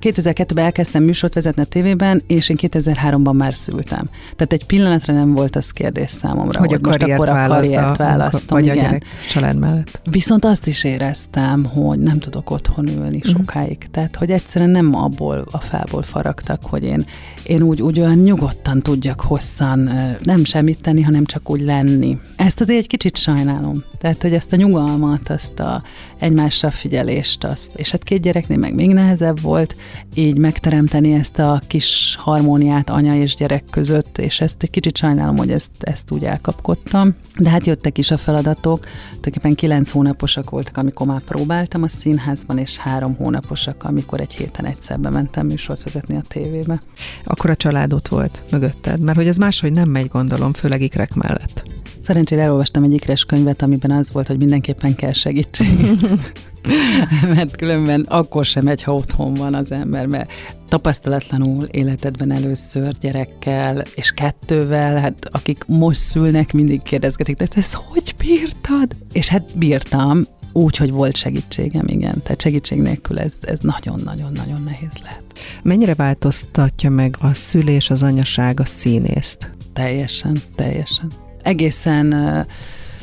2002-ben 0.00 0.64
elkezdtem 0.64 1.02
műsort 1.02 1.34
vezetni 1.34 1.62
a 1.62 1.64
tévében, 1.64 2.22
és 2.26 2.48
én 2.48 2.56
2003-ban 2.60 3.36
már 3.36 3.54
szültem. 3.54 4.08
Tehát 4.36 4.52
egy 4.52 4.66
pillanatra 4.66 5.14
nem 5.14 5.34
volt 5.34 5.56
az 5.56 5.70
kérdés 5.70 6.10
számomra, 6.10 6.58
hogy, 6.58 6.68
hogy 6.68 6.78
a 6.82 6.88
karriert, 6.88 7.18
most 7.18 7.30
akkor 7.30 7.42
a 7.42 7.48
karriert 7.48 7.96
választom. 7.96 8.58
Vagy 8.58 8.64
igen. 8.64 8.78
a 8.78 8.80
gyerek 8.80 9.04
család 9.28 9.58
mellett. 9.58 10.00
Viszont 10.10 10.44
azt 10.44 10.66
is 10.66 10.84
éreztem, 10.84 11.64
hogy 11.64 11.98
nem 11.98 12.18
tudok 12.18 12.50
otthon 12.50 12.88
ülni 12.88 13.16
uh-huh. 13.16 13.36
sokáig. 13.36 13.78
Tehát, 13.90 14.16
hogy 14.16 14.30
egyszerűen 14.30 14.70
nem 14.70 14.94
abból 14.94 15.44
a 15.50 15.58
fából 15.58 16.02
faragtak, 16.02 16.62
hogy 16.62 16.84
én, 16.84 17.04
én 17.44 17.62
úgy, 17.62 17.82
úgy 17.82 18.00
olyan 18.00 18.18
nyugodtan 18.18 18.82
tudjak 18.82 19.20
hosszan 19.20 19.90
nem 20.22 20.44
semmit 20.44 20.82
tenni, 20.82 21.02
hanem 21.02 21.24
csak 21.24 21.50
úgy 21.50 21.60
lenni. 21.60 22.18
Ezt 22.36 22.60
azért 22.60 22.78
egy 22.78 22.86
kicsit 22.86 23.16
sajnálom. 23.16 23.84
Tehát, 23.98 24.22
hogy 24.22 24.32
ezt 24.32 24.52
a 24.52 24.56
nyugalmat, 24.56 25.28
azt 25.28 25.60
a 25.60 25.82
egymásra 26.18 26.70
figyelést, 26.70 27.44
azt, 27.44 27.70
és 27.74 27.90
hát 27.90 28.02
két 28.02 28.22
gyereknél 28.22 28.58
meg 28.58 28.74
még 28.74 28.85
még 28.86 28.94
nehezebb 28.94 29.40
volt 29.40 29.76
így 30.14 30.38
megteremteni 30.38 31.12
ezt 31.12 31.38
a 31.38 31.60
kis 31.66 32.16
harmóniát 32.18 32.90
anya 32.90 33.14
és 33.14 33.34
gyerek 33.34 33.64
között, 33.70 34.18
és 34.18 34.40
ezt 34.40 34.62
egy 34.62 34.70
kicsit 34.70 34.96
sajnálom, 34.96 35.36
hogy 35.36 35.50
ezt, 35.50 35.70
ezt 35.80 36.10
úgy 36.10 36.24
elkapkodtam. 36.24 37.14
De 37.38 37.50
hát 37.50 37.66
jöttek 37.66 37.98
is 37.98 38.10
a 38.10 38.16
feladatok, 38.16 38.80
tulajdonképpen 38.80 39.54
kilenc 39.54 39.90
hónaposak 39.90 40.50
voltak, 40.50 40.76
amikor 40.76 41.06
már 41.06 41.20
próbáltam 41.20 41.82
a 41.82 41.88
színházban, 41.88 42.58
és 42.58 42.76
három 42.76 43.14
hónaposak, 43.14 43.84
amikor 43.84 44.20
egy 44.20 44.34
héten 44.34 44.64
egyszer 44.64 45.00
bementem 45.00 45.46
műsort 45.46 45.82
vezetni 45.82 46.16
a 46.16 46.22
tévébe. 46.28 46.82
Akkor 47.24 47.50
a 47.50 47.56
család 47.56 47.92
ott 47.92 48.08
volt 48.08 48.42
mögötted, 48.50 49.00
mert 49.00 49.16
hogy 49.16 49.28
ez 49.28 49.36
máshogy 49.36 49.72
nem 49.72 49.88
megy, 49.88 50.08
gondolom, 50.08 50.52
főleg 50.52 50.82
ikrek 50.82 51.14
mellett. 51.14 51.62
Szerencsére 52.00 52.42
elolvastam 52.42 52.82
egy 52.82 52.92
ikres 52.92 53.24
könyvet, 53.24 53.62
amiben 53.62 53.90
az 53.90 54.12
volt, 54.12 54.26
hogy 54.26 54.38
mindenképpen 54.38 54.94
kell 54.94 55.12
segítség. 55.12 55.68
mert 57.34 57.56
különben 57.56 58.00
akkor 58.00 58.44
sem 58.44 58.64
megy, 58.64 58.82
ha 58.82 58.94
otthon 58.94 59.34
van 59.34 59.54
az 59.54 59.72
ember, 59.72 60.06
mert 60.06 60.32
tapasztalatlanul 60.68 61.64
életedben 61.64 62.32
először 62.32 62.94
gyerekkel 63.00 63.82
és 63.94 64.10
kettővel, 64.10 64.96
hát 64.96 65.28
akik 65.30 65.64
most 65.66 66.00
szülnek, 66.00 66.52
mindig 66.52 66.82
kérdezgetik, 66.82 67.36
de 67.36 67.46
te 67.46 67.58
ezt 67.58 67.74
hogy 67.74 68.14
bírtad? 68.18 68.96
És 69.12 69.28
hát 69.28 69.58
bírtam, 69.58 70.22
úgy, 70.56 70.76
hogy 70.76 70.90
volt 70.90 71.16
segítségem, 71.16 71.84
igen. 71.86 72.22
Tehát 72.22 72.40
segítség 72.40 72.78
nélkül 72.78 73.18
ez, 73.18 73.34
ez 73.40 73.58
nagyon-nagyon-nagyon 73.60 74.62
nehéz 74.62 74.92
lehet. 75.02 75.22
Mennyire 75.62 75.94
változtatja 75.94 76.90
meg 76.90 77.16
a 77.20 77.34
szülés, 77.34 77.90
az 77.90 78.02
anyaság 78.02 78.60
a 78.60 78.64
színészt? 78.64 79.50
Teljesen, 79.72 80.36
teljesen. 80.54 81.10
Egészen 81.42 82.14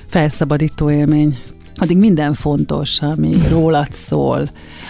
felszabadító 0.07 0.89
élmény 0.89 1.39
addig 1.75 1.97
minden 1.97 2.33
fontos, 2.33 3.01
ami 3.01 3.33
rólad 3.49 3.93
szól, 3.93 4.49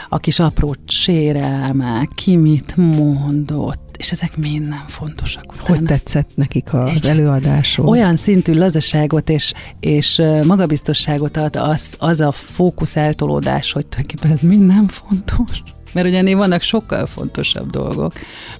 a 0.09 0.17
kis 0.17 0.39
apró 0.39 0.75
sérelmek, 0.87 2.09
ki 2.15 2.35
mit 2.35 2.75
mondott, 2.75 3.95
és 3.97 4.11
ezek 4.11 4.37
mind 4.37 4.67
nem 4.67 4.85
fontosak. 4.87 5.51
Utána. 5.51 5.67
Hogy 5.67 5.83
tetszett 5.83 6.29
nekik 6.35 6.73
az 6.73 7.05
előadások? 7.05 7.87
Olyan 7.87 8.15
szintű 8.15 8.53
lazaságot 8.53 9.29
és, 9.29 9.53
és 9.79 10.21
magabiztosságot 10.45 11.37
ad 11.37 11.55
az, 11.55 11.89
az 11.99 12.19
a 12.19 12.31
fókusz 12.31 12.95
eltolódás, 12.95 13.71
hogy 13.71 13.85
tulajdonképpen 13.87 14.31
ez 14.31 14.41
mind 14.41 14.65
nem 14.65 14.87
fontos. 14.87 15.63
Mert 15.93 16.07
ugye 16.07 16.17
ennél 16.17 16.37
vannak 16.37 16.61
sokkal 16.61 17.05
fontosabb 17.05 17.69
dolgok, 17.69 18.13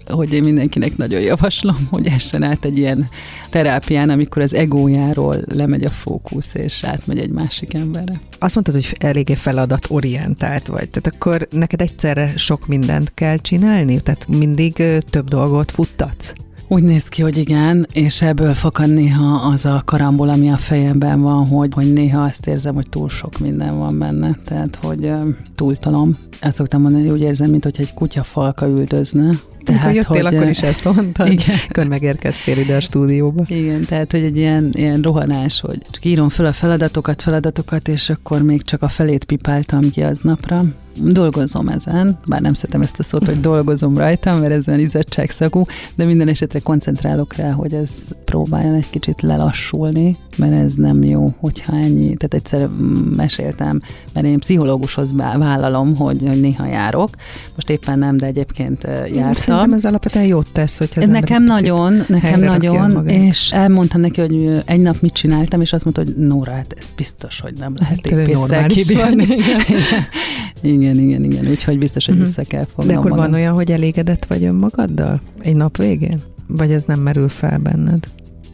hogy 0.05 0.33
én 0.33 0.43
mindenkinek 0.43 0.97
nagyon 0.97 1.21
javaslom, 1.21 1.87
hogy 1.91 2.07
essen 2.07 2.43
át 2.43 2.65
egy 2.65 2.77
ilyen 2.77 3.07
terápián, 3.49 4.09
amikor 4.09 4.41
az 4.41 4.53
egójáról 4.53 5.35
lemegy 5.45 5.83
a 5.83 5.89
fókusz, 5.89 6.53
és 6.53 6.83
átmegy 6.83 7.19
egy 7.19 7.31
másik 7.31 7.73
emberre. 7.73 8.21
Azt 8.39 8.53
mondtad, 8.55 8.75
hogy 8.75 8.95
eléggé 8.99 9.35
feladatorientált 9.35 10.67
vagy, 10.67 10.89
tehát 10.89 11.15
akkor 11.15 11.47
neked 11.51 11.81
egyszerre 11.81 12.33
sok 12.37 12.67
mindent 12.67 13.11
kell 13.13 13.37
csinálni? 13.37 14.01
Tehát 14.01 14.27
mindig 14.27 14.83
több 15.09 15.27
dolgot 15.27 15.71
futtatsz? 15.71 16.33
Úgy 16.67 16.83
néz 16.83 17.03
ki, 17.03 17.21
hogy 17.21 17.37
igen, 17.37 17.87
és 17.93 18.21
ebből 18.21 18.53
fakad 18.53 18.93
néha 18.93 19.35
az 19.35 19.65
a 19.65 19.81
karambol, 19.85 20.29
ami 20.29 20.51
a 20.51 20.57
fejemben 20.57 21.21
van, 21.21 21.47
hogy, 21.47 21.73
hogy 21.73 21.93
néha 21.93 22.23
azt 22.23 22.47
érzem, 22.47 22.73
hogy 22.73 22.89
túl 22.89 23.09
sok 23.09 23.39
minden 23.39 23.77
van 23.77 23.99
benne, 23.99 24.37
tehát 24.45 24.79
hogy 24.81 25.11
túltalom. 25.55 26.15
Ezt 26.39 26.55
szoktam 26.55 26.81
mondani, 26.81 27.07
hogy 27.07 27.13
úgy 27.19 27.25
érzem, 27.25 27.49
mint 27.49 27.63
hogy 27.63 27.75
egy 27.77 27.93
kutya 27.93 28.23
falka 28.23 28.67
üldözne, 28.67 29.29
tehát, 29.63 29.83
Amikor 29.83 29.95
jöttél, 29.95 30.23
hogy, 30.23 30.35
akkor 30.35 30.49
is 30.49 30.61
ezt 30.61 30.83
mondtad. 30.83 31.31
Igen. 31.31 31.55
Akkor 31.69 31.87
megérkeztél 31.87 32.57
ide 32.57 32.75
a 32.75 32.79
stúdióba. 32.79 33.43
Igen, 33.47 33.81
tehát, 33.81 34.11
hogy 34.11 34.23
egy 34.23 34.37
ilyen, 34.37 34.69
ilyen 34.73 35.01
rohanás, 35.01 35.61
hogy 35.61 35.77
csak 35.91 36.05
írom 36.05 36.29
fel 36.29 36.45
a 36.45 36.53
feladatokat, 36.53 37.21
feladatokat, 37.21 37.87
és 37.87 38.09
akkor 38.09 38.41
még 38.41 38.63
csak 38.63 38.81
a 38.81 38.87
felét 38.87 39.23
pipáltam 39.23 39.91
ki 39.91 40.01
aznapra. 40.01 40.65
Dolgozom 41.01 41.67
ezen, 41.67 42.19
bár 42.25 42.41
nem 42.41 42.53
szeretem 42.53 42.81
ezt 42.81 42.99
a 42.99 43.03
szót, 43.03 43.25
hogy 43.25 43.39
dolgozom 43.39 43.97
rajtam, 43.97 44.39
mert 44.39 44.51
ez 44.51 44.67
olyan 44.67 44.79
izzadságszagú, 44.79 45.63
de 45.95 46.05
minden 46.05 46.27
esetre 46.27 46.59
koncentrálok 46.59 47.35
rá, 47.35 47.51
hogy 47.51 47.73
ez 47.73 47.89
próbáljon 48.25 48.73
egy 48.73 48.89
kicsit 48.89 49.21
lelassulni, 49.21 50.17
mert 50.37 50.53
ez 50.53 50.73
nem 50.73 51.03
jó, 51.03 51.33
hogyha 51.39 51.75
ennyi. 51.75 52.15
Tehát 52.15 52.33
egyszer 52.33 52.69
meséltem, 53.15 53.81
mert 54.13 54.25
én 54.25 54.39
pszichológushoz 54.39 55.13
vállalom, 55.37 55.95
hogy, 55.95 56.21
hogy 56.27 56.39
néha 56.39 56.65
járok. 56.65 57.09
Most 57.55 57.69
éppen 57.69 57.99
nem, 57.99 58.17
de 58.17 58.25
egyébként 58.25 58.83
jártam. 59.13 59.33
Szerintem 59.33 59.73
ez 59.73 59.85
alapvetően 59.85 60.25
jót 60.25 60.51
tesz, 60.51 60.77
hogyha 60.77 61.01
ez 61.01 61.07
Nekem 61.07 61.43
nagyon, 61.43 62.03
nekem 62.07 62.39
nagyon, 62.39 63.07
és 63.07 63.51
elmondtam 63.51 64.01
neki, 64.01 64.21
hogy 64.21 64.61
egy 64.65 64.81
nap 64.81 65.01
mit 65.01 65.13
csináltam, 65.13 65.61
és 65.61 65.73
azt 65.73 65.83
mondta, 65.83 66.03
hogy 66.03 66.25
Nóra, 66.25 66.51
hát 66.51 66.75
ez 66.77 66.87
biztos, 66.95 67.39
hogy 67.39 67.53
nem 67.59 67.73
lehet 67.77 68.07
épésszel 68.07 68.67
kibírni. 68.67 69.25
Igen, 70.83 70.99
igen, 70.99 71.23
igen. 71.23 71.47
Úgyhogy 71.47 71.77
biztos, 71.77 72.05
hogy 72.05 72.15
uh-huh. 72.15 72.29
vissza 72.29 72.47
kell 72.47 72.63
fognom 72.63 72.87
De 72.87 72.93
akkor 72.97 73.09
magam. 73.09 73.25
van 73.25 73.33
olyan, 73.33 73.53
hogy 73.53 73.71
elégedett 73.71 74.25
vagy 74.25 74.43
önmagaddal 74.43 75.21
egy 75.41 75.55
nap 75.55 75.77
végén? 75.77 76.19
Vagy 76.47 76.71
ez 76.71 76.85
nem 76.85 76.99
merül 76.99 77.29
fel 77.29 77.57
benned? 77.57 78.03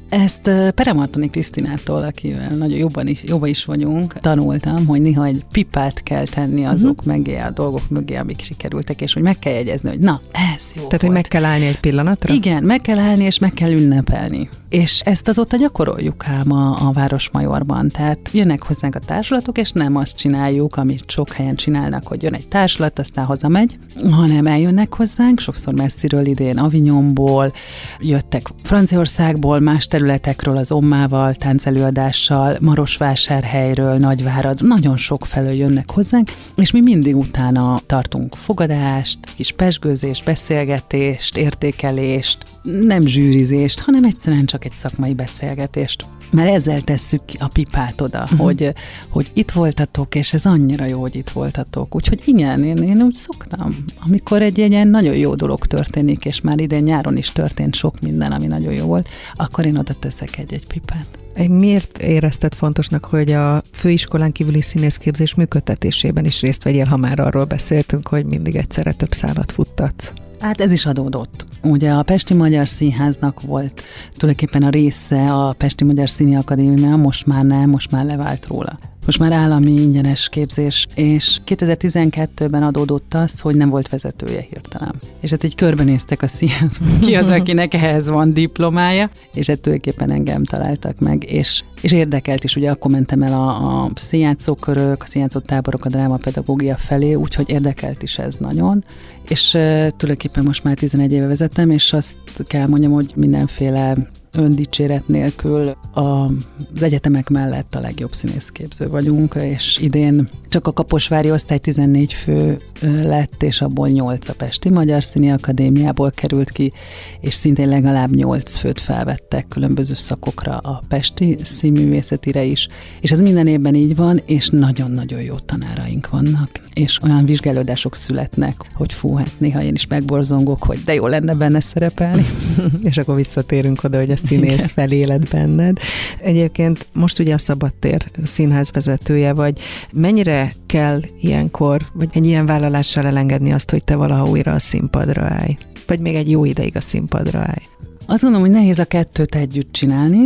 Ezt 0.10 0.42
Peremartoni 0.76 1.30
Krisztinától, 1.30 2.02
akivel 2.02 2.50
nagyon 2.50 2.78
jobban 2.78 3.08
is, 3.08 3.24
jobban 3.24 3.50
is 3.50 3.66
vagyunk, 3.66 4.14
tanultam, 4.14 4.86
hogy 4.86 5.02
néha 5.02 5.26
egy 5.26 5.46
pipát 5.52 6.04
kell 6.04 6.26
tenni 6.26 6.66
azok 6.66 7.00
uh-huh. 7.00 7.16
mögé, 7.16 7.38
a 7.38 7.50
dolgok 7.50 7.90
mögé, 7.90 8.16
amik 8.16 8.42
sikerültek, 8.42 9.02
és 9.02 9.14
hogy 9.14 9.22
meg 9.22 9.40
kell 9.40 9.54
jegyezni, 9.54 9.90
hogy 9.90 10.00
na, 10.00 10.22
ez 10.32 10.64
jó 10.68 10.74
Tehát, 10.74 10.90
volt. 10.90 11.02
hogy 11.02 11.12
meg 11.12 11.24
kell 11.24 11.46
állni 11.46 11.66
egy 11.66 11.80
pillanatra? 11.80 12.34
Igen, 12.34 12.64
meg 12.64 12.82
kell 12.82 13.00
állni, 13.00 13.24
és 13.24 13.40
meg 13.40 13.54
kell 13.54 13.72
ünnepelni. 13.72 14.50
És 14.70 15.00
ezt 15.00 15.28
azóta 15.28 15.58
gyakoroljuk 15.58 16.28
ám 16.28 16.52
a, 16.52 16.88
a 16.88 16.92
Városmajorban. 16.92 17.88
Tehát 17.90 18.30
jönnek 18.32 18.64
hozzánk 18.64 18.96
a 18.96 19.00
társulatok, 19.00 19.58
és 19.58 19.72
nem 19.72 19.96
azt 19.96 20.18
csináljuk, 20.18 20.76
amit 20.76 21.10
sok 21.10 21.32
helyen 21.32 21.56
csinálnak, 21.56 22.08
hogy 22.08 22.24
jön 22.24 22.34
egy 22.34 22.48
társulat, 22.48 23.00
aztán 23.00 23.26
hazamegy, 23.26 23.78
hanem 24.12 24.48
eljönnek 24.48 24.94
hozzánk, 24.94 25.40
sokszor 25.40 25.74
messziről 25.74 26.26
idén, 26.26 26.58
Avignonból, 26.58 27.54
jöttek 28.00 28.48
Franciaországból, 28.64 29.60
más 29.60 29.88
területekről, 30.00 30.58
az 30.58 30.72
Ommával, 30.72 31.34
táncelőadással, 31.34 32.56
Marosvásárhelyről, 32.62 33.98
Nagyvárad, 33.98 34.66
nagyon 34.66 34.98
sok 34.98 35.26
felől 35.26 35.52
jönnek 35.52 35.92
hozzánk, 35.92 36.30
és 36.56 36.72
mi 36.72 36.82
mindig 36.82 37.16
utána 37.16 37.80
tartunk 37.86 38.36
fogadást, 38.36 39.20
kis 39.36 39.52
pesgőzést, 39.52 40.26
beszélgetést, 40.26 41.38
értékelést, 41.38 42.46
nem 42.64 43.02
zsűrizést, 43.02 43.80
hanem 43.80 44.04
egyszerűen 44.04 44.46
csak 44.46 44.66
egy 44.66 44.76
szakmai 44.76 45.14
beszélgetést. 45.14 46.06
Mert 46.32 46.50
ezzel 46.50 46.82
tesszük 46.82 47.22
a 47.40 47.48
pipát 47.48 48.02
oda, 48.02 48.22
uh-huh. 48.22 48.40
hogy, 48.40 48.74
hogy 49.10 49.32
itt 49.34 49.52
voltatok, 49.52 50.16
és 50.16 50.34
ez 50.34 50.46
annyira 50.46 50.86
jó, 50.86 51.00
hogy 51.00 51.16
itt 51.16 51.30
voltatok. 51.30 51.96
Úgyhogy 51.96 52.22
igen, 52.26 52.64
én, 52.64 52.78
én 52.78 53.02
úgy 53.02 53.16
szoktam. 53.16 53.84
Amikor 54.00 54.42
egy 54.42 54.58
ilyen 54.58 54.88
nagyon 54.88 55.16
jó 55.16 55.36
dolog 55.36 55.66
történik, 55.66 56.26
és 56.26 56.42
már 56.42 56.60
idén 56.60 56.84
nyáron 56.84 57.18
is 57.18 57.32
történt 57.32 57.76
sok 57.76 58.00
minden, 58.00 58.32
ami 58.32 58.48
nagyon 58.48 58.74
jó 58.74 58.86
volt, 58.86 59.08
akkor 59.34 59.66
én 59.66 59.78
oda 59.78 59.94
teszek 59.94 60.38
egy-egy 60.38 60.68
pipát. 60.68 61.08
Miért 61.48 61.98
érezted 61.98 62.54
fontosnak, 62.54 63.06
hogy 63.06 63.32
a 63.32 63.62
főiskolán 63.72 64.32
kívüli 64.32 64.62
színészképzés 64.62 65.36
működtetésében 65.36 66.26
is 66.26 66.42
részt 66.42 66.64
vegyél, 66.64 66.86
ha 66.86 66.98
már 66.98 67.20
arról 67.20 67.46
beszéltünk, 67.46 68.08
hogy 68.08 68.26
mindig 68.26 68.56
egyszerre 68.56 68.92
több 68.92 69.12
szállat 69.12 69.52
futtatsz? 69.52 70.14
Hát 70.40 70.62
ez 70.62 70.72
is 70.72 70.86
adódott. 70.86 71.46
Ugye 71.64 71.92
a 71.92 72.04
Pesti 72.04 72.34
Magyar 72.34 72.68
Színháznak 72.68 73.42
volt 73.42 73.84
tulajdonképpen 74.18 74.64
a 74.64 74.70
része 74.70 75.34
a 75.34 75.54
Pesti 75.54 75.84
Magyar 75.84 76.10
Színi 76.10 76.36
Akadémia, 76.36 76.96
most 76.96 77.26
már 77.26 77.44
nem, 77.44 77.70
most 77.70 77.92
már 77.92 78.06
levált 78.06 78.48
róla 78.48 78.80
most 79.10 79.22
már 79.22 79.32
állami 79.32 79.72
ingyenes 79.72 80.30
képzés, 80.30 80.88
és 80.96 81.40
2012-ben 81.46 82.64
adódott 82.64 83.14
az, 83.14 83.40
hogy 83.40 83.56
nem 83.56 83.70
volt 83.70 83.90
vezetője 83.90 84.46
hirtelen. 84.50 84.96
És 85.20 85.30
hát 85.30 85.44
így 85.44 85.56
körbenéztek 85.56 86.22
a 86.22 86.28
színházban, 86.28 87.00
ki 87.06 87.16
az, 87.16 87.30
akinek 87.40 87.74
ehhez 87.74 88.10
van 88.10 88.34
diplomája, 88.34 89.10
és 89.34 89.48
ettől 89.48 89.62
tulajdonképpen 89.62 90.12
engem 90.12 90.44
találtak 90.44 91.00
meg, 91.00 91.32
és, 91.32 91.64
és 91.82 91.92
érdekelt 91.92 92.44
is, 92.44 92.56
ugye 92.56 92.72
akkor 92.72 92.92
mentem 92.92 93.22
el 93.22 93.34
a, 93.34 93.84
a 93.84 93.92
színjátszókörök, 93.96 95.04
a 95.04 95.06
színjátszó 95.06 95.40
táborok, 95.40 95.86
a 95.86 95.90
drámapedagógia 95.90 96.76
felé, 96.76 97.14
úgyhogy 97.14 97.50
érdekelt 97.50 98.04
is 98.04 98.18
ez 98.20 98.36
nagyon, 98.40 98.84
és 99.28 99.54
uh, 99.54 99.62
tulajdonképpen 99.72 100.44
most 100.44 100.64
már 100.64 100.78
11 100.78 101.12
éve 101.12 101.28
vezetem, 101.28 101.70
és 101.70 101.94
azt 101.94 102.18
kell 102.48 102.68
mondjam, 102.68 102.92
hogy 102.92 103.12
mindenféle 103.16 103.96
öndicséret 104.40 105.08
nélkül 105.08 105.78
az 105.94 106.82
egyetemek 106.82 107.30
mellett 107.30 107.76
a 107.76 107.80
legjobb 107.80 108.14
színészképző 108.14 108.88
vagyunk, 108.88 109.36
és 109.36 109.80
idén 109.82 110.30
csak 110.50 110.68
a 110.68 110.74
Kaposvári 110.74 111.32
osztály 111.32 111.58
14 111.58 112.14
fő 112.14 112.58
lett, 112.82 113.44
és 113.44 113.62
abból 113.62 113.88
8 113.88 114.30
a 114.30 114.34
Pesti 114.34 114.70
Magyar 114.70 115.04
Színi 115.04 115.32
Akadémiából 115.32 116.12
került 116.12 116.52
ki, 116.52 116.74
és 117.22 117.34
szintén 117.34 117.68
legalább 117.68 118.16
8 118.16 118.56
főt 118.56 118.80
felvettek 118.80 119.48
különböző 119.48 119.94
szakokra 119.94 120.58
a 120.58 120.82
Pesti 120.88 121.38
színművészetire 121.44 122.44
is, 122.44 122.68
és 123.02 123.12
ez 123.12 123.22
minden 123.22 123.48
évben 123.48 123.76
így 123.76 123.96
van, 123.96 124.22
és 124.26 124.50
nagyon-nagyon 124.50 125.22
jó 125.22 125.36
tanáraink 125.36 126.10
vannak, 126.10 126.50
és 126.74 126.98
olyan 127.04 127.26
vizsgálódások 127.26 127.96
születnek, 127.96 128.56
hogy 128.74 128.94
fú, 128.94 129.16
hát 129.16 129.32
néha 129.38 129.62
én 129.62 129.74
is 129.74 129.88
megborzongok, 129.88 130.64
hogy 130.64 130.80
de 130.86 130.94
jó 130.94 131.08
lenne 131.08 131.34
benne 131.34 131.60
szerepelni. 131.60 132.26
és 132.90 132.98
akkor 132.98 133.16
visszatérünk 133.16 133.84
oda, 133.84 133.98
hogy 133.98 134.10
ezt 134.10 134.29
színész 134.30 134.54
Igen. 134.54 134.68
feléled 134.68 135.30
benned. 135.30 135.78
Egyébként 136.22 136.88
most 136.94 137.20
ugye 137.20 137.34
a 137.34 137.38
Szabadtér 137.38 138.06
színház 138.24 138.72
vezetője 138.72 139.34
vagy. 139.34 139.60
Mennyire 139.94 140.52
kell 140.66 141.02
ilyenkor, 141.20 141.82
vagy 141.94 142.10
egy 142.14 142.26
ilyen 142.26 142.46
vállalással 142.46 143.06
elengedni 143.06 143.52
azt, 143.52 143.70
hogy 143.70 143.84
te 143.84 143.96
valaha 143.96 144.30
újra 144.30 144.52
a 144.52 144.60
színpadra 144.60 145.24
állj? 145.24 145.58
Vagy 145.88 146.00
még 146.00 146.16
egy 146.16 146.30
jó 146.30 146.46
ideig 146.46 146.76
a 146.76 146.82
színpadra 146.82 147.40
állj? 147.40 147.64
Azt 148.06 148.22
gondolom, 148.22 148.48
hogy 148.48 148.56
nehéz 148.56 148.80
a 148.80 148.86
kettőt 148.86 149.36
együtt 149.36 149.72
csinálni, 149.72 150.24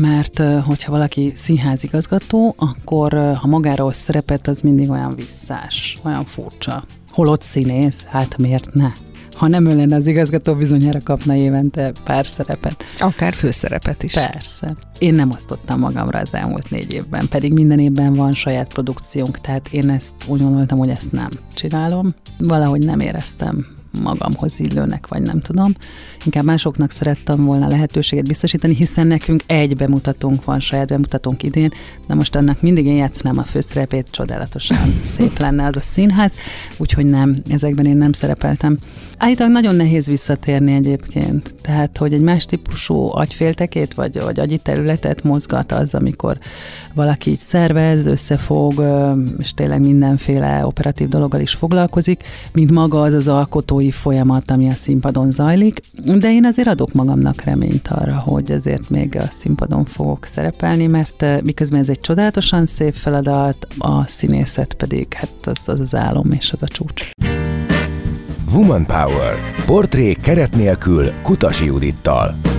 mert 0.00 0.42
hogyha 0.64 0.90
valaki 0.92 1.32
színházigazgató, 1.36 2.54
akkor 2.58 3.12
ha 3.34 3.46
magáról 3.46 3.92
szerepet, 3.92 4.48
az 4.48 4.60
mindig 4.60 4.90
olyan 4.90 5.14
visszás, 5.14 5.96
olyan 6.04 6.24
furcsa. 6.24 6.84
Holott 7.10 7.42
színész, 7.42 8.04
hát 8.04 8.38
miért 8.38 8.74
ne? 8.74 8.92
Ha 9.34 9.48
nem 9.48 9.66
ő 9.66 9.76
lenne 9.76 9.96
az 9.96 10.06
igazgató, 10.06 10.54
bizonyára 10.54 11.00
kapna 11.04 11.34
évente 11.34 11.92
pár 12.04 12.26
szerepet. 12.26 12.84
Akár 12.98 13.34
főszerepet 13.34 14.02
is. 14.02 14.12
Persze. 14.12 14.74
Én 14.98 15.14
nem 15.14 15.30
osztottam 15.30 15.78
magamra 15.78 16.18
az 16.18 16.34
elmúlt 16.34 16.70
négy 16.70 16.92
évben, 16.92 17.28
pedig 17.28 17.52
minden 17.52 17.78
évben 17.78 18.14
van 18.14 18.32
saját 18.32 18.72
produkciónk, 18.72 19.40
tehát 19.40 19.68
én 19.68 19.90
ezt 19.90 20.14
úgy 20.26 20.40
gondoltam, 20.40 20.78
hogy 20.78 20.88
ezt 20.88 21.12
nem 21.12 21.28
csinálom. 21.54 22.14
Valahogy 22.38 22.84
nem 22.84 23.00
éreztem 23.00 23.66
magamhoz 24.02 24.54
illőnek, 24.58 25.08
vagy 25.08 25.22
nem 25.22 25.40
tudom. 25.40 25.74
Inkább 26.24 26.44
másoknak 26.44 26.90
szerettem 26.90 27.44
volna 27.44 27.68
lehetőséget 27.68 28.26
biztosítani, 28.26 28.74
hiszen 28.74 29.06
nekünk 29.06 29.42
egy 29.46 29.76
bemutatónk 29.76 30.44
van, 30.44 30.60
saját 30.60 30.88
bemutatónk 30.88 31.42
idén, 31.42 31.70
de 32.08 32.14
most 32.14 32.36
annak 32.36 32.62
mindig 32.62 32.86
én 32.86 32.96
játszanám 32.96 33.38
a 33.38 33.44
főszerepét, 33.44 34.10
csodálatosan 34.10 34.78
szép 35.14 35.38
lenne 35.38 35.66
az 35.66 35.76
a 35.76 35.80
színház, 35.80 36.34
úgyhogy 36.76 37.04
nem, 37.04 37.36
ezekben 37.48 37.86
én 37.86 37.96
nem 37.96 38.12
szerepeltem. 38.12 38.78
Állítólag 39.18 39.52
nagyon 39.52 39.76
nehéz 39.76 40.06
visszatérni 40.06 40.74
egyébként, 40.74 41.54
tehát 41.62 41.98
hogy 41.98 42.12
egy 42.12 42.20
más 42.20 42.44
típusú 42.44 43.08
agyféltekét, 43.12 43.94
vagy, 43.94 44.20
vagy 44.20 44.40
agyi 44.40 44.58
területet 44.58 45.22
mozgat 45.22 45.72
az, 45.72 45.94
amikor 45.94 46.38
valaki 46.94 47.30
így 47.30 47.38
szervez, 47.38 48.06
összefog, 48.06 48.84
és 49.38 49.54
tényleg 49.54 49.80
mindenféle 49.80 50.66
operatív 50.66 51.08
dologgal 51.08 51.40
is 51.40 51.52
foglalkozik, 51.52 52.22
mint 52.52 52.70
maga 52.70 53.00
az 53.00 53.14
az 53.14 53.28
alkotói 53.28 53.90
folyamat, 53.90 54.50
ami 54.50 54.68
a 54.68 54.74
színpadon 54.74 55.30
zajlik, 55.30 55.80
de 56.18 56.32
én 56.32 56.44
azért 56.44 56.68
adok 56.68 56.92
magamnak 56.92 57.42
reményt 57.42 57.88
arra, 57.88 58.18
hogy 58.18 58.52
azért 58.52 58.90
még 58.90 59.16
a 59.16 59.26
színpadon 59.30 59.84
fogok 59.84 60.24
szerepelni, 60.24 60.86
mert 60.86 61.42
miközben 61.42 61.80
ez 61.80 61.88
egy 61.88 62.00
csodálatosan 62.00 62.66
szép 62.66 62.94
feladat, 62.94 63.66
a 63.78 64.06
színészet 64.06 64.74
pedig 64.74 65.12
hát 65.12 65.30
az 65.44 65.68
az, 65.68 65.80
az 65.80 65.94
álom 65.94 66.32
és 66.32 66.50
az 66.52 66.62
a 66.62 66.68
csúcs. 66.68 67.10
Woman 68.54 68.86
Power. 68.86 69.36
Portré 69.66 70.12
keret 70.12 70.54
nélkül 70.56 71.12
Kutasi 71.22 71.64
Judittal. 71.64 72.53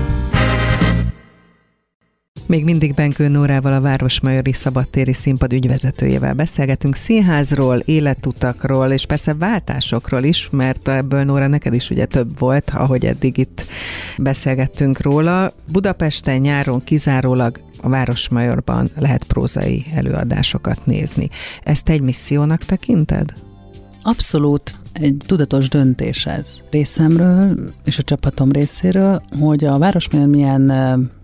Még 2.48 2.64
mindig 2.64 2.94
Benkő 2.94 3.28
Nórával, 3.28 3.74
a 3.74 3.82
Városmajori 3.82 4.54
Szabadtéri 4.54 5.14
Színpad 5.14 5.54
ügyvezetőjével 5.54 6.34
beszélgetünk 6.34 6.96
színházról, 6.96 7.78
életutakról, 7.78 8.92
és 8.92 9.06
persze 9.06 9.34
váltásokról 9.34 10.24
is, 10.24 10.50
mert 10.52 10.88
ebből 10.88 11.24
Nóra 11.24 11.48
neked 11.48 11.74
is 11.74 11.90
ugye 11.90 12.06
több 12.06 12.40
volt, 12.40 12.70
ahogy 12.70 13.06
eddig 13.06 13.38
itt 13.38 13.66
beszélgettünk 14.18 15.02
róla. 15.02 15.52
Budapesten 15.72 16.38
nyáron 16.38 16.84
kizárólag 16.84 17.60
a 17.82 17.90
Városmajorban 17.90 18.88
lehet 18.98 19.24
prózai 19.24 19.86
előadásokat 19.96 20.86
nézni. 20.86 21.30
Ezt 21.64 21.90
egy 21.90 22.02
missziónak 22.02 22.64
tekinted? 22.64 23.34
Abszolút 24.08 24.78
egy 24.94 25.18
tudatos 25.26 25.70
döntés 25.70 26.26
ez 26.26 26.62
részemről 26.72 27.74
és 27.86 27.98
a 27.98 28.04
csapatom 28.04 28.52
részéről, 28.52 29.22
hogy 29.40 29.66
a 29.66 29.78
Városmajor 29.78 30.28
milyen 30.28 30.72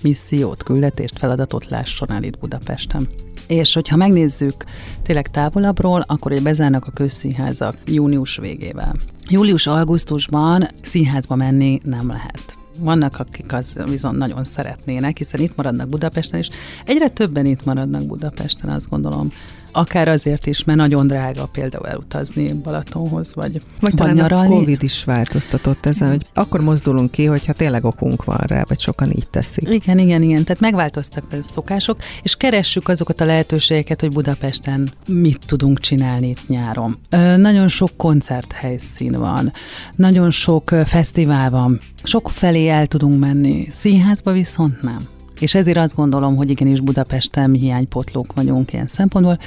missziót, 0.03 0.63
küldetést, 0.63 1.17
feladatot 1.17 1.69
lásson 1.69 2.11
el 2.11 2.23
itt 2.23 2.39
Budapesten. 2.39 3.07
És 3.47 3.73
hogyha 3.73 3.95
megnézzük 3.95 4.65
tényleg 5.03 5.27
távolabbról, 5.27 6.03
akkor 6.07 6.31
hogy 6.31 6.43
bezárnak 6.43 6.87
a 6.87 6.91
közszínházak 6.91 7.77
június 7.85 8.37
végével. 8.37 8.95
Július-augusztusban 9.27 10.67
színházba 10.81 11.35
menni 11.35 11.79
nem 11.83 12.07
lehet 12.07 12.57
vannak, 12.79 13.19
akik 13.19 13.53
az 13.53 13.75
viszont 13.85 14.17
nagyon 14.17 14.43
szeretnének, 14.43 15.17
hiszen 15.17 15.39
itt 15.39 15.55
maradnak 15.55 15.89
Budapesten, 15.89 16.39
és 16.39 16.49
egyre 16.85 17.09
többen 17.09 17.45
itt 17.45 17.65
maradnak 17.65 18.05
Budapesten, 18.05 18.69
azt 18.69 18.89
gondolom. 18.89 19.31
Akár 19.71 20.07
azért 20.07 20.45
is, 20.45 20.63
mert 20.63 20.77
nagyon 20.77 21.07
drága 21.07 21.45
például 21.45 21.87
elutazni 21.87 22.53
Balatonhoz, 22.53 23.35
vagy 23.35 23.61
Vagy 23.79 23.93
talán 23.93 24.15
nyaralni. 24.15 24.53
a 24.53 24.57
Covid 24.57 24.83
is 24.83 25.03
változtatott 25.03 25.85
ezen, 25.85 26.09
hogy 26.09 26.25
akkor 26.33 26.61
mozdulunk 26.61 27.11
ki, 27.11 27.25
hogyha 27.25 27.53
tényleg 27.53 27.85
okunk 27.85 28.23
van 28.23 28.39
rá, 28.47 28.63
vagy 28.67 28.79
sokan 28.79 29.11
így 29.11 29.29
teszik. 29.29 29.69
Igen, 29.69 29.97
igen, 29.97 30.21
igen. 30.21 30.43
Tehát 30.43 30.59
megváltoztak 30.61 31.23
a 31.31 31.35
szokások, 31.41 31.97
és 32.21 32.35
keressük 32.35 32.87
azokat 32.87 33.21
a 33.21 33.25
lehetőségeket, 33.25 33.99
hogy 34.01 34.11
Budapesten 34.11 34.89
mit 35.07 35.39
tudunk 35.45 35.79
csinálni 35.79 36.27
itt 36.27 36.47
nyáron. 36.47 36.97
Ö, 37.09 37.37
nagyon 37.37 37.67
sok 37.67 37.89
koncerthelyszín 37.97 39.11
van, 39.11 39.51
nagyon 39.95 40.31
sok 40.31 40.69
fesztivál 40.85 41.49
van, 41.49 41.79
sok 42.03 42.29
felé 42.29 42.67
el 42.67 42.87
tudunk 42.87 43.19
menni, 43.19 43.67
színházba 43.71 44.31
viszont 44.31 44.81
nem. 44.81 44.97
És 45.41 45.55
ezért 45.55 45.77
azt 45.77 45.95
gondolom, 45.95 46.35
hogy 46.35 46.49
igenis 46.49 46.79
Budapesten 46.79 47.53
hiánypotlók 47.53 48.33
vagyunk 48.33 48.73
ilyen 48.73 48.87
szempontból. 48.87 49.37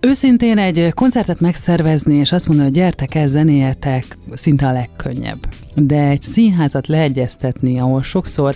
Őszintén 0.00 0.58
egy 0.58 0.92
koncertet 0.94 1.40
megszervezni, 1.40 2.14
és 2.14 2.32
azt 2.32 2.46
mondani, 2.46 2.68
hogy 2.68 2.78
gyertek 2.78 3.14
el, 3.14 3.26
zenéjetek, 3.26 4.18
szinte 4.32 4.66
a 4.66 4.72
legkönnyebb. 4.72 5.46
De 5.78 6.08
egy 6.08 6.22
színházat 6.22 6.86
leegyeztetni, 6.86 7.78
ahol 7.78 8.02
sokszor 8.02 8.54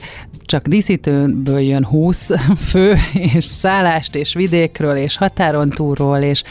csak 0.51 0.66
díszítőből 0.66 1.61
jön 1.61 1.85
20 1.85 2.31
fő, 2.71 2.95
és 3.12 3.45
szállást, 3.45 4.14
és 4.14 4.35
vidékről, 4.35 4.97
és 4.97 5.16
határon 5.16 5.71
túlról, 5.71 6.18
és... 6.18 6.43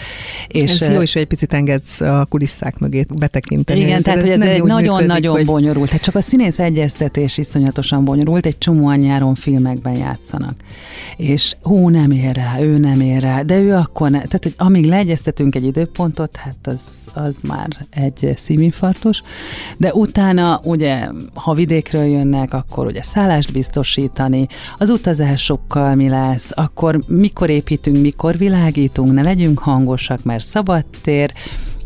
és 0.48 0.82
ez 0.82 0.94
jó 0.94 1.02
is, 1.02 1.14
hogy 1.14 1.22
egy 1.22 1.28
picit 1.28 1.54
engedsz 1.54 2.02
a 2.02 2.26
kulisszák 2.30 2.78
mögé 2.78 3.06
betekinteni. 3.16 3.80
Igen, 3.80 3.96
ez, 3.96 4.04
tehát 4.04 4.20
ez, 4.20 4.30
ez 4.30 4.42
egy 4.42 4.64
nagyon-nagyon 4.64 5.36
hogy... 5.36 5.46
bonyolult. 5.46 5.90
Hát 5.90 6.02
csak 6.02 6.16
a 6.16 6.22
színész 6.22 6.60
egyeztetés 6.60 7.38
iszonyatosan 7.38 8.06
bonyolult, 8.06 8.46
egy 8.46 8.58
csomóan 8.58 9.00
nyáron 9.00 9.36
filmekben 9.36 9.98
játszanak. 9.98 10.56
És 11.18 11.56
hú, 11.62 11.90
nem 11.90 12.12
ér 12.12 12.36
rá, 12.36 12.62
ő 12.62 12.78
nem 12.78 13.02
ér 13.02 13.22
rá, 13.22 13.42
de 13.42 13.60
ő 13.60 13.74
akkor 13.74 14.10
ne, 14.10 14.18
tehát 14.18 14.44
hogy 14.44 14.54
amíg 14.58 14.86
leegyeztetünk 14.86 15.56
egy 15.56 15.66
időpontot, 15.66 16.36
hát 16.36 16.58
az, 16.64 16.82
az 17.14 17.36
már 17.48 17.68
egy 17.90 18.34
szívinfarktus, 18.36 19.24
de 19.78 19.94
utána 19.94 20.59
ugye, 20.64 21.08
ha 21.34 21.54
vidékről 21.54 22.06
jönnek, 22.06 22.54
akkor 22.54 22.86
ugye 22.86 23.02
szállást 23.02 23.52
biztos 23.52 23.90
biztosítani, 23.90 24.48
az 24.78 24.90
utazásokkal 24.90 25.96
mi 25.96 26.10
lesz, 26.10 26.52
akkor 26.54 27.00
mikor 27.08 27.50
építünk, 27.50 28.02
mikor 28.02 28.38
világítunk, 28.38 29.14
ne 29.14 29.22
legyünk 29.22 29.60
hangosak, 29.60 30.24
mert 30.24 30.46
szabad 30.46 30.86
tér, 31.02 31.34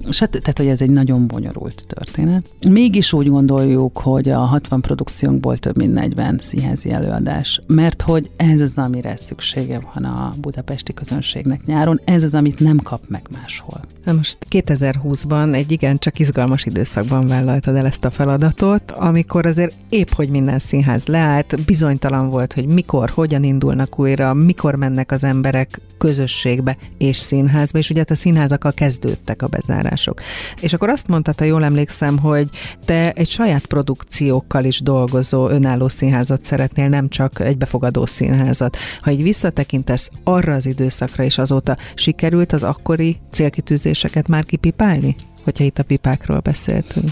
Sőt, 0.10 0.30
tehát, 0.30 0.58
hogy 0.58 0.68
ez 0.68 0.82
egy 0.82 0.90
nagyon 0.90 1.28
bonyolult 1.28 1.84
történet. 1.88 2.50
Mégis 2.70 3.14
úgy 3.14 3.30
gondoljuk, 3.30 3.98
hogy 3.98 4.30
a 4.30 4.40
60 4.40 4.82
produkciónkból 4.82 5.58
több 5.58 5.78
mint 5.78 5.94
40 5.94 6.40
színházi 6.42 6.92
előadás, 6.92 7.62
mert 7.68 8.02
hogy 8.02 8.32
ez 8.36 8.62
az, 8.62 8.78
amire 8.78 9.16
szüksége 9.16 9.82
van 9.94 10.04
a 10.04 10.30
budapesti 10.42 10.94
közönségnek 10.94 11.66
nyáron, 11.66 12.02
ez 12.06 12.24
az, 12.24 12.34
amit 12.34 12.60
nem 12.60 12.78
kap 12.78 13.02
meg 13.08 13.28
máshol. 13.32 13.82
Na 14.06 14.14
most 14.14 14.38
2020-ban 14.50 15.56
egy 15.56 15.72
igen 15.72 15.98
csak 15.98 16.20
izgalmas 16.20 16.66
időszakban 16.66 17.28
vállaltad 17.28 17.76
el 17.76 17.86
ezt 17.86 18.06
a 18.06 18.10
feladatot, 18.10 18.92
amikor 18.92 19.46
azért 19.46 19.76
épp, 19.90 20.10
hogy 20.10 20.30
minden 20.30 20.60
színház 20.60 21.08
leállt, 21.08 21.66
bizonytalan 21.66 22.30
volt, 22.30 22.54
hogy 22.54 22.66
mikor, 22.66 23.10
hogyan 23.10 23.44
indulnak 23.44 24.00
újra, 24.00 24.34
mikor 24.34 24.76
mennek 24.76 25.12
az 25.12 25.24
emberek 25.24 25.82
közösségbe 25.98 26.78
és 26.98 27.18
színházba, 27.18 27.78
és 27.78 27.90
ugye 27.90 28.04
a 28.10 28.16
színházakkal 28.16 28.72
kezdődtek 28.72 29.42
a 29.42 29.48
bezárás 29.48 29.93
források. 29.94 30.22
És 30.62 30.74
akkor 30.74 30.90
azt 30.90 31.08
mondtad, 31.08 31.40
ha 31.40 31.46
jól 31.46 31.64
emlékszem, 31.64 32.18
hogy 32.18 32.50
te 32.86 33.12
egy 33.12 33.30
saját 33.30 33.66
produkciókkal 33.66 34.66
is 34.66 34.82
dolgozó 34.82 35.50
önálló 35.50 35.88
színházat 35.88 36.44
szeretnél, 36.44 36.88
nem 36.88 37.10
csak 37.10 37.40
egy 37.40 37.58
befogadó 37.58 38.06
színházat. 38.06 38.78
Ha 39.02 39.12
így 39.12 39.24
visszatekintesz 39.24 40.10
arra 40.24 40.54
az 40.54 40.66
időszakra, 40.66 41.24
és 41.24 41.38
azóta 41.38 41.78
sikerült 41.96 42.54
az 42.54 42.64
akkori 42.64 43.18
célkitűzéseket 43.32 44.28
már 44.28 44.44
kipipálni? 44.44 45.16
Hogyha 45.44 45.64
itt 45.64 45.80
a 45.80 45.84
pipákról 45.84 46.40
beszéltünk. 46.40 47.10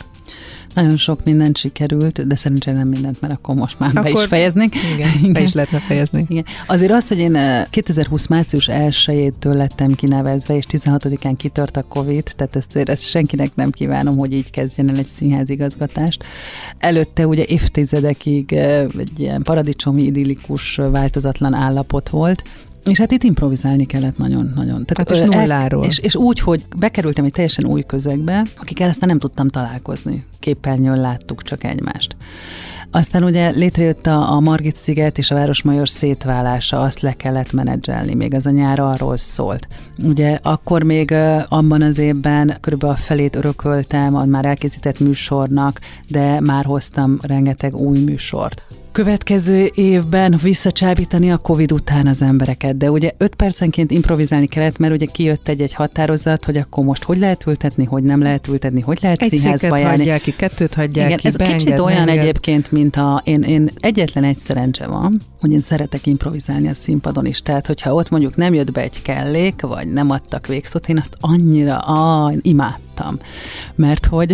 Nagyon 0.74 0.96
sok 0.96 1.24
mindent 1.24 1.58
sikerült, 1.58 2.28
de 2.28 2.36
szerencsére 2.36 2.78
nem 2.78 2.88
mindent, 2.88 3.22
mert 3.22 3.34
akkor 3.34 3.56
most 3.56 3.80
már 3.80 3.90
akkor 3.94 4.14
be 4.14 4.22
is 4.22 4.28
fejeznék. 4.28 4.76
Igen, 4.94 5.10
igen, 5.20 5.34
be 5.34 5.42
is 5.42 5.54
lehetne 5.54 5.80
fejezni. 5.80 6.26
Igen. 6.30 6.46
Azért 6.68 6.92
az, 6.92 7.08
hogy 7.08 7.18
én 7.18 7.38
2020 7.70 8.28
március 8.28 8.70
1-től 8.72 9.56
lettem 9.56 9.94
kinevezve, 9.94 10.56
és 10.56 10.66
16-án 10.70 11.34
kitört 11.38 11.78
a 11.78 11.84
Covid, 11.84 12.34
tehát 12.36 12.56
ezt, 12.56 12.76
ezt 12.76 13.10
senkinek 13.10 13.56
nem 13.56 13.72
kívánom, 13.72 14.18
hogy 14.18 14.34
így 14.34 14.50
kezdjen 14.50 14.90
el 14.90 14.98
egy 14.98 15.06
színházigazgatást. 15.06 16.24
Előtte 16.78 17.28
ugye 17.28 17.46
évtizedekig 17.46 18.52
egy 18.54 19.20
ilyen 19.20 19.42
paradicsomi 19.42 20.04
idillikus, 20.04 20.76
változatlan 20.76 21.54
állapot 21.54 22.10
volt, 22.10 22.44
és 22.84 22.98
hát 22.98 23.12
itt 23.12 23.24
improvizálni 23.24 23.86
kellett 23.86 24.18
nagyon-nagyon. 24.18 24.86
Tehát 24.86 25.10
hát 25.10 25.12
és 25.12 25.36
nulláról. 25.36 25.84
És, 25.86 26.00
és 26.00 26.16
úgy, 26.16 26.40
hogy 26.40 26.66
bekerültem 26.78 27.26
egy 27.26 27.32
teljesen 27.32 27.66
új 27.66 27.84
közegbe, 27.84 28.46
akikkel 28.58 28.90
aztán 28.90 29.10
nem 29.10 29.20
tudtam 29.20 29.48
találkozni. 29.48 30.26
Képernyőn 30.40 31.02
láttuk 31.02 31.42
csak 31.42 31.64
egymást. 31.64 32.16
Aztán 32.94 33.24
ugye 33.24 33.50
létrejött 33.50 34.08
a, 34.08 34.32
a 34.32 34.40
Margit 34.40 34.76
sziget 34.76 35.18
és 35.18 35.32
a 35.32 35.36
Városmajor 35.36 35.90
szétválása, 35.90 36.82
azt 36.82 37.00
le 37.00 37.14
kellett 37.14 37.52
menedzselni, 37.52 38.14
még 38.14 38.34
ez 38.34 38.46
a 38.46 38.50
nyár 38.50 38.80
arról 38.80 39.18
szólt. 39.18 39.68
Ugye 40.04 40.40
akkor 40.42 40.84
még 40.84 41.14
abban 41.48 41.82
az 41.82 41.98
évben 41.98 42.58
körülbelül 42.62 42.96
a 42.96 43.00
felét 43.00 43.36
örököltem 43.36 44.16
a 44.16 44.26
már 44.26 44.46
elkészített 44.46 45.00
műsornak, 45.00 45.80
de 46.08 46.40
már 46.40 46.66
hoztam 46.66 47.18
rengeteg 47.22 47.76
új 47.76 48.00
műsort 48.00 48.64
következő 48.92 49.72
évben 49.74 50.40
visszacsábítani 50.42 51.32
a 51.32 51.38
Covid 51.38 51.72
után 51.72 52.08
az 52.08 52.22
embereket. 52.22 52.78
De 52.78 52.92
ugye 52.92 53.12
öt 53.18 53.36
percenként 53.36 53.92
improvizálni 53.92 54.48
kellett, 54.48 54.78
mert 54.78 54.94
ugye 54.94 55.06
kijött 55.06 55.48
egy-egy 55.48 55.74
határozat, 55.74 56.46
hogy 56.46 56.58
akkor 56.58 56.84
most 56.84 57.04
hogy 57.04 57.18
lehet 57.18 57.46
ültetni, 57.48 57.86
hogy 57.86 58.04
nem 58.04 58.22
lehet 58.22 58.48
ültetni, 58.48 58.82
hogy 58.82 58.98
lehet 59.02 59.22
egy 59.22 59.30
színházba 59.30 59.78
járni. 59.78 59.98
hagyják 59.98 60.22
ki, 60.22 60.32
kettőt 60.32 60.74
hagyják 60.74 61.06
Igen, 61.06 61.18
ki, 61.18 61.28
ez 61.28 61.36
beenged, 61.36 61.60
kicsit 61.60 61.80
olyan 61.80 62.00
enged. 62.00 62.18
egyébként, 62.18 62.72
mint 62.72 62.96
a, 62.96 63.22
én, 63.26 63.42
én 63.42 63.70
egyetlen 63.80 64.24
egy 64.24 64.38
szerencse 64.38 64.88
van, 64.88 65.20
hogy 65.40 65.52
én 65.52 65.60
szeretek 65.60 66.06
improvizálni 66.06 66.68
a 66.68 66.74
színpadon 66.74 67.26
is. 67.26 67.42
Tehát, 67.42 67.68
hogyha 67.68 67.94
ott 67.94 68.10
mondjuk 68.10 68.36
nem 68.36 68.54
jött 68.54 68.72
be 68.72 68.82
egy 68.82 69.02
kellék, 69.02 69.62
vagy 69.62 69.92
nem 69.92 70.10
adtak 70.10 70.48
végszót, 70.48 70.90
én 70.90 70.98
azt 70.98 71.16
annyira 71.20 71.78
ah, 71.78 72.34
imádtam. 72.42 72.91
Mert 73.76 74.06
hogy 74.06 74.34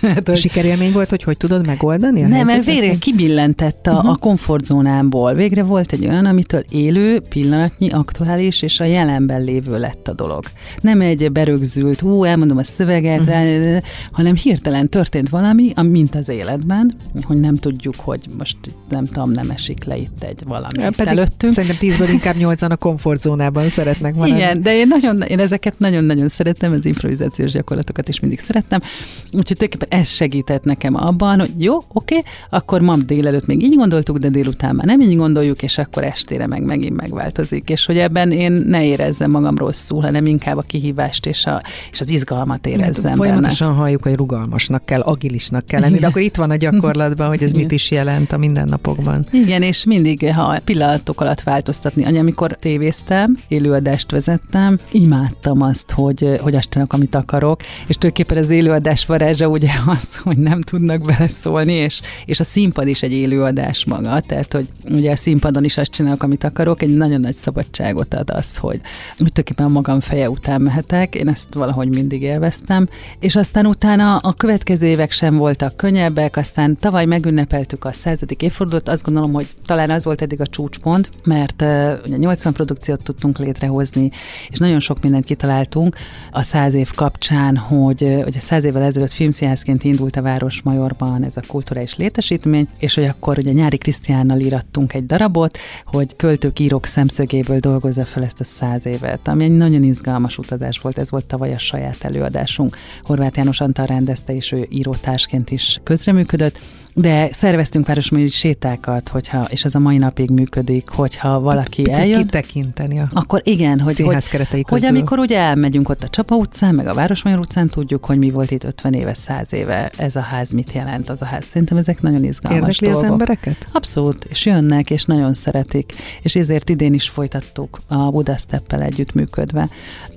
Hát. 0.00 0.36
Sikerélmény 0.36 0.92
volt, 0.92 1.10
hogy 1.10 1.22
hogy 1.22 1.36
tudod 1.36 1.66
megoldani 1.66 2.20
Nem, 2.20 2.46
mert 2.46 2.64
végre 2.64 2.94
kibillentett 2.94 3.86
a, 3.86 3.92
uh-huh. 3.92 4.10
a 4.10 4.16
komfortzónámból. 4.16 5.34
Végre 5.34 5.62
volt 5.62 5.92
egy 5.92 6.06
olyan, 6.06 6.24
amitől 6.24 6.62
élő, 6.68 7.20
pillanatnyi, 7.28 7.90
aktuális, 7.90 8.62
és 8.62 8.80
a 8.80 8.84
jelenben 8.84 9.44
lévő 9.44 9.78
lett 9.78 10.08
a 10.08 10.12
dolog. 10.12 10.44
Nem 10.80 11.00
egy 11.00 11.32
berögzült, 11.32 12.02
ú, 12.02 12.24
elmondom 12.24 12.56
a 12.56 12.64
szöveget, 12.64 13.20
uh-huh. 13.20 13.76
hanem 14.10 14.36
hirtelen 14.36 14.88
történt 14.88 15.28
valami, 15.28 15.72
mint 15.82 16.14
az 16.14 16.28
életben, 16.28 16.94
hogy 17.22 17.40
nem 17.40 17.54
tudjuk, 17.54 17.94
hogy 17.96 18.20
most 18.38 18.56
nem 18.88 19.04
tudom, 19.04 19.30
nem 19.30 19.50
esik 19.50 19.84
le 19.84 19.96
itt 19.96 20.22
egy 20.22 20.42
valami 20.44 20.82
ja, 20.82 20.90
Pedig 20.96 21.12
előttünk. 21.12 21.52
Szerintem 21.52 21.78
tízből 21.78 22.08
inkább 22.08 22.36
nyolcan 22.36 22.70
a 22.70 22.76
komfortzónában 22.76 23.68
szeretnek 23.68 24.14
maradni. 24.14 24.36
Igen, 24.36 24.62
de 24.62 24.76
én, 24.76 24.86
nagyon, 24.88 25.20
én 25.20 25.38
ezeket 25.38 25.78
nagyon-nagyon 25.78 26.28
szeretem, 26.28 26.72
az 26.72 26.84
improvizációs 26.84 27.52
gyakorlatokat 27.52 27.89
is 28.08 28.20
mindig 28.20 28.40
szerettem. 28.40 28.80
Úgyhogy 29.24 29.56
tulajdonképpen 29.56 30.00
ez 30.00 30.08
segített 30.08 30.64
nekem 30.64 30.94
abban, 30.94 31.38
hogy 31.38 31.52
jó, 31.58 31.78
oké, 31.92 32.22
akkor 32.50 32.80
ma 32.80 32.96
délelőtt 32.96 33.46
még 33.46 33.62
így 33.62 33.76
gondoltuk, 33.76 34.18
de 34.18 34.28
délután 34.28 34.74
már 34.74 34.86
nem 34.86 35.00
így 35.00 35.16
gondoljuk, 35.16 35.62
és 35.62 35.78
akkor 35.78 36.04
estére 36.04 36.46
meg 36.46 36.62
megint 36.62 36.96
megváltozik. 36.96 37.70
És 37.70 37.86
hogy 37.86 37.98
ebben 37.98 38.30
én 38.30 38.52
ne 38.52 38.84
érezzem 38.84 39.30
magam 39.30 39.56
rosszul, 39.56 40.00
hanem 40.00 40.26
inkább 40.26 40.56
a 40.56 40.62
kihívást 40.62 41.26
és, 41.26 41.46
a, 41.46 41.62
és 41.92 42.00
az 42.00 42.10
izgalmat 42.10 42.66
érezzem 42.66 43.04
hát, 43.04 43.16
Folyamatosan 43.16 43.68
benne. 43.68 43.80
halljuk, 43.80 44.02
hogy 44.02 44.14
rugalmasnak 44.14 44.84
kell, 44.84 45.00
agilisnak 45.00 45.66
kell 45.66 45.80
lenni, 45.80 45.98
de 45.98 46.06
akkor 46.06 46.22
itt 46.22 46.36
van 46.36 46.50
a 46.50 46.56
gyakorlatban, 46.56 47.28
hogy 47.28 47.42
ez 47.42 47.50
Igen. 47.50 47.62
mit 47.62 47.72
is 47.72 47.90
jelent 47.90 48.32
a 48.32 48.38
mindennapokban. 48.38 49.26
Igen, 49.32 49.62
és 49.62 49.84
mindig, 49.84 50.32
ha 50.32 50.58
pillanatok 50.64 51.20
alatt 51.20 51.40
változtatni. 51.40 52.04
Anya, 52.04 52.20
amikor 52.20 52.56
tévéztem, 52.60 53.38
élőadást 53.48 54.10
vezettem, 54.10 54.78
imádtam 54.90 55.62
azt, 55.62 55.90
hogy, 55.90 56.38
hogy 56.40 56.54
azt 56.54 56.68
csinálok, 56.68 56.92
amit 56.92 57.14
akarok, 57.14 57.60
és 57.86 57.96
tulajdonképpen 57.96 58.36
az 58.42 58.50
élőadás 58.50 59.06
varázsa 59.06 59.48
ugye 59.48 59.70
az, 59.86 60.16
hogy 60.16 60.36
nem 60.36 60.60
tudnak 60.60 61.00
beleszólni, 61.00 61.72
és, 61.72 62.00
és 62.24 62.40
a 62.40 62.44
színpad 62.44 62.88
is 62.88 63.02
egy 63.02 63.12
élőadás 63.12 63.84
maga, 63.84 64.20
tehát 64.20 64.52
hogy 64.52 64.68
ugye 64.90 65.10
a 65.10 65.16
színpadon 65.16 65.64
is 65.64 65.76
azt 65.76 65.90
csinálok, 65.90 66.22
amit 66.22 66.44
akarok, 66.44 66.82
egy 66.82 66.96
nagyon 66.96 67.20
nagy 67.20 67.36
szabadságot 67.36 68.14
ad 68.14 68.30
az, 68.30 68.56
hogy 68.56 68.80
tulajdonképpen 69.16 69.70
magam 69.70 70.00
feje 70.00 70.30
után 70.30 70.60
mehetek, 70.60 71.14
én 71.14 71.28
ezt 71.28 71.54
valahogy 71.54 71.88
mindig 71.88 72.22
élveztem, 72.22 72.88
és 73.18 73.36
aztán 73.36 73.66
utána 73.66 74.16
a 74.16 74.32
következő 74.32 74.86
évek 74.86 75.10
sem 75.10 75.36
voltak 75.36 75.76
könnyebbek, 75.76 76.36
aztán 76.36 76.76
tavaly 76.76 77.04
megünnepeltük 77.04 77.84
a 77.84 77.92
századik 77.92 78.42
évfordulót, 78.42 78.88
azt 78.88 79.04
gondolom, 79.04 79.32
hogy 79.32 79.48
talán 79.66 79.90
az 79.90 80.04
volt 80.04 80.22
eddig 80.22 80.40
a 80.40 80.46
csúcspont, 80.46 81.10
mert 81.24 81.62
uh, 81.62 82.16
80 82.16 82.52
produkciót 82.52 83.02
tudtunk 83.02 83.38
létrehozni, 83.38 84.10
és 84.48 84.58
nagyon 84.58 84.80
sok 84.80 85.02
mindent 85.02 85.24
kitaláltunk 85.24 85.96
a 86.30 86.42
száz 86.42 86.74
év 86.74 86.90
kapcsán, 86.94 87.59
hogy, 87.68 88.20
hogy 88.24 88.36
a 88.36 88.40
száz 88.40 88.64
évvel 88.64 88.82
ezelőtt 88.82 89.12
filmszínházként 89.12 89.84
indult 89.84 90.16
a 90.16 90.22
Városmajorban 90.22 91.24
ez 91.24 91.36
a 91.36 91.40
kulturális 91.46 91.96
létesítmény, 91.96 92.68
és 92.78 92.94
hogy 92.94 93.04
akkor 93.04 93.38
ugye 93.38 93.52
Nyári 93.52 93.78
Krisztiánnal 93.78 94.38
írattunk 94.38 94.92
egy 94.92 95.06
darabot, 95.06 95.58
hogy 95.84 96.16
költők, 96.16 96.58
írók 96.58 96.86
szemszögéből 96.86 97.58
dolgozza 97.58 98.04
fel 98.04 98.24
ezt 98.24 98.40
a 98.40 98.44
száz 98.44 98.86
évet, 98.86 99.28
ami 99.28 99.44
egy 99.44 99.56
nagyon 99.56 99.82
izgalmas 99.82 100.38
utazás 100.38 100.78
volt, 100.78 100.98
ez 100.98 101.10
volt 101.10 101.26
tavaly 101.26 101.52
a 101.52 101.58
saját 101.58 102.04
előadásunk. 102.04 102.76
Horváth 103.02 103.36
János 103.36 103.60
Antal 103.60 103.86
rendezte, 103.86 104.34
és 104.34 104.52
ő 104.52 104.66
írótársként 104.70 105.50
is 105.50 105.80
közreműködött, 105.82 106.60
de 106.94 107.28
szerveztünk 107.32 107.86
városmai 107.86 108.28
sétákat, 108.28 109.08
hogyha, 109.08 109.46
és 109.48 109.64
ez 109.64 109.74
a 109.74 109.78
mai 109.78 109.96
napig 109.96 110.30
működik, 110.30 110.88
hogyha 110.88 111.40
valaki 111.40 111.82
Picit 111.82 112.00
eljön. 112.00 112.22
kitekinteni 112.22 112.98
a 112.98 113.08
akkor 113.12 113.42
igen, 113.44 113.80
hogy, 113.80 113.98
hogy, 114.00 114.28
keretei 114.28 114.64
hogy 114.68 114.84
amikor 114.84 115.18
ugye 115.18 115.38
elmegyünk 115.38 115.88
ott 115.88 116.02
a 116.02 116.08
Csapa 116.08 116.36
utcán, 116.36 116.74
meg 116.74 116.86
a 116.86 116.94
Városmajor 116.94 117.38
utcán, 117.38 117.68
tudjuk, 117.68 118.04
hogy 118.04 118.18
mi 118.18 118.30
volt 118.30 118.50
itt 118.50 118.64
50 118.64 118.92
éve, 118.92 119.14
100 119.14 119.52
éve, 119.52 119.90
ez 119.96 120.16
a 120.16 120.20
ház 120.20 120.50
mit 120.50 120.72
jelent, 120.72 121.08
az 121.08 121.22
a 121.22 121.24
ház. 121.24 121.44
Szerintem 121.44 121.76
ezek 121.76 122.02
nagyon 122.02 122.24
izgalmas 122.24 122.60
Érdekli 122.60 122.86
dolgok. 122.86 123.04
az 123.04 123.10
embereket? 123.10 123.68
Abszolút, 123.72 124.24
és 124.24 124.46
jönnek, 124.46 124.90
és 124.90 125.04
nagyon 125.04 125.34
szeretik, 125.34 125.92
és 126.22 126.36
ezért 126.36 126.68
idén 126.68 126.94
is 126.94 127.08
folytattuk 127.08 127.78
a 127.86 128.10
Budasteppel 128.10 128.82
együttműködve. 128.82 129.68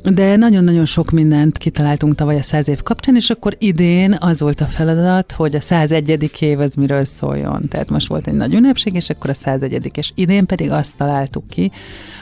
De 0.04 0.36
nagyon-nagyon 0.36 0.86
sok 0.86 1.12
mindent 1.12 1.58
kitaláltunk 1.58 2.16
tavaly 2.16 2.38
a 2.38 2.42
100 2.42 2.68
év 2.68 2.82
kapcsán, 2.82 3.16
és 3.16 3.30
akkor 3.30 3.56
idén 3.60 4.18
az 4.20 4.40
volt 4.40 4.62
a 4.62 4.66
feladat, 4.66 5.32
hogy 5.32 5.56
a 5.56 5.60
101. 5.60 6.32
év 6.40 6.60
az 6.64 6.76
miről 6.76 7.06
szóljon. 7.06 7.62
Tehát 7.70 7.90
most 7.90 8.08
volt 8.08 8.28
egy 8.28 8.34
nagy 8.34 8.54
ünnepség, 8.54 8.94
és 8.94 9.10
akkor 9.10 9.30
a 9.30 9.34
101. 9.34 9.92
és 9.94 10.12
idén 10.16 10.46
pedig 10.46 10.72
azt 10.72 10.98
találtuk 10.98 11.48
ki, 11.48 11.72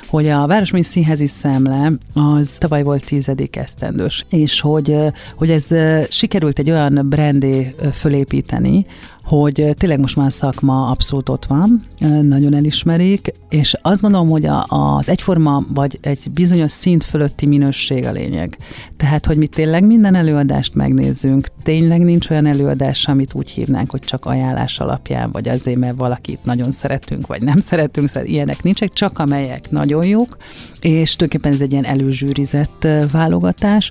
hogy 0.08 0.28
a 0.28 0.48
Városmény 0.48 0.84
Színházi 0.84 1.28
Szemle 1.28 1.92
az 2.14 2.56
tavaly 2.58 2.84
volt 2.84 3.06
tizedik 3.06 3.56
esztendős, 3.56 4.26
és 4.30 4.62
hogy, 4.62 4.96
hogy 5.36 5.50
ez 5.50 5.68
sikerült 6.10 6.60
egy 6.60 6.72
olyan 6.72 7.06
brandé 7.10 7.76
fölépíteni, 7.94 8.86
hogy 9.24 9.74
tényleg 9.74 10.00
most 10.00 10.16
már 10.16 10.32
szakma 10.32 10.88
abszolút 10.88 11.30
ott 11.30 11.46
van, 11.46 11.82
nagyon 12.22 12.54
elismerik, 12.54 13.32
és 13.50 13.76
azt 13.82 14.02
gondolom, 14.02 14.30
hogy 14.30 14.48
az 14.68 15.10
egyforma 15.10 15.66
vagy 15.74 15.98
egy 16.02 16.32
bizonyos 16.34 16.72
szint 16.72 17.04
fölötti 17.04 17.46
minőség 17.46 18.06
a 18.06 18.12
lényeg. 18.12 18.58
Tehát, 18.98 19.26
hogy 19.26 19.38
mi 19.38 19.48
tényleg 19.48 19.86
minden 19.86 20.16
előadást 20.16 20.76
megnézzünk, 20.76 21.48
tényleg 21.64 22.02
nincs 22.02 22.30
olyan 22.30 22.46
előadás, 22.46 23.08
amit 23.08 23.34
úgy 23.34 23.50
hívnánk, 23.50 23.92
hogy 23.92 24.00
csak 24.02 24.26
ajánlás 24.26 24.80
alapján, 24.80 25.32
vagy 25.32 25.50
azért, 25.50 25.78
mert 25.80 25.98
valakit 25.98 26.44
nagyon 26.44 26.72
szeretünk, 26.72 27.28
vagy 27.28 27.42
nem 27.42 27.60
szeretünk, 27.60 28.10
szóval 28.10 28.30
ilyenek 28.30 28.64
nincsenek, 28.64 28.94
csak 28.94 29.20
amelyek 29.20 29.72
nagyon 29.72 30.06
jók, 30.06 30.38
és 30.82 31.16
tulajdonképpen 31.16 31.52
ez 31.54 31.62
egy 31.62 31.72
ilyen 31.72 31.86
előzsűrizett 31.86 32.88
válogatás, 33.12 33.90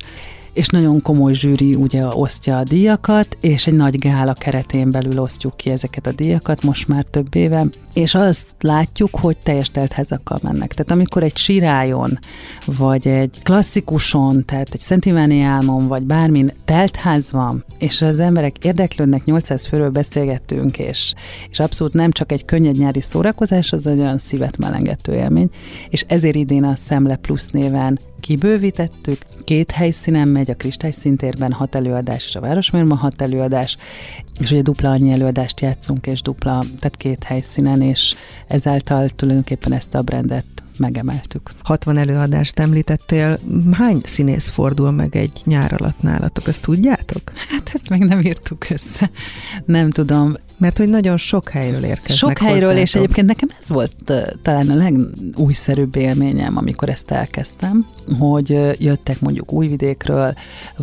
és 0.53 0.69
nagyon 0.69 1.03
komoly 1.03 1.33
zsűri 1.33 1.75
ugye 1.75 2.07
osztja 2.07 2.59
a 2.59 2.63
díjakat, 2.63 3.37
és 3.41 3.67
egy 3.67 3.75
nagy 3.75 3.99
gála 3.99 4.33
keretén 4.33 4.91
belül 4.91 5.21
osztjuk 5.21 5.57
ki 5.57 5.71
ezeket 5.71 6.07
a 6.07 6.13
díjakat 6.13 6.63
most 6.63 6.89
már 6.89 7.05
több 7.11 7.35
éve, 7.35 7.67
és 7.93 8.15
azt 8.15 8.47
látjuk, 8.61 9.17
hogy 9.17 9.37
teljes 9.43 9.71
teltházakkal 9.71 10.39
mennek. 10.43 10.75
Tehát 10.75 10.91
amikor 10.91 11.23
egy 11.23 11.37
sirájon, 11.37 12.19
vagy 12.67 13.09
egy 13.09 13.39
klasszikuson, 13.43 14.45
tehát 14.45 14.69
egy 14.73 14.81
Szent 14.81 15.07
Iváni 15.07 15.41
álmon, 15.41 15.87
vagy 15.87 16.03
bármin 16.03 16.53
teltház 16.65 17.33
van, 17.33 17.65
és 17.79 18.03
az 18.03 18.21
emberek 18.21 18.65
érdeklődnek, 18.65 19.25
800 19.25 19.67
főről 19.67 19.91
beszélgettünk, 19.91 20.79
és, 20.79 21.15
és 21.51 21.59
abszolút 21.59 21.93
nem 21.93 22.11
csak 22.11 22.33
egy 22.33 22.45
könnyed 22.45 22.77
nyári 22.77 23.01
szórakozás, 23.01 23.73
az 23.73 23.87
egy 23.87 23.99
olyan 23.99 24.19
szívet 24.19 24.59
melengető 24.59 25.15
élmény, 25.15 25.51
és 25.89 26.05
ezért 26.09 26.37
idén 26.37 26.65
a 26.65 26.77
Szemle 26.77 27.17
Plus 27.17 27.47
néven 27.47 27.99
kibővítettük, 28.21 29.19
két 29.45 29.71
helyszínen 29.71 30.29
megy, 30.29 30.51
a 30.51 30.55
Kristályszintérben 30.55 31.53
hat 31.53 31.75
előadás, 31.75 32.27
és 32.27 32.35
a 32.35 32.41
Városmérma 32.41 32.95
hat 32.95 33.23
előadás, 33.23 33.77
és 34.41 34.51
ugye 34.51 34.63
dupla 34.63 34.91
annyi 34.91 35.13
előadást 35.13 35.61
játszunk, 35.61 36.07
és 36.07 36.21
dupla, 36.21 36.59
tehát 36.61 36.97
két 36.97 37.25
helyszínen, 37.25 37.83
és 37.83 38.15
ezáltal 38.47 39.09
tulajdonképpen 39.09 39.73
ezt 39.73 39.95
a 39.95 40.03
brandet 40.03 40.45
megemeltük. 40.79 41.51
60 41.63 41.97
előadást 41.97 42.59
említettél, 42.59 43.39
hány 43.73 44.01
színész 44.05 44.49
fordul 44.49 44.91
meg 44.91 45.17
egy 45.17 45.41
nyár 45.45 45.73
alatt 45.73 46.03
nálatok, 46.03 46.47
ezt 46.47 46.63
tudjátok? 46.63 47.33
Hát 47.49 47.71
ezt 47.75 47.89
még 47.89 48.01
nem 48.01 48.21
írtuk 48.21 48.71
össze. 48.71 49.11
Nem 49.65 49.91
tudom. 49.91 50.37
Mert 50.61 50.79
hogy 50.79 50.89
nagyon 50.89 51.17
sok 51.17 51.49
helyről 51.49 51.85
érkeznek 51.85 52.17
Sok 52.17 52.39
helyről, 52.39 52.59
hozzátok. 52.61 52.83
és 52.83 52.95
egyébként 52.95 53.27
nekem 53.27 53.49
ez 53.61 53.69
volt 53.69 53.95
talán 54.43 54.71
a 54.71 54.75
legújszerűbb 54.75 55.97
élményem, 55.97 56.57
amikor 56.57 56.89
ezt 56.89 57.11
elkezdtem, 57.11 57.87
hogy 58.19 58.49
jöttek 58.79 59.21
mondjuk 59.21 59.53
Újvidékről, 59.53 60.35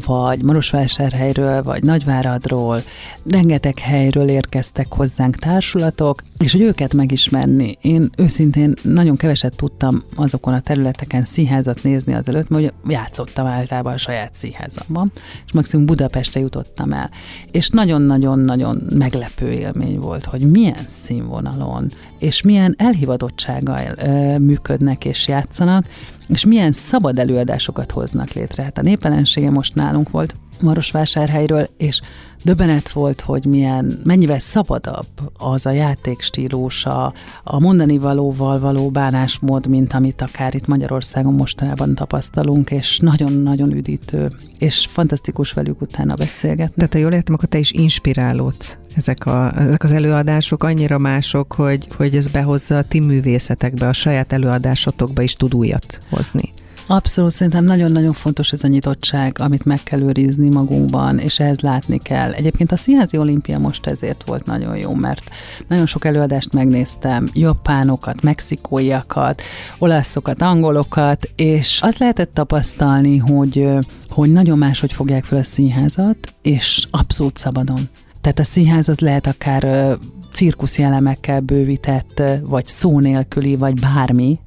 vagy 0.06 0.44
Marosvásárhelyről, 0.44 1.64
vagy 1.64 1.84
Nagyváradról, 1.84 2.82
rengeteg 3.26 3.80
helyről 3.80 4.28
érkeztek 4.30 4.94
hozzánk 4.94 5.36
társulatok, 5.36 6.24
és 6.38 6.52
hogy 6.52 6.62
őket 6.62 6.94
megismerni. 6.94 7.78
Én 7.82 8.10
őszintén 8.18 8.74
nagyon 8.82 9.16
keveset 9.16 9.56
tudtam 9.56 10.04
azokon 10.16 10.54
a 10.54 10.60
területeken 10.60 11.26
színházat 11.26 11.84
nézni 11.84 12.14
azelőtt, 12.14 12.50
mert 12.50 12.64
ugye 12.64 12.72
játszottam 12.88 13.46
általában 13.46 13.94
a 13.94 13.98
saját 13.98 14.32
színházamban, 14.36 15.12
és 15.46 15.52
maximum 15.54 15.86
Budapestre 15.86 16.40
jutottam 16.40 16.94
el. 16.94 17.10
És 17.52 17.70
nagyon-nagyon-nagyon 17.70 18.82
meglepő 18.94 19.52
élmény 19.52 20.00
volt, 20.00 20.26
hogy 20.26 20.52
milyen 20.52 20.88
színvonalon, 20.88 21.88
és 22.20 22.42
milyen 22.42 22.76
elhivatottsággal 22.78 23.94
ö, 23.98 24.38
működnek 24.38 25.06
és 25.06 25.28
játszanak, 25.28 25.86
és 26.28 26.46
milyen 26.46 26.72
szabad 26.72 27.18
előadásokat 27.20 27.92
hoznak 27.92 28.32
létre. 28.32 28.64
Hát 28.64 28.78
a 28.78 28.82
népelensége 28.82 29.50
most 29.50 29.76
nálunk 29.76 30.10
volt, 30.10 30.36
Marosvásárhelyről, 30.62 31.68
és 31.78 32.00
döbbenet 32.44 32.90
volt, 32.92 33.22
hogy 33.22 33.46
milyen, 33.46 34.00
mennyivel 34.04 34.40
szabadabb 34.40 35.06
az 35.38 35.66
a 35.66 35.72
játékstílus, 35.72 36.86
a, 36.86 37.14
mondani 37.44 37.98
valóval 37.98 38.60
való 38.60 38.90
bánásmód, 38.90 39.68
mint 39.68 39.94
amit 39.94 40.22
akár 40.22 40.56
itt 40.56 40.68
Magyarországon 40.68 41.34
mostanában 41.34 41.96
tapasztalunk, 41.96 42.72
és 42.72 43.00
nagyon-nagyon 43.00 43.72
üdítő, 43.72 44.32
és 44.60 44.88
fantasztikus 44.90 45.52
velük 45.52 45.82
utána 45.82 46.14
beszélgetni. 46.14 46.74
De 46.76 46.88
te 46.88 47.00
jól 47.00 47.14
értem, 47.14 47.34
akkor 47.34 47.50
te 47.50 47.58
is 47.58 47.72
inspirálódsz 47.72 48.78
ezek, 48.96 49.26
a, 49.26 49.60
ezek 49.60 49.84
az 49.84 49.92
előadások 49.92 50.64
annyira 50.64 50.98
mások, 50.98 51.54
hogy, 51.54 51.88
hogy 51.96 52.16
ez 52.16 52.28
behozza 52.28 52.78
a 52.78 52.84
ti 52.84 53.00
művészetekbe, 53.00 53.88
a 53.88 53.94
saját 53.94 54.34
előadásotokba 54.34 55.22
is 55.22 55.34
tud 55.34 55.54
újat 55.54 56.00
hozni. 56.10 56.54
Abszolút, 56.90 57.32
szerintem 57.32 57.64
nagyon-nagyon 57.64 58.14
fontos 58.14 58.52
ez 58.52 58.64
a 58.64 58.68
nyitottság, 58.68 59.40
amit 59.40 59.66
meg 59.66 59.84
kell 59.84 60.02
őrizni 60.02 60.50
magunkban, 60.50 61.20
és 61.20 61.40
ehhez 61.40 61.60
látni 61.60 61.98
kell. 61.98 62.32
Egyébként 62.32 62.72
a 62.72 62.78
Színházi 62.78 63.18
Olimpia 63.18 63.60
most 63.60 63.86
ezért 63.86 64.24
volt 64.26 64.46
nagyon 64.46 64.78
jó, 64.78 64.94
mert 64.94 65.24
nagyon 65.68 65.86
sok 65.86 66.06
előadást 66.06 66.54
megnéztem, 66.54 67.26
japánokat, 67.34 68.22
mexikóiakat, 68.22 69.42
olaszokat, 69.80 70.42
angolokat, 70.42 71.30
és 71.36 71.82
azt 71.82 71.98
lehetett 71.98 72.34
tapasztalni, 72.34 73.18
hogy, 73.18 73.70
hogy 74.10 74.32
nagyon 74.32 74.58
máshogy 74.58 74.94
fogják 74.94 75.24
fel 75.24 75.40
a 75.40 75.44
színházat, 75.44 76.18
és 76.42 76.88
abszolút 76.92 77.38
szabadon. 77.38 77.90
Tehát 78.22 78.40
a 78.40 78.44
színház 78.44 78.90
az 78.90 79.00
lehet 79.00 79.28
akár 79.28 79.98
cirkuszi 80.38 80.84
elemekkel 80.84 81.40
bővített, 81.40 82.22
vagy 82.42 82.66
szó 82.66 83.00
nélküli, 83.00 83.56
vagy 83.56 83.80
bármi, 83.80 84.40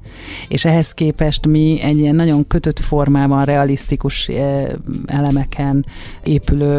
és 0.49 0.64
ehhez 0.64 0.93
képest 0.93 1.47
mi 1.47 1.80
egy 1.82 1.99
ilyen 1.99 2.14
nagyon 2.14 2.47
kötött 2.47 2.78
formában, 2.78 3.45
realisztikus 3.45 4.30
elemeken 5.07 5.86
épülő 6.24 6.78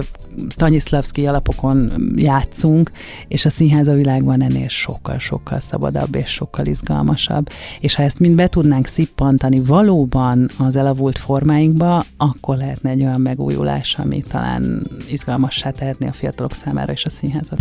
Stanislavski 0.50 1.28
alapokon 1.28 1.92
játszunk, 2.16 2.92
és 3.28 3.46
a 3.46 3.50
színház 3.50 3.88
a 3.88 3.94
világban 3.94 4.42
ennél 4.42 4.68
sokkal-sokkal 4.68 5.60
szabadabb 5.60 6.16
és 6.16 6.30
sokkal 6.30 6.66
izgalmasabb. 6.66 7.50
És 7.80 7.96
ha 7.96 8.04
ezt 8.04 8.20
mind 8.20 8.36
be 8.36 8.48
tudnánk 8.48 8.86
szippantani 8.88 9.60
valóban 9.60 10.50
az 10.58 10.76
elavult 10.76 11.18
formáinkba, 11.18 12.04
akkor 12.18 12.58
lehetne 12.58 12.90
egy 12.90 13.02
olyan 13.02 13.22
megújulás, 13.22 13.96
ami 13.96 14.22
talán 14.22 14.88
izgalmassá 15.10 15.70
tehetné 15.72 16.08
a 16.08 16.12
fiatalok 16.12 16.54
számára 16.54 16.92
is 16.92 17.06
a 17.06 17.10
színházat. 17.10 17.60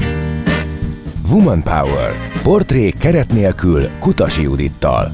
Woman 1.30 1.62
Power. 1.62 2.12
Portré 2.42 2.90
keret 2.90 3.32
nélkül 3.32 3.88
Kutasi 3.98 4.42
Judittal. 4.42 5.12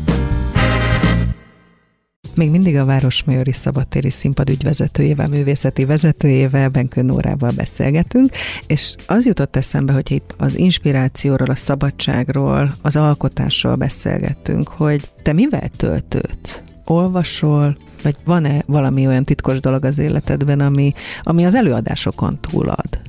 Még 2.34 2.50
mindig 2.50 2.76
a 2.76 2.84
Városmajori 2.84 3.52
Szabadtéri 3.52 4.10
Színpad 4.10 4.50
ügyvezetőjével, 4.50 5.28
művészeti 5.28 5.84
vezetőjével, 5.84 6.68
Benkő 6.68 7.02
Nórával 7.02 7.50
beszélgetünk, 7.56 8.30
és 8.66 8.94
az 9.06 9.26
jutott 9.26 9.56
eszembe, 9.56 9.92
hogy 9.92 10.10
itt 10.10 10.34
az 10.38 10.58
inspirációról, 10.58 11.50
a 11.50 11.54
szabadságról, 11.54 12.74
az 12.82 12.96
alkotásról 12.96 13.74
beszélgettünk, 13.74 14.68
hogy 14.68 15.10
te 15.22 15.32
mivel 15.32 15.68
töltődsz? 15.76 16.62
Olvasol, 16.84 17.76
vagy 18.02 18.16
van-e 18.24 18.62
valami 18.66 19.06
olyan 19.06 19.24
titkos 19.24 19.60
dolog 19.60 19.84
az 19.84 19.98
életedben, 19.98 20.60
ami, 20.60 20.92
ami 21.22 21.44
az 21.44 21.54
előadásokon 21.54 22.40
túlad? 22.40 23.05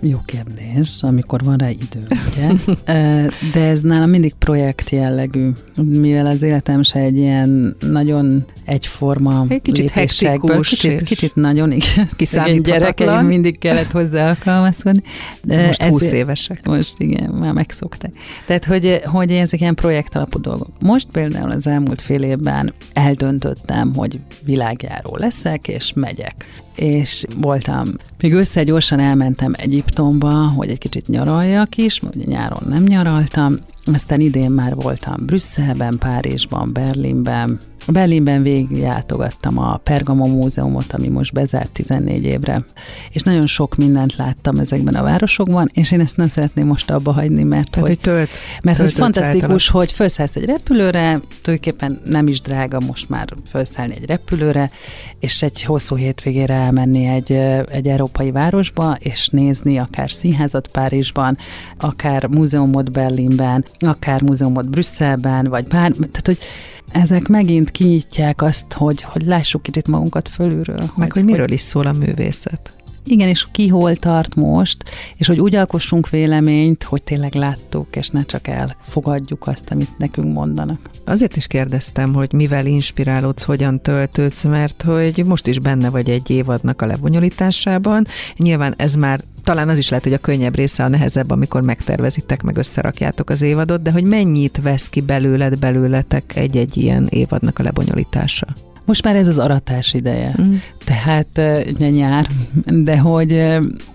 Jó 0.00 0.18
kérdés, 0.24 0.98
amikor 1.00 1.42
van 1.44 1.56
rá 1.56 1.68
idő, 1.70 2.06
ugye? 2.06 2.74
De 3.52 3.64
ez 3.64 3.80
nálam 3.80 4.10
mindig 4.10 4.34
projekt 4.34 4.90
jellegű, 4.90 5.50
mivel 5.74 6.26
az 6.26 6.42
életem 6.42 6.82
se 6.82 6.98
egy 6.98 7.16
ilyen 7.16 7.76
nagyon 7.90 8.44
egyforma 8.64 9.46
egy 9.48 9.62
kicsit 9.62 9.90
hektikus, 9.90 10.68
kicsit, 10.68 11.02
kicsit 11.02 11.34
nagyon, 11.34 11.72
igen, 11.72 12.62
gyerekeim 12.62 13.26
mindig 13.26 13.58
kellett 13.58 13.90
hozzá 13.90 14.28
alkalmazkodni. 14.28 15.02
De 15.42 15.66
most 15.66 15.82
20 15.82 16.02
ez, 16.02 16.12
évesek. 16.12 16.66
Most 16.66 16.94
igen, 16.98 17.30
már 17.30 17.52
megszokták. 17.52 18.12
Tehát, 18.46 18.64
hogy, 18.64 19.00
hogy 19.04 19.30
ezek 19.30 19.60
ilyen 19.60 19.74
projekt 19.74 20.14
alapú 20.14 20.40
dolgok. 20.40 20.70
Most 20.80 21.06
például 21.12 21.50
az 21.50 21.66
elmúlt 21.66 22.00
fél 22.00 22.22
évben 22.22 22.74
eldöntöttem, 22.92 23.94
hogy 23.94 24.20
világjáró 24.44 25.16
leszek, 25.16 25.68
és 25.68 25.92
megyek 25.94 26.46
és 26.78 27.24
voltam, 27.36 27.86
még 28.20 28.32
össze 28.32 28.64
gyorsan 28.64 28.98
elmentem 28.98 29.52
Egyiptomba, 29.56 30.32
hogy 30.32 30.68
egy 30.68 30.78
kicsit 30.78 31.08
nyaraljak 31.08 31.76
is, 31.76 32.00
mert 32.00 32.14
ugye 32.14 32.24
nyáron 32.26 32.68
nem 32.68 32.82
nyaraltam, 32.82 33.58
aztán 33.84 34.20
idén 34.20 34.50
már 34.50 34.74
voltam 34.74 35.16
Brüsszelben, 35.26 35.98
Párizsban, 35.98 36.70
Berlinben, 36.72 37.60
Berlinben 37.92 38.42
végigjátogattam 38.42 39.58
a 39.58 39.76
Pergamo 39.76 40.26
Múzeumot, 40.26 40.92
ami 40.92 41.08
most 41.08 41.32
bezárt 41.32 41.70
14 41.70 42.24
évre, 42.24 42.64
és 43.10 43.22
nagyon 43.22 43.46
sok 43.46 43.76
mindent 43.76 44.16
láttam 44.16 44.56
ezekben 44.56 44.94
a 44.94 45.02
városokban, 45.02 45.70
és 45.72 45.92
én 45.92 46.00
ezt 46.00 46.16
nem 46.16 46.28
szeretném 46.28 46.66
most 46.66 46.90
abba 46.90 47.12
hagyni, 47.12 47.42
mert 47.42 47.70
Tehát, 47.70 47.88
hogy, 47.88 47.98
tölt, 48.00 48.30
mert 48.62 48.78
hogy 48.78 48.92
fantasztikus, 48.92 49.42
általán. 49.42 49.58
hogy 49.70 49.92
felszállsz 49.92 50.36
egy 50.36 50.44
repülőre, 50.44 51.20
tulajdonképpen 51.42 52.00
nem 52.04 52.28
is 52.28 52.40
drága 52.40 52.80
most 52.86 53.08
már 53.08 53.28
felszállni 53.50 53.94
egy 53.96 54.06
repülőre, 54.06 54.70
és 55.20 55.42
egy 55.42 55.62
hosszú 55.62 55.96
hétvégére 55.96 56.54
elmenni 56.54 57.06
egy, 57.06 57.32
egy 57.68 57.88
európai 57.88 58.30
városba, 58.30 58.96
és 58.98 59.28
nézni 59.28 59.78
akár 59.78 60.10
színházat 60.10 60.68
Párizsban, 60.68 61.38
akár 61.78 62.26
múzeumot 62.26 62.92
Berlinben, 62.92 63.64
akár 63.78 64.22
múzeumot 64.22 64.70
Brüsszelben, 64.70 65.46
vagy 65.46 65.66
bár, 65.66 65.90
tehát 65.90 66.26
hogy 66.26 66.38
ezek 66.92 67.28
megint 67.28 67.70
kinyitják 67.70 68.42
azt, 68.42 68.72
hogy, 68.72 69.02
hogy 69.02 69.22
lássuk 69.22 69.62
kicsit 69.62 69.86
magunkat 69.86 70.28
fölülről. 70.28 70.76
Meg 70.76 70.88
hogy, 70.96 71.10
hogy 71.12 71.24
miről 71.24 71.40
hogy, 71.40 71.52
is 71.52 71.60
szól 71.60 71.86
a 71.86 71.92
művészet. 71.92 72.77
Igen, 73.10 73.28
és 73.28 73.46
ki 73.52 73.68
hol 73.68 73.96
tart 73.96 74.34
most, 74.34 74.76
és 75.16 75.26
hogy 75.26 75.40
úgy 75.40 75.54
alkossunk 75.54 76.08
véleményt, 76.08 76.82
hogy 76.82 77.02
tényleg 77.02 77.34
láttuk, 77.34 77.96
és 77.96 78.08
ne 78.08 78.24
csak 78.24 78.46
elfogadjuk 78.46 79.46
azt, 79.46 79.70
amit 79.70 79.98
nekünk 79.98 80.32
mondanak. 80.32 80.90
Azért 81.04 81.36
is 81.36 81.46
kérdeztem, 81.46 82.14
hogy 82.14 82.32
mivel 82.32 82.66
inspirálódsz, 82.66 83.42
hogyan 83.42 83.80
töltődsz, 83.80 84.44
mert 84.44 84.82
hogy 84.82 85.24
most 85.24 85.46
is 85.46 85.58
benne 85.58 85.90
vagy 85.90 86.10
egy 86.10 86.30
évadnak 86.30 86.82
a 86.82 86.86
lebonyolításában. 86.86 88.06
Nyilván 88.36 88.74
ez 88.76 88.94
már 88.94 89.20
talán 89.42 89.68
az 89.68 89.78
is 89.78 89.88
lehet, 89.88 90.04
hogy 90.04 90.12
a 90.12 90.18
könnyebb 90.18 90.54
része 90.54 90.84
a 90.84 90.88
nehezebb, 90.88 91.30
amikor 91.30 91.62
megtervezitek, 91.62 92.42
meg 92.42 92.56
összerakjátok 92.56 93.30
az 93.30 93.42
évadot, 93.42 93.82
de 93.82 93.90
hogy 93.90 94.06
mennyit 94.06 94.60
vesz 94.62 94.88
ki 94.88 95.00
belőled, 95.00 95.58
belőletek 95.58 96.36
egy-egy 96.36 96.76
ilyen 96.76 97.06
évadnak 97.10 97.58
a 97.58 97.62
lebonyolítása? 97.62 98.46
Most 98.88 99.04
már 99.04 99.16
ez 99.16 99.28
az 99.28 99.38
aratás 99.38 99.94
ideje. 99.94 100.34
Mm. 100.42 100.54
Tehát 100.84 101.40
ugye 101.74 101.88
nyár, 101.88 102.26
de 102.66 102.98
hogy, 102.98 103.32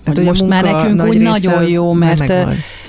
hát, 0.05 0.17
hogy 0.17 0.25
most 0.25 0.47
már 0.47 0.63
nekünk 0.63 1.07
úgy 1.07 1.19
nagyon 1.19 1.69
jó, 1.69 1.93
mert, 1.93 2.33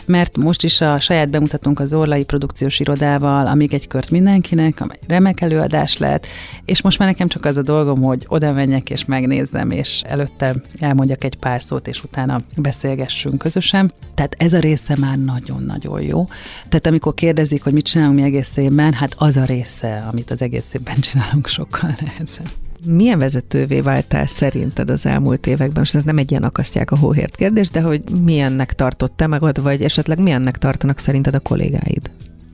mert 0.07 0.37
most 0.37 0.65
is 0.65 0.81
a 0.81 1.01
saját 1.01 1.31
bemutatunk 1.31 1.81
az 1.81 1.95
Orlai 1.95 2.25
Produkciós 2.25 2.81
Irodával, 2.81 3.47
amíg 3.47 3.75
egy 3.75 3.87
kört 3.87 4.11
mindenkinek, 4.11 4.81
amely 4.81 4.99
remek 5.07 5.41
előadás 5.41 5.99
lett, 5.99 6.27
és 6.65 6.83
most 6.83 6.99
már 6.99 7.09
nekem 7.09 7.29
csak 7.29 7.45
az 7.45 7.57
a 7.57 7.63
dolgom, 7.63 8.03
hogy 8.03 8.25
oda 8.29 8.53
menjek 8.53 8.91
és 8.91 9.05
megnézzem, 9.05 9.71
és 9.71 10.03
előtte 10.07 10.55
elmondjak 10.79 11.25
egy 11.25 11.37
pár 11.37 11.61
szót, 11.61 11.89
és 11.89 12.05
utána 12.05 12.41
beszélgessünk 12.57 13.39
közösen. 13.39 13.93
Tehát 14.15 14.35
ez 14.39 14.53
a 14.53 14.59
része 14.59 14.97
már 15.01 15.19
nagyon-nagyon 15.19 16.01
jó. 16.01 16.25
Tehát 16.69 16.87
amikor 16.87 17.15
kérdezik, 17.15 17.63
hogy 17.63 17.73
mit 17.73 17.85
csinálunk 17.85 18.17
mi 18.17 18.23
egész 18.23 18.57
évben, 18.57 18.93
hát 18.93 19.15
az 19.17 19.37
a 19.37 19.45
része, 19.45 20.09
amit 20.11 20.31
az 20.31 20.43
egész 20.43 20.75
évben 20.75 21.01
csinálunk, 21.01 21.47
sokkal 21.47 21.97
nehezebb. 22.01 22.64
Milyen 22.87 23.19
vezetővé 23.19 23.81
váltál 23.81 24.27
szerinted 24.27 24.91
az 24.91 25.07
elmúlt 25.07 25.47
években? 25.47 25.79
Most 25.79 25.95
ez 25.95 26.05
nem 26.05 26.19
egy 26.19 26.31
ilyen 26.31 26.43
akasztják 26.43 26.91
a 26.91 26.99
hóhért 26.99 27.37
kérdés, 27.37 27.71
de 27.71 27.81
hogy 27.81 28.03
milyennek 28.25 28.73
tartott 28.73 29.17
te 29.17 29.27
magad, 29.27 29.63
vagy 29.63 29.83
esetleg 29.83 30.19
milyennek 30.19 30.59
tartanak 30.59 30.99
szerinted 30.99 31.35
a 31.35 31.41
kollégáid? 31.41 32.11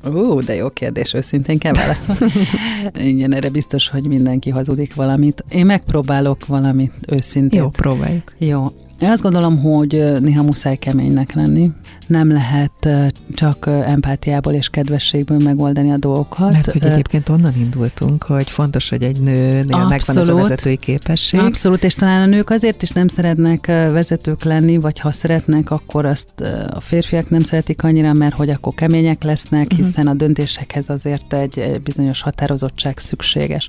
Ó, 0.09 0.41
de 0.41 0.55
jó 0.55 0.71
kérdés, 0.71 1.15
őszintén 1.15 1.59
kell 1.59 1.73
válaszolni. 1.73 2.33
Igen, 3.11 3.35
erre 3.35 3.49
biztos, 3.49 3.89
hogy 3.89 4.03
mindenki 4.03 4.51
hazudik 4.51 4.95
valamit. 4.95 5.45
Én 5.49 5.67
megpróbálok 5.67 6.47
valamit 6.47 6.93
őszintén. 7.09 7.61
Jó, 7.61 7.69
próbáljuk. 7.69 8.33
Jó. 8.39 8.65
Én 9.01 9.11
azt 9.11 9.23
gondolom, 9.23 9.59
hogy 9.59 10.21
néha 10.21 10.43
muszáj 10.43 10.77
keménynek 10.77 11.33
lenni. 11.33 11.71
Nem 12.07 12.33
lehet 12.33 12.89
csak 13.35 13.67
empátiából 13.67 14.53
és 14.53 14.69
kedvességből 14.69 15.39
megoldani 15.39 15.91
a 15.91 15.97
dolgokat. 15.97 16.53
Mert 16.53 16.71
hogy 16.71 16.85
egyébként 16.85 17.29
onnan 17.29 17.55
indultunk, 17.57 18.23
hogy 18.23 18.51
fontos, 18.51 18.89
hogy 18.89 19.03
egy 19.03 19.21
nőnél 19.21 19.61
Abszolút. 19.61 19.89
megvan 19.89 20.17
az 20.17 20.29
a 20.29 20.35
vezetői 20.35 20.77
képesség. 20.77 21.41
Abszolút, 21.41 21.85
és 21.85 21.95
talán 21.95 22.23
a 22.23 22.27
nők 22.27 22.51
azért 22.51 22.83
is 22.83 22.91
nem 22.91 23.09
szeretnek 23.09 23.67
vezetők 23.67 24.43
lenni, 24.43 24.77
vagy 24.77 24.99
ha 24.99 25.13
szeretnek, 25.13 25.71
akkor 25.71 26.05
azt 26.05 26.41
a 26.71 26.81
férfiak 26.81 27.31
nem 27.31 27.41
szeretik 27.41 27.83
annyira, 27.83 28.13
mert 28.13 28.35
hogy 28.35 28.51
akkor 28.51 28.75
kemények 28.75 29.23
lesznek, 29.23 29.67
uh-huh. 29.71 29.87
hiszen 29.87 30.07
a 30.07 30.15
döntésekhez 30.15 30.89
azért 30.89 31.33
egy 31.33 31.81
bizonyos 31.85 32.23
határozottság 32.23 32.99
szükséges. 32.99 33.69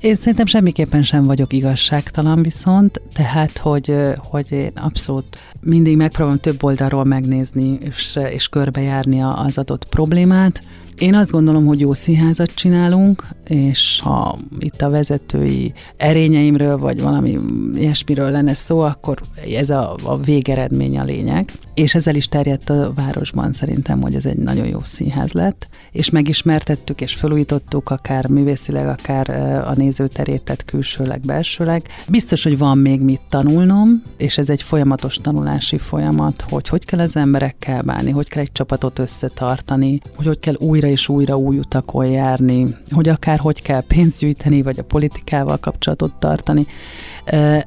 Én 0.00 0.14
szerintem 0.14 0.46
semmiképpen 0.46 1.02
sem 1.02 1.22
vagyok 1.22 1.52
igazságtalan 1.52 2.42
viszont, 2.42 3.00
tehát, 3.14 3.58
hogy, 3.58 3.94
hogy 4.16 4.46
én 4.50 4.72
abszolút 4.74 5.38
mindig 5.60 5.96
megpróbálom 5.96 6.40
több 6.40 6.62
oldalról 6.62 7.04
megnézni 7.04 7.78
és, 7.80 8.18
és 8.30 8.48
körbejárni 8.48 9.22
az 9.22 9.58
adott 9.58 9.88
problémát, 9.88 10.62
én 10.98 11.14
azt 11.14 11.30
gondolom, 11.30 11.66
hogy 11.66 11.80
jó 11.80 11.94
színházat 11.94 12.54
csinálunk, 12.54 13.22
és 13.44 14.00
ha 14.02 14.38
itt 14.58 14.82
a 14.82 14.90
vezetői 14.90 15.72
erényeimről, 15.96 16.78
vagy 16.78 17.00
valami 17.00 17.38
ilyesmiről 17.74 18.30
lenne 18.30 18.54
szó, 18.54 18.80
akkor 18.80 19.18
ez 19.56 19.70
a, 19.70 19.96
a 20.04 20.16
végeredmény 20.16 20.98
a 20.98 21.04
lényeg. 21.04 21.52
És 21.74 21.94
ezzel 21.94 22.14
is 22.14 22.28
terjedt 22.28 22.70
a 22.70 22.92
városban 22.94 23.52
szerintem, 23.52 24.00
hogy 24.00 24.14
ez 24.14 24.26
egy 24.26 24.36
nagyon 24.36 24.66
jó 24.66 24.78
színház 24.82 25.32
lett, 25.32 25.68
és 25.92 26.10
megismertettük 26.10 27.00
és 27.00 27.14
felújítottuk 27.14 27.90
akár 27.90 28.28
művészileg, 28.28 28.88
akár 28.88 29.30
a 29.66 29.74
nézőterét, 29.74 30.42
tehát 30.42 30.64
külsőleg, 30.64 31.20
belsőleg. 31.20 31.82
Biztos, 32.08 32.42
hogy 32.42 32.58
van 32.58 32.78
még 32.78 33.00
mit 33.00 33.20
tanulnom, 33.28 34.02
és 34.16 34.38
ez 34.38 34.48
egy 34.50 34.62
folyamatos 34.62 35.16
tanulási 35.48 35.78
folyamat, 35.78 36.44
hogy 36.48 36.68
hogy 36.68 36.84
kell 36.84 37.00
az 37.00 37.16
emberekkel 37.16 37.82
bánni, 37.82 38.10
hogy 38.10 38.28
kell 38.28 38.42
egy 38.42 38.52
csapatot 38.52 38.98
összetartani, 38.98 40.00
hogy 40.16 40.26
hogy 40.26 40.38
kell 40.38 40.54
újra 40.58 40.86
és 40.86 41.08
újra 41.08 41.36
új 41.36 41.58
utakon 41.58 42.06
járni, 42.06 42.76
hogy 42.90 43.08
akár 43.08 43.38
hogy 43.38 43.62
kell 43.62 43.82
pénzt 43.82 44.18
gyűjteni, 44.18 44.62
vagy 44.62 44.78
a 44.78 44.82
politikával 44.82 45.56
kapcsolatot 45.56 46.12
tartani. 46.14 46.66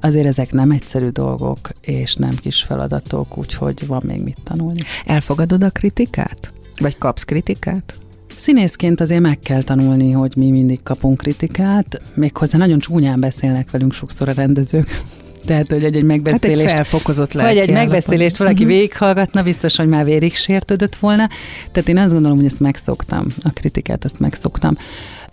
Azért 0.02 0.26
ezek 0.26 0.52
nem 0.52 0.72
egyszerű 0.72 1.08
dolgok, 1.08 1.58
és 1.82 2.16
nem 2.16 2.32
kis 2.42 2.64
feladatok, 2.64 3.38
úgyhogy 3.38 3.88
van 3.88 4.02
még 4.06 4.24
mit 4.24 4.38
tanulni. 4.44 4.80
Elfogadod 5.06 5.64
a 5.64 5.70
kritikát? 5.70 6.54
Vagy 6.80 6.98
kapsz 6.98 7.24
kritikát? 7.24 8.00
Színészként 8.36 9.02
azért 9.02 9.22
meg 9.22 9.40
kell 9.40 9.64
tanulni, 9.64 10.12
hogy 10.12 10.34
mi 10.36 10.50
mindig 10.50 10.84
kapunk 10.84 11.18
kritikát, 11.18 12.02
méghozzá 12.14 12.58
nagyon 12.58 12.80
csúnyán 12.80 13.20
beszélnek 13.20 13.72
velünk 13.72 13.94
sokszor 13.94 14.30
a 14.30 14.34
rendezők. 14.34 15.02
Tehát, 15.46 15.68
hogy 15.68 15.84
egy, 15.84 15.96
egy 15.96 16.04
megbeszélést... 16.04 16.60
Hát 16.60 16.70
egy 16.70 16.76
felfokozott 16.76 17.34
Vagy 17.34 17.58
egy 17.58 17.72
megbeszélést 17.72 18.38
valaki 18.38 18.64
uh-huh. 18.64 18.78
végighallgatna, 18.78 19.44
biztos, 19.44 19.76
hogy 19.76 19.88
már 19.88 20.06
vérig 20.06 20.36
sértődött 20.36 20.96
volna. 20.96 21.30
Tehát 21.72 21.90
én 21.90 21.98
azt 21.98 22.14
gondolom, 22.14 22.38
hogy 22.38 22.46
ezt 22.46 22.60
megszoktam, 22.60 23.28
a 23.42 23.50
kritikát 23.50 24.06
ezt 24.06 24.20
megszoktam. 24.20 24.76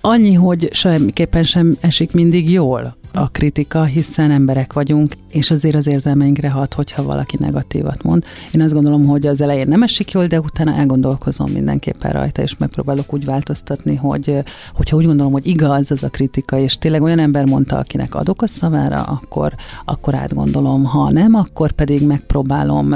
Annyi, 0.01 0.33
hogy 0.33 0.69
semmiképpen 0.73 1.43
sem 1.43 1.77
esik 1.81 2.13
mindig 2.13 2.51
jól 2.51 2.97
a 3.13 3.29
kritika, 3.31 3.85
hiszen 3.85 4.31
emberek 4.31 4.73
vagyunk, 4.73 5.13
és 5.31 5.51
azért 5.51 5.75
az 5.75 5.87
érzelmeinkre 5.87 6.51
hat, 6.51 6.75
hogyha 6.75 7.03
valaki 7.03 7.37
negatívat 7.41 8.03
mond. 8.03 8.25
Én 8.53 8.61
azt 8.61 8.75
gondolom, 8.75 9.07
hogy 9.07 9.27
az 9.27 9.41
elején 9.41 9.69
nem 9.69 9.83
esik 9.83 10.11
jól, 10.11 10.27
de 10.27 10.41
utána 10.41 10.75
elgondolkozom 10.75 11.51
mindenképpen 11.53 12.11
rajta, 12.11 12.43
és 12.43 12.57
megpróbálok 12.57 13.15
úgy 13.15 13.25
változtatni, 13.25 13.95
hogy 13.95 14.43
hogyha 14.75 14.97
úgy 14.97 15.05
gondolom, 15.05 15.33
hogy 15.33 15.47
igaz 15.47 15.91
az 15.91 16.03
a 16.03 16.09
kritika, 16.09 16.59
és 16.59 16.79
tényleg 16.79 17.03
olyan 17.03 17.19
ember 17.19 17.47
mondta, 17.47 17.79
akinek 17.79 18.15
adok 18.15 18.43
a 18.43 18.47
szavára, 18.47 19.03
akkor, 19.03 19.55
akkor 19.85 20.15
átgondolom. 20.15 20.85
Ha 20.85 21.11
nem, 21.11 21.35
akkor 21.35 21.73
pedig 21.73 22.07
megpróbálom 22.07 22.95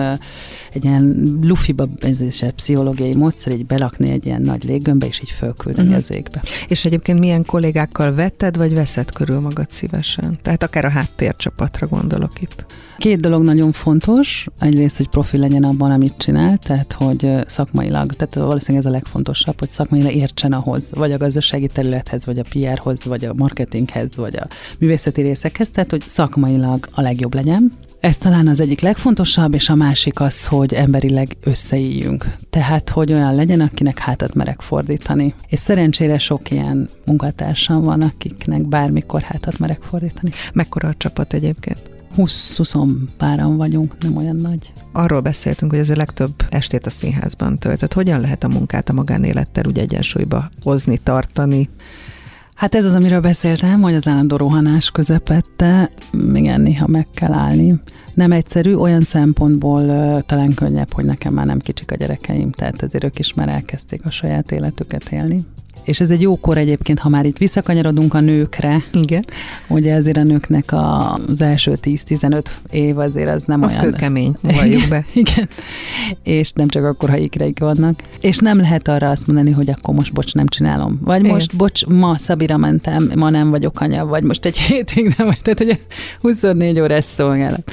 egy 0.73 0.85
ilyen 0.85 1.23
lufiba, 1.43 1.87
ez 2.01 2.21
is 2.21 2.43
egy 2.43 2.53
pszichológiai 2.53 3.15
módszer, 3.15 3.53
így 3.53 3.67
belakni 3.67 4.11
egy 4.11 4.27
ilyen 4.27 4.43
nagy 4.43 4.65
léggömbbe, 4.65 5.07
és 5.07 5.21
így 5.21 5.31
fölküldeni 5.31 5.89
uh-huh. 5.89 6.03
az 6.03 6.13
égbe. 6.13 6.43
És 6.69 6.85
egyébként 6.85 7.19
milyen 7.19 7.45
kollégákkal 7.45 8.15
vetted, 8.15 8.57
vagy 8.57 8.75
veszed 8.75 9.11
körül 9.11 9.41
magad 9.41 9.71
szívesen? 9.71 10.39
Tehát 10.43 10.63
akár 10.63 10.85
a 10.85 10.91
háttércsapatra 10.91 11.87
gondolok 12.23 12.43
itt. 12.43 12.67
Két 12.99 13.21
dolog 13.21 13.43
nagyon 13.43 13.73
fontos. 13.73 14.47
Egyrészt, 14.59 14.97
hogy 14.97 15.09
profi 15.09 15.37
legyen 15.37 15.65
abban, 15.65 15.91
amit 15.91 16.15
csinál, 16.17 16.59
tehát 16.59 16.93
hogy 16.93 17.35
szakmailag, 17.47 18.13
tehát 18.13 18.35
valószínűleg 18.35 18.87
ez 18.87 18.91
a 18.91 18.95
legfontosabb, 18.95 19.59
hogy 19.59 19.71
szakmailag 19.71 20.15
értsen 20.15 20.53
ahhoz, 20.53 20.93
vagy 20.95 21.13
a 21.13 21.17
gazdasági 21.17 21.67
területhez, 21.67 22.27
vagy 22.27 22.39
a 22.39 22.45
PR-hoz, 22.49 23.05
vagy 23.05 23.25
a 23.25 23.35
marketinghez, 23.35 24.17
vagy 24.17 24.37
a 24.37 24.47
művészeti 24.79 25.23
részekhez, 25.23 25.71
tehát 25.71 25.91
hogy 25.91 26.03
szakmailag 26.07 26.89
a 26.93 27.01
legjobb 27.01 27.35
legyen. 27.35 27.73
Ez 28.01 28.17
talán 28.17 28.49
az 28.49 28.61
egyik 28.61 28.81
legfontosabb, 28.81 29.55
és 29.55 29.69
a 29.69 29.75
másik 29.75 30.21
az, 30.21 30.47
hogy 30.47 30.75
emberileg 30.75 31.37
összeíjünk. 31.41 32.35
Tehát, 32.51 32.91
hogy 32.91 33.13
olyan 33.13 33.35
legyen, 33.35 33.61
akinek 33.61 33.99
hátat 33.99 34.35
merek 34.35 34.61
fordítani. 34.61 35.35
És 35.49 35.59
szerencsére 35.59 36.19
sok 36.19 36.51
ilyen 36.51 36.89
munkatársam 37.05 37.83
van, 37.83 38.01
akiknek 38.01 38.69
bármikor 38.69 39.21
hátat 39.21 39.59
merek 39.59 39.83
fordítani. 39.83 40.31
Mekkora 40.53 40.89
a 40.89 40.95
csapat 40.97 41.33
egyébként? 41.33 41.92
20-20 42.17 42.91
páran 43.17 43.57
vagyunk, 43.57 43.97
nem 44.01 44.17
olyan 44.17 44.37
nagy. 44.37 44.73
Arról 44.93 45.21
beszéltünk, 45.21 45.71
hogy 45.71 45.81
ez 45.81 45.91
a 45.91 45.97
legtöbb 45.97 46.35
estét 46.49 46.87
a 46.87 46.91
színházban 46.91 47.59
töltött. 47.59 47.93
Hogyan 47.93 48.21
lehet 48.21 48.45
a 48.45 48.49
munkát 48.49 48.89
a 48.89 48.93
magánélettel 48.93 49.65
úgy 49.67 49.79
egyensúlyba 49.79 50.51
hozni, 50.63 50.99
tartani? 50.99 51.69
Hát 52.55 52.75
ez 52.75 52.85
az, 52.85 52.95
amiről 52.95 53.21
beszéltem, 53.21 53.81
hogy 53.81 53.95
az 53.95 54.07
állandó 54.07 54.37
rohanás 54.37 54.91
közepette, 54.91 55.91
igen, 56.35 56.61
néha 56.61 56.87
meg 56.87 57.07
kell 57.15 57.33
állni. 57.33 57.81
Nem 58.15 58.33
egyszerű, 58.33 58.75
olyan 58.75 59.01
szempontból 59.01 59.83
uh, 59.83 60.21
talán 60.21 60.55
könnyebb, 60.55 60.93
hogy 60.93 61.05
nekem 61.05 61.35
már 61.35 61.47
nem 61.47 61.59
kicsik 61.59 61.91
a 61.91 61.95
gyerekeim, 61.95 62.51
tehát 62.51 62.83
azért 62.83 63.05
ők 63.05 63.19
is 63.19 63.35
már 63.35 63.49
elkezdték 63.49 64.05
a 64.05 64.11
saját 64.11 64.53
életüket 64.53 65.13
élni 65.13 65.45
és 65.85 66.01
ez 66.01 66.11
egy 66.11 66.21
jó 66.21 66.37
kor 66.37 66.59
egyébként, 66.59 66.99
ha 66.99 67.09
már 67.09 67.25
itt 67.25 67.39
visszakanyarodunk 67.39 68.15
a 68.15 68.21
nőkre. 68.21 68.85
Igen. 68.93 69.25
Ugye 69.69 69.95
ezért 69.95 70.17
a 70.17 70.23
nőknek 70.23 70.73
az 70.73 71.43
első 71.43 71.79
10-15 71.83 72.45
év 72.71 72.99
azért 72.99 73.29
az 73.29 73.43
nem 73.43 73.63
az 73.63 73.77
olyan... 73.81 73.93
kemény, 73.93 74.35
valljuk 74.41 74.89
be. 74.89 75.05
Igen. 75.13 75.49
És 76.23 76.53
nem 76.53 76.69
csak 76.69 76.85
akkor, 76.85 77.09
ha 77.09 77.17
ikreik 77.17 77.59
vannak. 77.59 78.03
És 78.21 78.39
nem 78.39 78.61
lehet 78.61 78.89
arra 78.89 79.11
azt 79.11 79.27
mondani, 79.27 79.51
hogy 79.51 79.71
akkor 79.71 79.95
most 79.95 80.13
bocs, 80.13 80.35
nem 80.35 80.47
csinálom. 80.47 81.01
Vagy 81.05 81.21
Igen. 81.21 81.33
most 81.33 81.57
bocs, 81.57 81.87
ma 81.87 82.19
Szabira 82.19 82.57
mentem, 82.57 83.13
ma 83.15 83.31
nem 83.31 83.51
vagyok 83.51 83.81
anya, 83.81 84.07
vagy 84.07 84.23
most 84.23 84.45
egy 84.45 84.59
hétig 84.69 85.15
nem, 85.17 85.31
tehát 85.43 85.59
hogy 85.59 85.79
24 86.21 86.81
órás 86.81 87.05
szolgálat. 87.05 87.73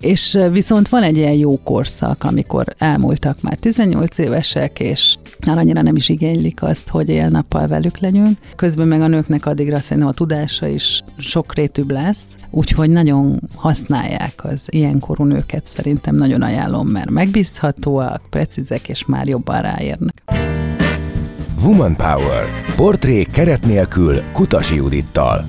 És 0.00 0.38
viszont 0.52 0.88
van 0.88 1.02
egy 1.02 1.16
ilyen 1.16 1.32
jó 1.32 1.62
korszak, 1.62 2.24
amikor 2.24 2.64
elmúltak 2.78 3.40
már 3.42 3.56
18 3.56 4.18
évesek, 4.18 4.80
és 4.80 5.16
már 5.46 5.58
annyira 5.58 5.82
nem 5.82 5.96
is 5.96 6.08
igénylik 6.08 6.62
azt, 6.62 6.88
hogy 6.88 7.08
él-nappal 7.08 7.66
velük 7.66 7.98
legyünk. 7.98 8.38
Közben 8.56 8.88
meg 8.88 9.00
a 9.00 9.06
nőknek 9.06 9.46
addigra 9.46 9.80
szerintem 9.80 10.08
a 10.08 10.12
tudása 10.12 10.66
is 10.66 11.02
sokrétűbb 11.18 11.90
lesz, 11.90 12.22
úgyhogy 12.50 12.90
nagyon 12.90 13.40
használják 13.54 14.44
az 14.44 14.62
ilyenkorú 14.66 15.24
nőket, 15.24 15.66
szerintem 15.66 16.14
nagyon 16.14 16.42
ajánlom, 16.42 16.88
mert 16.88 17.10
megbízhatóak, 17.10 18.22
precízek, 18.30 18.88
és 18.88 19.04
már 19.06 19.26
jobban 19.26 19.60
ráérnek. 19.60 20.22
Woman 21.64 21.96
Power. 21.96 22.46
Portrék 22.76 23.30
keret 23.30 23.66
nélkül 23.66 24.22
Kutasi 24.32 24.74
Judittal. 24.74 25.44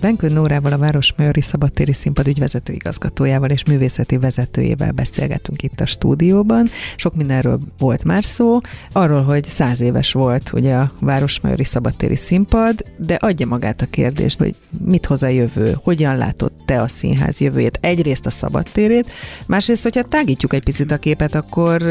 Benkő 0.00 0.28
Nórával, 0.28 0.72
a 0.72 0.78
Városmajori 0.78 1.40
Szabadtéri 1.40 1.92
Színpad 1.92 2.26
ügyvezető 2.26 2.72
igazgatójával 2.72 3.50
és 3.50 3.64
művészeti 3.64 4.16
vezetőjével 4.16 4.92
beszélgetünk 4.92 5.62
itt 5.62 5.80
a 5.80 5.86
stúdióban. 5.86 6.66
Sok 6.96 7.14
mindenről 7.14 7.60
volt 7.78 8.04
már 8.04 8.24
szó, 8.24 8.60
arról, 8.92 9.22
hogy 9.22 9.44
száz 9.44 9.80
éves 9.80 10.12
volt 10.12 10.52
ugye 10.52 10.74
a 10.74 10.92
Városmajori 11.00 11.64
Szabadtéri 11.64 12.16
Színpad, 12.16 12.84
de 12.96 13.14
adja 13.14 13.46
magát 13.46 13.82
a 13.82 13.86
kérdést, 13.90 14.38
hogy 14.38 14.54
mit 14.84 15.06
hoz 15.06 15.22
a 15.22 15.28
jövő, 15.28 15.76
hogyan 15.82 16.16
látod 16.16 16.52
te 16.64 16.82
a 16.82 16.88
színház 16.88 17.40
jövőjét, 17.40 17.78
egyrészt 17.82 18.26
a 18.26 18.30
szabadtérét, 18.30 19.10
másrészt, 19.46 19.82
hogyha 19.82 20.02
tágítjuk 20.02 20.52
egy 20.52 20.64
picit 20.64 20.90
a 20.90 20.98
képet, 20.98 21.34
akkor 21.34 21.82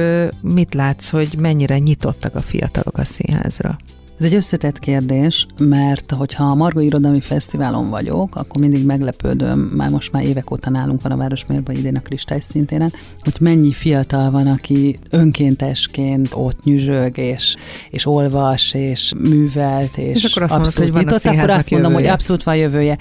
mit 0.41 0.73
látsz, 0.73 1.09
hogy 1.09 1.35
mennyire 1.39 1.77
nyitottak 1.77 2.35
a 2.35 2.41
fiatalok 2.41 2.97
a 2.97 3.05
színházra? 3.05 3.77
Ez 4.20 4.26
egy 4.26 4.34
összetett 4.34 4.80
kérdés, 4.80 5.47
mert 5.57 6.11
hogyha 6.11 6.43
a 6.43 6.55
Margó 6.55 6.80
Irodalmi 6.80 7.22
Fesztiválon 7.22 7.89
vagyok, 7.89 8.36
akkor 8.36 8.61
mindig 8.61 8.86
meglepődöm, 8.86 9.59
már 9.59 9.89
most 9.89 10.11
már 10.11 10.24
évek 10.24 10.51
óta 10.51 10.70
nálunk 10.70 11.01
van 11.01 11.11
a 11.11 11.18
Városmérben 11.18 11.76
idén 11.76 11.95
a 11.95 12.01
Kristály 12.01 12.39
szintéren, 12.39 12.93
hogy 13.24 13.36
mennyi 13.39 13.72
fiatal 13.72 14.32
van, 14.32 14.47
aki 14.47 14.99
önkéntesként 15.09 16.30
ott 16.34 16.63
nyüzsög, 16.63 17.18
és, 17.18 17.55
és 17.89 18.05
olvas, 18.05 18.74
és 18.74 19.13
művelt, 19.30 19.97
és, 19.97 20.24
és 20.24 20.24
akkor 20.24 20.43
azt 20.43 20.53
mondod, 20.53 20.74
hogy 20.74 20.91
van 20.91 21.03
nyitott, 21.03 21.26
akkor 21.26 21.49
azt 21.49 21.70
mondom, 21.70 21.91
jövője. 21.91 22.07
hogy 22.07 22.15
abszolút 22.15 22.43
van 22.43 22.55
jövője. 22.55 22.97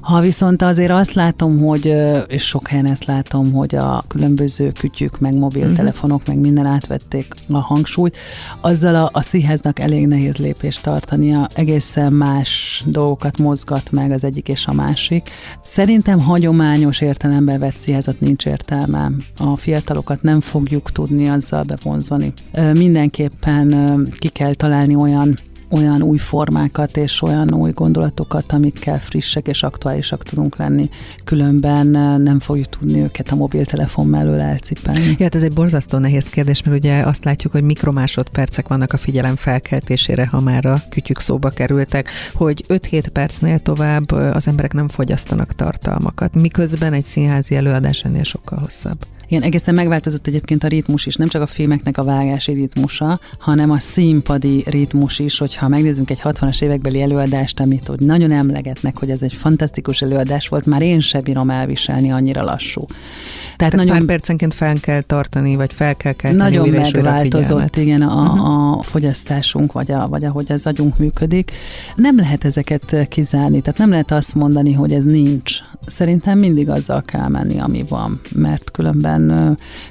Ha 0.00 0.20
viszont 0.20 0.62
azért 0.62 0.90
azt 0.90 1.12
látom, 1.12 1.58
hogy, 1.58 1.94
és 2.26 2.46
sok 2.46 2.68
helyen 2.68 2.86
ezt 2.86 3.04
látom, 3.04 3.52
hogy 3.52 3.74
a 3.74 4.02
különböző 4.08 4.72
kütyük, 4.72 5.18
meg 5.18 5.34
mobiltelefonok, 5.34 6.20
uh-huh. 6.20 6.34
meg 6.34 6.44
minden 6.44 6.66
átvették 6.66 7.34
a 7.48 7.58
hangsúlyt, 7.58 8.16
azzal 8.60 8.94
a, 8.94 9.10
a 9.12 9.22
színháznak 9.22 9.78
elég 9.78 10.06
nehéz 10.06 10.36
lép 10.36 10.56
lépést 10.60 10.82
tartania, 10.82 11.48
egészen 11.54 12.12
más 12.12 12.82
dolgokat 12.86 13.38
mozgat 13.38 13.90
meg 13.90 14.10
az 14.10 14.24
egyik 14.24 14.48
és 14.48 14.66
a 14.66 14.72
másik. 14.72 15.28
Szerintem 15.62 16.20
hagyományos 16.20 17.00
értelemben 17.00 17.58
vett 17.58 17.78
színházat 17.78 18.20
nincs 18.20 18.46
értelme. 18.46 19.10
A 19.36 19.56
fiatalokat 19.56 20.22
nem 20.22 20.40
fogjuk 20.40 20.92
tudni 20.92 21.28
azzal 21.28 21.62
bevonzani. 21.62 22.32
Mindenképpen 22.72 24.08
ki 24.18 24.28
kell 24.28 24.54
találni 24.54 24.94
olyan 24.94 25.36
olyan 25.70 26.02
új 26.02 26.18
formákat 26.18 26.96
és 26.96 27.22
olyan 27.22 27.54
új 27.54 27.70
gondolatokat, 27.70 28.52
amikkel 28.52 29.00
frissek 29.00 29.46
és 29.46 29.62
aktuálisak 29.62 30.22
tudunk 30.22 30.56
lenni. 30.56 30.90
Különben 31.24 31.86
nem 32.20 32.40
fogjuk 32.40 32.66
tudni 32.66 33.00
őket 33.00 33.28
a 33.28 33.34
mobiltelefon 33.34 34.06
mellől 34.06 34.40
elcipelni. 34.40 35.06
Ja, 35.18 35.24
hát 35.24 35.34
ez 35.34 35.42
egy 35.42 35.52
borzasztó 35.52 35.98
nehéz 35.98 36.28
kérdés, 36.28 36.62
mert 36.62 36.76
ugye 36.76 37.02
azt 37.02 37.24
látjuk, 37.24 37.52
hogy 37.52 37.62
mikromásodpercek 37.62 38.68
vannak 38.68 38.92
a 38.92 38.96
figyelem 38.96 39.36
felkeltésére, 39.36 40.26
ha 40.26 40.40
már 40.40 40.66
a 40.66 40.76
kütyük 40.90 41.20
szóba 41.20 41.48
kerültek, 41.48 42.08
hogy 42.32 42.64
5-7 42.68 43.06
percnél 43.12 43.58
tovább 43.58 44.10
az 44.10 44.46
emberek 44.46 44.72
nem 44.72 44.88
fogyasztanak 44.88 45.54
tartalmakat, 45.54 46.34
miközben 46.34 46.92
egy 46.92 47.04
színházi 47.04 47.56
előadás 47.56 48.04
ennél 48.04 48.24
sokkal 48.24 48.58
hosszabb. 48.58 48.98
Igen, 49.28 49.42
egészen 49.42 49.74
megváltozott 49.74 50.26
egyébként 50.26 50.64
a 50.64 50.68
ritmus 50.68 51.06
is, 51.06 51.16
nem 51.16 51.28
csak 51.28 51.42
a 51.42 51.46
filmeknek 51.46 51.96
a 51.98 52.04
vágási 52.04 52.52
ritmusa, 52.52 53.20
hanem 53.38 53.70
a 53.70 53.78
színpadi 53.78 54.64
ritmus 54.66 55.18
is, 55.18 55.38
hogyha 55.38 55.68
megnézzünk 55.68 56.10
egy 56.10 56.20
60-as 56.24 56.62
évekbeli 56.62 57.02
előadást, 57.02 57.60
amit 57.60 57.86
hogy 57.86 58.00
nagyon 58.00 58.32
emlegetnek, 58.32 58.98
hogy 58.98 59.10
ez 59.10 59.22
egy 59.22 59.32
fantasztikus 59.32 60.02
előadás 60.02 60.48
volt, 60.48 60.66
már 60.66 60.82
én 60.82 61.00
sem 61.00 61.22
bírom 61.22 61.50
elviselni, 61.50 62.12
annyira 62.12 62.42
lassú. 62.42 62.84
Tehát, 62.86 63.72
Tehát 63.72 63.86
nagyon, 63.86 64.06
pár 64.06 64.16
percenként 64.16 64.54
fel 64.54 64.74
kell 64.80 65.00
tartani, 65.00 65.56
vagy 65.56 65.72
fel 65.72 65.96
kell 65.96 66.12
kelteni 66.12 66.56
Nagyon 66.56 66.68
megváltozott, 66.68 67.76
a 67.76 67.80
igen, 67.80 68.02
a, 68.02 68.22
uh-huh. 68.22 68.78
a 68.78 68.82
fogyasztásunk, 68.82 69.72
vagy, 69.72 69.92
a, 69.92 70.08
vagy 70.08 70.24
ahogy 70.24 70.52
az 70.52 70.66
agyunk 70.66 70.98
működik. 70.98 71.50
Nem 71.96 72.16
lehet 72.16 72.44
ezeket 72.44 73.08
kizárni, 73.08 73.60
tehát 73.60 73.78
nem 73.78 73.90
lehet 73.90 74.10
azt 74.10 74.34
mondani, 74.34 74.72
hogy 74.72 74.92
ez 74.92 75.04
nincs. 75.04 75.58
Szerintem 75.86 76.38
mindig 76.38 76.68
azzal 76.68 77.02
kell 77.02 77.28
menni, 77.28 77.58
ami 77.58 77.84
van, 77.88 78.20
mert 78.34 78.70
különben, 78.70 79.17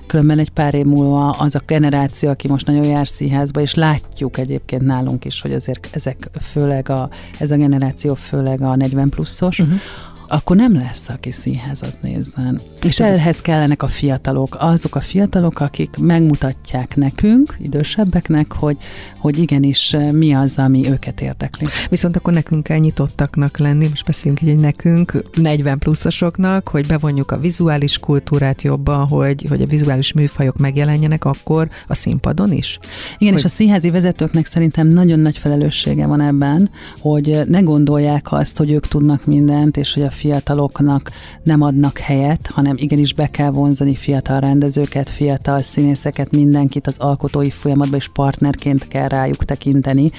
különben 0.07 0.39
egy 0.39 0.49
pár 0.49 0.73
év 0.73 0.85
múlva 0.85 1.29
az 1.29 1.55
a 1.55 1.61
generáció, 1.65 2.29
aki 2.29 2.47
most 2.47 2.67
nagyon 2.67 2.85
jár 2.85 3.07
színházba, 3.07 3.61
és 3.61 3.73
látjuk 3.73 4.37
egyébként 4.37 4.81
nálunk 4.81 5.25
is, 5.25 5.41
hogy 5.41 5.53
azért 5.53 5.89
ezek 5.91 6.29
főleg 6.41 6.89
a, 6.89 7.09
ez 7.39 7.51
a 7.51 7.55
generáció 7.55 8.13
főleg 8.13 8.61
a 8.61 8.75
40 8.75 9.09
pluszos, 9.09 9.59
uh-huh 9.59 9.79
akkor 10.27 10.55
nem 10.55 10.73
lesz, 10.73 11.09
aki 11.09 11.31
színházat 11.31 11.97
nézzen. 12.01 12.59
És 12.81 12.99
ehhez 12.99 13.41
kellenek 13.41 13.83
a 13.83 13.87
fiatalok, 13.87 14.57
azok 14.59 14.95
a 14.95 14.99
fiatalok, 14.99 15.59
akik 15.59 15.97
megmutatják 15.99 16.95
nekünk, 16.95 17.57
idősebbeknek, 17.59 18.51
hogy, 18.53 18.77
hogy 19.19 19.37
igenis 19.37 19.93
eh, 19.93 20.11
mi 20.11 20.33
az, 20.33 20.53
ami 20.57 20.89
őket 20.89 21.21
érdekli. 21.21 21.67
Viszont 21.89 22.15
akkor 22.15 22.33
nekünk 22.33 22.63
kell 22.63 22.77
nyitottaknak 22.77 23.57
lenni, 23.57 23.87
most 23.87 24.05
beszélünk 24.05 24.41
így, 24.41 24.49
hogy 24.49 24.59
nekünk, 24.59 25.23
40 25.41 25.77
pluszosoknak, 25.77 26.67
hogy 26.67 26.87
bevonjuk 26.87 27.31
a 27.31 27.37
vizuális 27.37 27.97
kultúrát 27.97 28.61
jobban, 28.61 29.07
hogy, 29.07 29.45
hogy 29.49 29.61
a 29.61 29.65
vizuális 29.65 30.13
műfajok 30.13 30.57
megjelenjenek 30.57 31.25
akkor 31.25 31.69
a 31.87 31.95
színpadon 31.95 32.51
is. 32.51 32.79
Igen, 33.17 33.33
hogy... 33.33 33.43
és 33.43 33.45
a 33.45 33.55
színházi 33.55 33.89
vezetőknek 33.89 34.45
szerintem 34.45 34.87
nagyon 34.87 35.19
nagy 35.19 35.37
felelőssége 35.37 36.05
van 36.05 36.21
ebben, 36.21 36.69
hogy 36.99 37.41
ne 37.47 37.59
gondolják 37.59 38.31
azt, 38.31 38.57
hogy 38.57 38.71
ők 38.71 38.87
tudnak 38.87 39.25
mindent, 39.25 39.77
és 39.77 39.93
hogy 39.93 40.03
a 40.03 40.11
fiataloknak 40.17 41.11
nem 41.43 41.61
adnak 41.61 41.97
helyet, 41.97 42.47
hanem 42.47 42.75
igenis 42.77 43.13
be 43.13 43.29
kell 43.29 43.49
vonzani 43.49 43.95
fiatal 43.95 44.39
rendezőket, 44.39 45.09
fiatal 45.09 45.59
színészeket, 45.59 46.31
mindenkit 46.31 46.87
az 46.87 46.97
alkotói 46.97 47.49
folyamatban, 47.49 47.99
és 47.99 48.07
partnerként 48.07 48.87
kell 48.87 49.07
rájuk 49.07 49.45
tekinteni, 49.45 50.09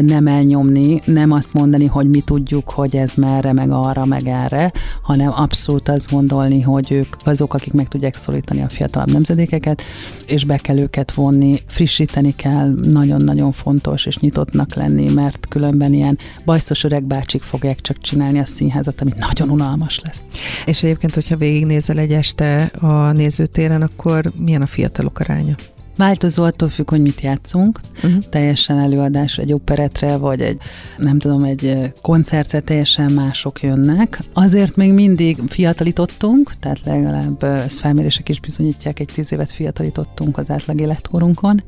nem 0.00 0.26
elnyomni, 0.26 1.00
nem 1.04 1.30
azt 1.30 1.52
mondani, 1.52 1.86
hogy 1.86 2.08
mi 2.08 2.20
tudjuk, 2.20 2.70
hogy 2.70 2.96
ez 2.96 3.14
merre, 3.14 3.52
meg 3.52 3.70
arra, 3.70 4.04
meg 4.04 4.26
erre, 4.26 4.72
hanem 5.02 5.30
abszolút 5.34 5.88
azt 5.88 6.10
gondolni, 6.10 6.60
hogy 6.60 6.92
ők 6.92 7.16
azok, 7.24 7.54
akik 7.54 7.72
meg 7.72 7.88
tudják 7.88 8.14
szólítani 8.14 8.62
a 8.62 8.68
fiatalabb 8.68 9.12
nemzedékeket, 9.12 9.82
és 10.26 10.44
be 10.44 10.56
kell 10.56 10.78
őket 10.78 11.12
vonni, 11.12 11.62
frissíteni 11.66 12.34
kell, 12.34 12.74
nagyon-nagyon 12.82 13.52
fontos, 13.52 14.06
és 14.06 14.18
nyitottnak 14.18 14.74
lenni, 14.74 15.12
mert 15.12 15.46
különben 15.48 15.92
ilyen 15.92 16.18
bajszos 16.44 16.84
öreg 16.84 17.04
bácsik 17.04 17.42
fogják 17.42 17.80
csak 17.80 17.98
csinálni 17.98 18.38
a 18.38 18.44
színházat, 18.44 19.00
ami 19.00 19.12
nagyon 19.16 19.31
unalmas 19.40 20.00
lesz. 20.00 20.20
És 20.66 20.82
egyébként, 20.82 21.14
hogyha 21.14 21.36
végignézel 21.36 21.98
egy 21.98 22.12
este 22.12 22.62
a 22.64 23.12
nézőtéren, 23.12 23.82
akkor 23.82 24.32
milyen 24.36 24.62
a 24.62 24.66
fiatalok 24.66 25.18
aránya? 25.18 25.54
Változó 26.02 26.42
attól 26.42 26.68
függ, 26.68 26.90
hogy 26.90 27.00
mit 27.00 27.20
játszunk. 27.20 27.80
Uh-huh. 27.96 28.22
Teljesen 28.30 28.78
előadás 28.78 29.38
egy 29.38 29.52
operetre, 29.52 30.16
vagy 30.16 30.40
egy, 30.40 30.58
nem 30.96 31.18
tudom, 31.18 31.44
egy 31.44 31.92
koncertre 32.00 32.60
teljesen 32.60 33.12
mások 33.12 33.62
jönnek. 33.62 34.18
Azért 34.32 34.76
még 34.76 34.92
mindig 34.92 35.42
fiatalítottunk, 35.48 36.52
tehát 36.60 36.84
legalább 36.84 37.42
ezt 37.42 37.78
felmérések 37.78 38.28
is 38.28 38.40
bizonyítják, 38.40 39.00
egy 39.00 39.10
tíz 39.14 39.32
évet 39.32 39.52
fiatalítottunk 39.52 40.38
az 40.38 40.50
átlag 40.50 40.80
életkorunkon, 40.80 41.62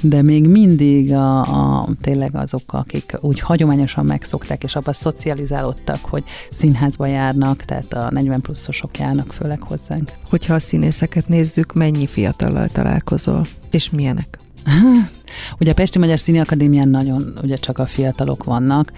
de 0.00 0.22
még 0.22 0.46
mindig 0.46 1.12
a, 1.12 1.40
a, 1.40 1.88
tényleg 2.00 2.36
azok, 2.36 2.72
akik 2.72 3.18
úgy 3.20 3.40
hagyományosan 3.40 4.04
megszokták, 4.04 4.64
és 4.64 4.76
abban 4.76 4.94
szocializálódtak, 4.94 5.98
hogy 6.02 6.24
színházba 6.50 7.06
járnak, 7.06 7.62
tehát 7.62 7.92
a 7.92 8.10
40 8.10 8.40
pluszosok 8.40 8.98
járnak 8.98 9.32
főleg 9.32 9.62
hozzánk. 9.62 10.10
Hogyha 10.28 10.54
a 10.54 10.58
színészeket 10.58 11.28
nézzük, 11.28 11.72
mennyi 11.72 12.06
fiatallal 12.06 12.66
találkozol? 12.66 13.42
És 13.78 13.90
milyenek? 13.90 14.38
Ugye 15.60 15.70
a 15.70 15.74
Pesti 15.74 15.98
Magyar 15.98 16.18
Színi 16.18 16.40
Akadémián 16.40 16.88
nagyon 16.88 17.38
ugye 17.42 17.56
csak 17.56 17.78
a 17.78 17.86
fiatalok 17.86 18.44
vannak, 18.44 18.92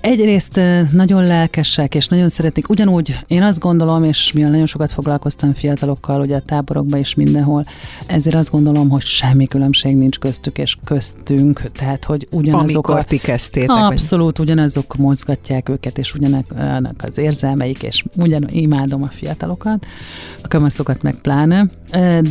Egyrészt 0.00 0.60
nagyon 0.92 1.24
lelkesek, 1.24 1.94
és 1.94 2.06
nagyon 2.06 2.28
szeretik. 2.28 2.68
Ugyanúgy 2.68 3.18
én 3.26 3.42
azt 3.42 3.58
gondolom, 3.58 4.04
és 4.04 4.32
mivel 4.32 4.50
nagyon 4.50 4.66
sokat 4.66 4.92
foglalkoztam 4.92 5.54
fiatalokkal, 5.54 6.20
ugye 6.20 6.36
a 6.36 6.40
táborokban 6.40 6.98
is 6.98 7.14
mindenhol, 7.14 7.64
ezért 8.06 8.36
azt 8.36 8.50
gondolom, 8.50 8.88
hogy 8.88 9.02
semmi 9.02 9.46
különbség 9.46 9.96
nincs 9.96 10.18
köztük 10.18 10.58
és 10.58 10.76
köztünk, 10.84 11.70
tehát 11.72 12.04
hogy 12.04 12.28
ugyanazok 12.30 12.68
Amikor 12.68 12.98
a... 12.98 13.04
ti 13.04 13.18
kezdtétek. 13.18 13.70
Abszolút, 13.70 14.38
vagy... 14.38 14.46
ugyanazok 14.46 14.96
mozgatják 14.96 15.68
őket, 15.68 15.98
és 15.98 16.14
ugyanak 16.14 16.44
az 16.98 17.18
érzelmeik, 17.18 17.82
és 17.82 18.04
ugyan 18.16 18.46
imádom 18.50 19.02
a 19.02 19.08
fiatalokat, 19.08 19.86
a 20.42 20.48
kamaszokat 20.48 21.02
meg 21.02 21.14
pláne, 21.14 21.70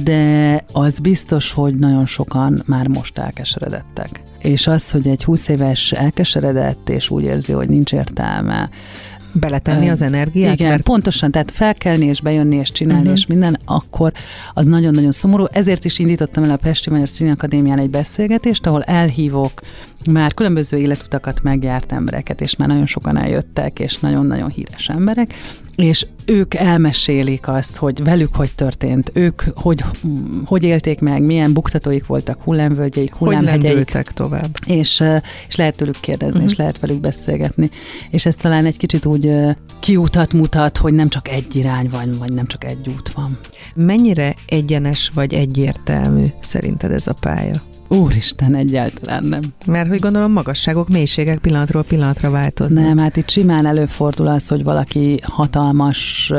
de 0.04 0.64
az 0.72 1.00
biztos, 1.00 1.52
hogy 1.52 1.78
nagyon 1.78 2.06
sokan 2.06 2.64
már 2.66 2.88
most 2.88 3.18
elkeseredettek 3.18 4.22
és 4.42 4.68
az, 4.68 4.92
hogy 4.92 5.08
egy 5.08 5.24
20 5.24 5.48
éves 5.48 5.92
elkeseredett, 5.92 6.90
és 6.90 7.10
úgy 7.10 7.24
érzi, 7.24 7.52
hogy 7.52 7.70
nincs 7.70 7.94
értelme, 7.94 8.70
beletenni 9.34 9.90
az 9.90 10.02
energiát? 10.02 10.54
Igen, 10.54 10.70
mert... 10.70 10.84
pontosan, 10.84 11.32
tehát 11.32 11.52
felkelni 11.52 12.06
és 12.06 12.22
bejönni 12.22 12.56
és 12.56 12.72
csinálni 12.72 13.02
uh-huh. 13.02 13.18
és 13.18 13.26
minden, 13.26 13.58
akkor 13.66 14.12
az 14.54 14.66
nagyon-nagyon 14.66 15.12
szomorú. 15.12 15.46
Ezért 15.52 15.86
is 15.86 16.00
indítottam 16.00 16.44
el 16.44 16.52
a 16.52 16.56
Pesti 16.56 16.90
Magyar 16.90 17.08
Akadémián 17.20 17.80
egy 17.80 17.90
beszélgetést, 17.90 18.66
ahol 18.66 18.82
elhívok 18.84 19.52
már 20.12 20.34
különböző 20.34 20.78
életutakat 20.78 21.44
megjárt 21.44 21.92
embereket, 21.92 22.42
és 22.42 22.56
már 22.56 22.68
nagyon 22.68 22.86
sokan 22.86 23.18
eljöttek, 23.18 23.80
és 23.80 24.00
nagyon-nagyon 24.00 24.50
híres 24.50 24.90
emberek, 24.90 25.34
és 25.84 26.06
ők 26.26 26.54
elmesélik 26.54 27.48
azt, 27.48 27.78
hogy 27.78 28.04
velük 28.04 28.36
hogy 28.36 28.52
történt, 28.56 29.12
ők 29.14 29.42
hogy, 29.56 29.84
hogy 30.46 30.64
élték 30.64 31.00
meg, 31.00 31.22
milyen 31.22 31.54
buktatóik 31.54 32.06
voltak, 32.06 32.42
hullámvölgyeik, 32.42 33.14
hullámhegyeik. 33.14 33.92
Hogy 33.92 34.08
tovább. 34.14 34.58
És, 34.66 35.04
és 35.48 35.56
lehet 35.56 35.76
tőlük 35.76 36.00
kérdezni, 36.00 36.36
uh-huh. 36.36 36.52
és 36.52 36.58
lehet 36.58 36.80
velük 36.80 37.00
beszélgetni. 37.00 37.70
És 38.10 38.26
ez 38.26 38.36
talán 38.36 38.66
egy 38.66 38.78
kicsit 38.78 39.06
úgy 39.06 39.32
kiutat 39.80 40.34
mutat, 40.34 40.78
hogy 40.78 40.94
nem 40.94 41.10
csak 41.10 41.28
egy 41.28 41.56
irány 41.56 41.90
van, 41.90 42.18
vagy 42.18 42.34
nem 42.34 42.48
csak 42.48 42.64
egy 42.64 42.90
út 42.90 43.12
van. 43.12 43.40
Mennyire 43.76 44.36
egyenes 44.48 45.12
vagy 45.14 45.34
egyértelmű 45.34 46.26
szerinted 46.40 46.92
ez 46.92 47.08
a 47.08 47.14
pálya? 47.22 47.69
Úristen, 47.92 48.56
egyáltalán 48.56 49.24
nem. 49.24 49.42
Mert 49.66 49.88
hogy 49.88 50.00
gondolom 50.00 50.32
magasságok, 50.32 50.90
mélységek 50.90 51.38
pillanatról 51.38 51.84
pillanatra 51.84 52.30
változnak. 52.30 52.84
Nem, 52.84 52.98
hát 52.98 53.18
itt 53.18 53.30
simán 53.30 53.66
előfordul 53.66 54.28
az, 54.28 54.48
hogy 54.48 54.64
valaki 54.64 55.20
hatalmas 55.24 56.32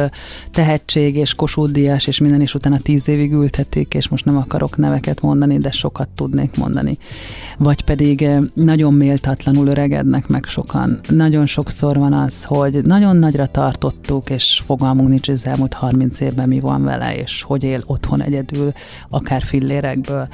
tehetség 0.51 1.17
és 1.17 1.35
kosúdias, 1.35 2.07
és 2.07 2.19
minden 2.19 2.41
is 2.41 2.55
utána 2.55 2.79
tíz 2.79 3.09
évig 3.09 3.33
ültetik, 3.33 3.95
és 3.95 4.09
most 4.09 4.25
nem 4.25 4.37
akarok 4.37 4.77
neveket 4.77 5.21
mondani, 5.21 5.59
de 5.59 5.71
sokat 5.71 6.09
tudnék 6.09 6.57
mondani. 6.57 6.99
Vagy 7.59 7.85
pedig 7.85 8.29
nagyon 8.55 8.95
méltatlanul 8.95 9.67
öregednek 9.67 10.27
meg 10.27 10.45
sokan. 10.45 11.01
Nagyon 11.09 11.47
sokszor 11.47 11.97
van 11.97 12.13
az, 12.13 12.45
hogy 12.45 12.85
nagyon 12.85 13.17
nagyra 13.17 13.47
tartottuk, 13.47 14.31
és 14.31 14.63
fogalmunk 14.65 15.09
nincs, 15.09 15.29
az 15.29 15.47
elmúlt 15.47 15.75
30 15.75 16.21
évben 16.21 16.49
mi 16.49 16.61
van 16.61 16.85
vele, 16.85 17.17
és 17.17 17.43
hogy 17.43 17.63
él 17.63 17.81
otthon 17.87 18.23
egyedül, 18.23 18.73
akár 19.09 19.43
fillérekből. 19.43 20.29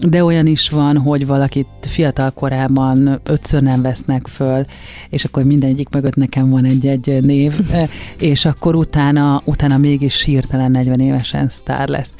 De 0.00 0.24
olyan 0.24 0.46
is 0.46 0.55
van, 0.70 0.98
hogy 0.98 1.26
valakit 1.26 1.66
fiatal 1.80 2.30
korában 2.30 3.20
ötször 3.24 3.62
nem 3.62 3.82
vesznek 3.82 4.26
föl, 4.26 4.64
és 5.08 5.24
akkor 5.24 5.44
mindegyik 5.44 5.88
mögött 5.88 6.14
nekem 6.14 6.50
van 6.50 6.64
egy-egy 6.64 7.18
név, 7.22 7.52
és 8.18 8.44
akkor 8.44 8.74
utána, 8.74 9.42
utána 9.44 9.78
mégis 9.78 10.24
hirtelen 10.24 10.70
40 10.70 11.00
évesen 11.00 11.48
sztár 11.48 11.88
lesz. 11.88 12.14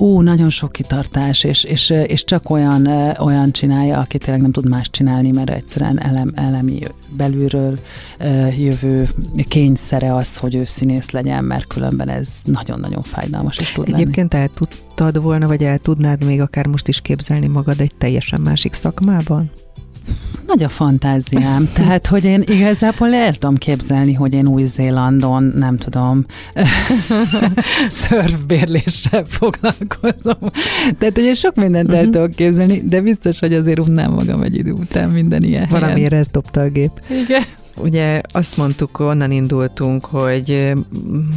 Ú, 0.00 0.20
nagyon 0.20 0.50
sok 0.50 0.72
kitartás, 0.72 1.44
és, 1.44 1.64
és, 1.64 1.90
és 1.90 2.24
csak 2.24 2.50
olyan, 2.50 2.86
olyan 3.18 3.52
csinálja, 3.52 3.98
aki 3.98 4.18
tényleg 4.18 4.42
nem 4.42 4.52
tud 4.52 4.68
más 4.68 4.90
csinálni, 4.90 5.30
mert 5.30 5.50
egyszerűen 5.50 6.02
elem, 6.02 6.32
elemi 6.34 6.80
belülről 7.16 7.78
jövő 8.56 9.08
kényszere 9.48 10.14
az, 10.14 10.36
hogy 10.36 10.54
ő 10.54 10.64
színész 10.64 11.10
legyen, 11.10 11.44
mert 11.44 11.66
különben 11.66 12.08
ez 12.08 12.28
nagyon-nagyon 12.44 13.02
fájdalmas 13.02 13.58
is 13.58 13.72
tud 13.72 13.88
Egyébként 13.88 14.32
lenni. 14.32 14.44
el 14.44 14.50
tudtad 14.54 15.22
volna, 15.22 15.46
vagy 15.46 15.64
el 15.64 15.78
tudnád 15.78 16.24
még 16.24 16.40
akár 16.40 16.66
most 16.66 16.88
is 16.88 17.00
képzelni 17.00 17.46
magad 17.46 17.80
egy 17.80 17.94
teljesen 17.98 18.40
másik 18.40 18.72
szakmában? 18.72 19.50
Nagy 20.46 20.62
a 20.62 20.68
fantáziám, 20.68 21.68
tehát, 21.74 22.06
hogy 22.06 22.24
én 22.24 22.44
igazából 22.46 23.14
el 23.14 23.32
tudom 23.32 23.54
képzelni, 23.54 24.12
hogy 24.12 24.32
én 24.32 24.46
Új-Zélandon, 24.46 25.52
nem 25.56 25.76
tudom, 25.76 26.24
szörfbérléssel 27.88 29.24
foglalkozom. 29.26 30.50
Tehát, 30.98 31.14
hogy 31.14 31.24
én 31.24 31.34
sok 31.34 31.54
mindent 31.54 31.92
el 31.92 32.02
mhm. 32.02 32.10
tudok 32.10 32.30
képzelni, 32.30 32.82
de 32.84 33.00
biztos, 33.00 33.38
hogy 33.38 33.54
azért 33.54 33.78
unnám 33.78 34.12
magam 34.12 34.42
egy 34.42 34.54
idő 34.54 34.72
után 34.72 35.08
minden 35.08 35.42
ilyen 35.42 35.66
Valamiért 35.70 36.12
ezt 36.12 36.30
dobta 36.30 36.60
a 36.60 36.68
gép. 36.68 36.90
Igen. 37.08 37.42
Ugye 37.80 38.20
azt 38.32 38.56
mondtuk, 38.56 38.98
onnan 38.98 39.30
indultunk, 39.30 40.04
hogy 40.04 40.72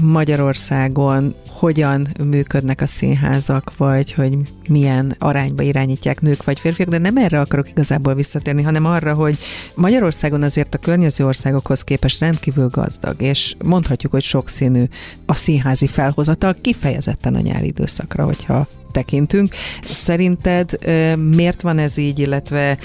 Magyarországon 0.02 1.36
hogyan 1.50 2.08
működnek 2.24 2.82
a 2.82 2.86
színházak, 2.86 3.78
vagy 3.78 4.14
hogy 4.14 4.38
milyen 4.70 5.16
arányba 5.20 5.62
irányítják 5.62 6.22
nők 6.22 6.44
vagy 6.44 6.60
férfiak, 6.60 6.90
de 6.90 6.98
nem 6.98 7.18
erre 7.18 7.40
akarok 7.40 7.70
igazából 7.70 8.14
visszatérni, 8.14 8.62
hanem 8.62 8.86
arra, 8.86 9.14
hogy 9.14 9.38
Magyarországon 9.76 10.44
azért 10.44 10.74
a 10.76 10.78
környező 10.78 11.26
országokhoz 11.26 11.84
képest 11.84 12.20
rendkívül 12.20 12.68
gazdag, 12.68 13.22
és 13.22 13.56
mondhatjuk, 13.64 14.12
hogy 14.12 14.24
sokszínű 14.24 14.84
a 15.26 15.34
színházi 15.34 15.88
felhozatal, 15.88 16.56
kifejezetten 16.62 17.36
a 17.36 17.40
nyári 17.40 17.68
időszakra, 17.68 18.24
hogyha 18.24 18.68
tekintünk. 18.92 19.54
Szerinted 19.82 20.78
miért 21.18 21.62
van 21.62 21.78
ez 21.78 21.98
így, 21.98 22.20
illetve 22.20 22.78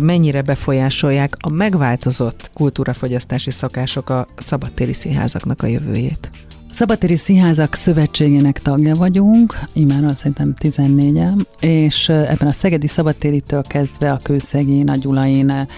mennyire 0.00 0.42
befolyásolják 0.42 1.36
a 1.40 1.48
megváltozott 1.48 2.50
kultúrafogyasztási 2.54 3.50
szakások 3.50 4.10
a 4.10 4.26
szabadtéri 4.36 4.92
színházaknak 4.94 5.62
a 5.62 5.66
jövőjét? 5.66 6.30
Szabatéri 6.70 7.16
Színházak 7.16 7.74
Szövetségének 7.74 8.62
tagja 8.62 8.94
vagyunk, 8.94 9.58
imáron 9.72 10.16
szerintem 10.16 10.54
14-en, 10.60 11.40
és 11.60 12.08
ebben 12.08 12.48
a 12.48 12.52
Szegedi 12.52 12.86
Szabadtéritől 12.86 13.62
kezdve 13.62 14.12
a 14.12 14.20
Kőszegén, 14.22 14.88
a 14.88 14.96
Gyulain 14.96 15.68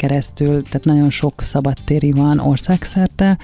keresztül, 0.00 0.62
tehát 0.62 0.84
nagyon 0.84 1.10
sok 1.10 1.42
szabadtéri 1.42 2.12
van 2.12 2.38
országszerte. 2.38 3.38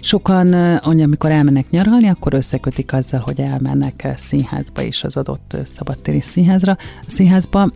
Sokan, 0.00 0.52
amikor 0.82 1.30
elmennek 1.30 1.70
nyaralni, 1.70 2.08
akkor 2.08 2.34
összekötik 2.34 2.92
azzal, 2.92 3.20
hogy 3.20 3.40
elmennek 3.40 4.12
színházba 4.16 4.82
is 4.82 5.04
az 5.04 5.16
adott 5.16 5.56
szabadtéri 5.74 6.20
színházra. 6.20 6.76
Színházba 7.06 7.70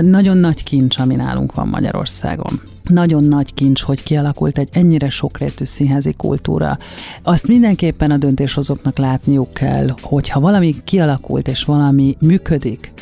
nagyon 0.00 0.36
nagy 0.36 0.62
kincs, 0.62 0.98
ami 0.98 1.14
nálunk 1.14 1.54
van 1.54 1.68
Magyarországon 1.68 2.60
nagyon 2.88 3.24
nagy 3.24 3.54
kincs, 3.54 3.82
hogy 3.82 4.02
kialakult 4.02 4.58
egy 4.58 4.68
ennyire 4.72 5.08
sokrétű 5.08 5.64
színházi 5.64 6.12
kultúra. 6.12 6.78
Azt 7.22 7.46
mindenképpen 7.46 8.10
a 8.10 8.16
döntéshozóknak 8.16 8.98
látniuk 8.98 9.52
kell, 9.52 9.94
hogy 10.00 10.28
ha 10.28 10.40
valami 10.40 10.74
kialakult 10.84 11.48
és 11.48 11.64
valami 11.64 12.16
működik, 12.20 12.92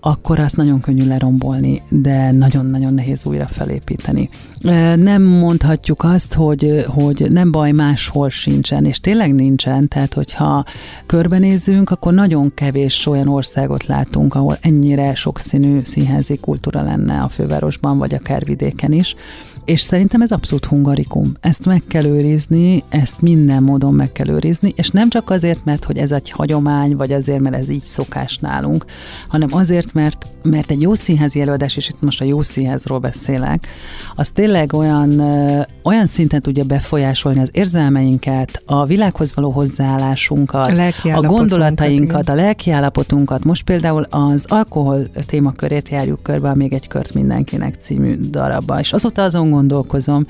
akkor 0.00 0.38
azt 0.38 0.56
nagyon 0.56 0.80
könnyű 0.80 1.06
lerombolni, 1.06 1.82
de 1.88 2.30
nagyon-nagyon 2.30 2.94
nehéz 2.94 3.26
újra 3.26 3.46
felépíteni. 3.46 4.17
Nem 4.96 5.22
mondhatjuk 5.22 6.04
azt, 6.04 6.34
hogy, 6.34 6.84
hogy 6.88 7.26
nem 7.30 7.50
baj, 7.50 7.72
máshol 7.72 8.30
sincsen, 8.30 8.84
és 8.84 9.00
tényleg 9.00 9.34
nincsen, 9.34 9.88
tehát 9.88 10.14
hogyha 10.14 10.64
körbenézünk, 11.06 11.90
akkor 11.90 12.12
nagyon 12.12 12.54
kevés 12.54 13.06
olyan 13.06 13.28
országot 13.28 13.86
látunk, 13.86 14.34
ahol 14.34 14.58
ennyire 14.60 15.14
sokszínű 15.14 15.80
színházi 15.80 16.36
kultúra 16.36 16.82
lenne 16.82 17.20
a 17.20 17.28
fővárosban, 17.28 17.98
vagy 17.98 18.14
akár 18.14 18.44
vidéken 18.44 18.92
is 18.92 19.14
és 19.68 19.80
szerintem 19.80 20.20
ez 20.20 20.30
abszolút 20.30 20.64
hungarikum. 20.64 21.32
Ezt 21.40 21.66
meg 21.66 21.82
kell 21.88 22.04
őrizni, 22.04 22.84
ezt 22.88 23.20
minden 23.20 23.62
módon 23.62 23.94
meg 23.94 24.12
kell 24.12 24.28
őrizni, 24.28 24.72
és 24.76 24.88
nem 24.88 25.08
csak 25.08 25.30
azért, 25.30 25.64
mert 25.64 25.84
hogy 25.84 25.98
ez 25.98 26.10
egy 26.10 26.30
hagyomány, 26.30 26.96
vagy 26.96 27.12
azért, 27.12 27.40
mert 27.40 27.56
ez 27.56 27.68
így 27.68 27.82
szokás 27.82 28.38
nálunk, 28.38 28.84
hanem 29.28 29.48
azért, 29.50 29.92
mert, 29.92 30.26
mert 30.42 30.70
egy 30.70 30.80
jó 30.80 30.94
színházi 30.94 31.40
előadás, 31.40 31.76
és 31.76 31.88
itt 31.88 32.00
most 32.00 32.20
a 32.20 32.24
jó 32.24 32.42
színházról 32.42 32.98
beszélek, 32.98 33.66
az 34.14 34.28
tényleg 34.28 34.72
olyan, 34.72 35.20
olyan 35.82 36.06
szinten 36.06 36.42
tudja 36.42 36.64
befolyásolni 36.64 37.40
az 37.40 37.48
érzelmeinket, 37.52 38.62
a 38.66 38.84
világhoz 38.84 39.34
való 39.34 39.50
hozzáállásunkat, 39.50 40.72
a, 41.02 41.08
a 41.16 41.20
gondolatainkat, 41.20 42.28
a 42.28 42.34
lelkiállapotunkat. 42.34 43.44
Most 43.44 43.64
például 43.64 44.02
az 44.02 44.44
alkohol 44.46 45.06
témakörét 45.26 45.88
járjuk 45.88 46.22
körbe, 46.22 46.54
még 46.54 46.72
egy 46.72 46.88
kört 46.88 47.14
mindenkinek 47.14 47.74
című 47.80 48.18
darabba, 48.30 48.80
és 48.80 48.92
azóta 48.92 49.22
azon 49.22 49.57
gondolkozom, 49.58 50.26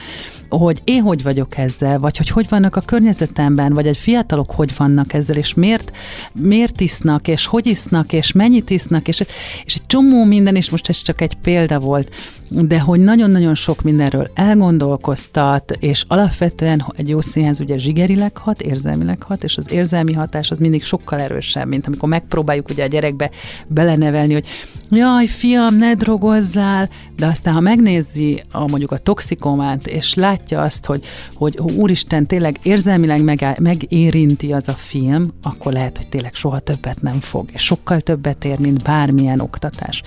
hogy 0.49 0.81
én 0.85 1.03
hogy 1.03 1.23
vagyok 1.23 1.57
ezzel, 1.57 1.99
vagy 1.99 2.17
hogy 2.17 2.29
hogy 2.29 2.47
vannak 2.49 2.77
a 2.77 2.81
környezetemben, 2.81 3.73
vagy 3.73 3.87
egy 3.87 3.97
fiatalok 3.97 4.51
hogy 4.51 4.77
vannak 4.77 5.13
ezzel, 5.13 5.37
és 5.37 5.55
miért, 5.55 5.97
miért 6.33 6.81
isznak, 6.81 7.29
és 7.29 7.47
hogy 7.47 7.67
isznak, 7.67 8.13
és 8.13 8.33
mennyit 8.33 8.71
isznak, 8.71 9.09
és, 9.09 9.25
és 9.65 9.75
egy 9.75 9.87
csomó 9.87 10.25
minden, 10.25 10.57
és 10.57 10.71
most 10.71 10.89
ez 10.89 11.03
csak 11.03 11.21
egy 11.21 11.35
példa 11.35 11.79
volt, 11.79 12.15
de 12.51 12.81
hogy 12.81 13.01
nagyon-nagyon 13.01 13.55
sok 13.55 13.83
mindenről 13.83 14.31
elgondolkoztat, 14.35 15.77
és 15.81 16.05
alapvetően 16.09 16.85
egy 16.97 17.09
jó 17.09 17.21
színház 17.21 17.61
ugye 17.61 17.77
zsigerileg 17.77 18.37
hat, 18.37 18.63
érzelmileg 18.63 19.23
hat, 19.23 19.45
és 19.45 19.57
az 19.57 19.73
érzelmi 19.73 20.13
hatás 20.13 20.51
az 20.51 20.59
mindig 20.59 20.83
sokkal 20.83 21.21
erősebb, 21.21 21.69
mint 21.69 21.87
amikor 21.87 22.09
megpróbáljuk 22.09 22.69
ugye 22.69 22.85
a 22.85 22.87
gyerekbe 22.87 23.31
belenevelni, 23.67 24.33
hogy 24.33 24.47
jaj, 24.91 25.27
fiam, 25.27 25.77
ne 25.77 25.95
drogozzál, 25.95 26.89
de 27.17 27.27
aztán 27.27 27.55
ha 27.55 27.61
megnézi 27.61 28.43
a, 28.51 28.69
mondjuk 28.69 28.91
a 28.91 28.99
toxikomát, 28.99 29.87
és 29.87 30.15
látja 30.39 30.63
azt, 30.63 30.87
hogy, 30.87 31.05
hogy 31.35 31.59
úristen, 31.59 32.27
tényleg 32.27 32.59
érzelmileg 32.63 33.25
meg, 33.25 33.57
megérinti 33.61 34.53
az 34.53 34.69
a 34.69 34.73
film, 34.73 35.33
akkor 35.43 35.73
lehet, 35.73 35.97
hogy 35.97 36.09
tényleg 36.09 36.35
soha 36.35 36.59
többet 36.59 37.03
nem 37.03 37.21
fog, 37.21 37.49
és 37.53 37.63
sokkal 37.63 38.01
többet 38.01 38.45
ér, 38.45 38.59
mint 38.59 38.83
bármilyen 38.83 39.41
oktatás. 39.41 40.03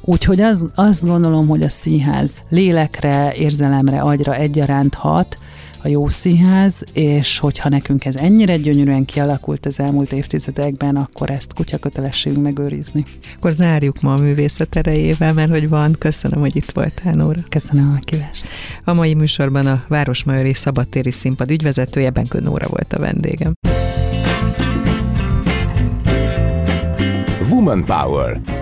Úgyhogy 0.00 0.40
az, 0.40 0.64
azt 0.74 1.04
gondolom, 1.04 1.48
hogy 1.48 1.62
a 1.62 1.68
színház 1.68 2.30
lélekre, 2.48 3.32
érzelemre, 3.34 4.00
agyra 4.00 4.34
egyaránt 4.34 4.94
hat, 4.94 5.36
a 5.82 5.88
jó 5.88 6.08
színház, 6.08 6.82
és 6.92 7.38
hogyha 7.38 7.68
nekünk 7.68 8.04
ez 8.04 8.16
ennyire 8.16 8.56
gyönyörűen 8.56 9.04
kialakult 9.04 9.66
az 9.66 9.80
elmúlt 9.80 10.12
évtizedekben, 10.12 10.96
akkor 10.96 11.30
ezt 11.30 11.52
kutya 11.54 11.78
kötelességünk 11.78 12.42
megőrizni. 12.42 13.04
Akkor 13.36 13.52
zárjuk 13.52 14.00
ma 14.00 14.14
a 14.14 14.20
művészet 14.20 14.76
erejével, 14.76 15.32
mert 15.32 15.50
hogy 15.50 15.68
van. 15.68 15.96
Köszönöm, 15.98 16.40
hogy 16.40 16.56
itt 16.56 16.70
voltál, 16.70 17.14
Nóra. 17.14 17.40
Köszönöm 17.48 17.92
a 17.96 17.98
kívást. 17.98 18.44
A 18.84 18.92
mai 18.92 19.14
műsorban 19.14 19.66
a 19.66 19.84
Városmajori 19.88 20.54
Szabadtéri 20.54 21.10
Színpad 21.10 21.50
ügyvezetője 21.50 22.10
Benkő 22.10 22.40
Nóra 22.40 22.68
volt 22.68 22.92
a 22.92 22.98
vendégem. 22.98 23.52
Woman 27.50 27.84
Power. 27.84 28.61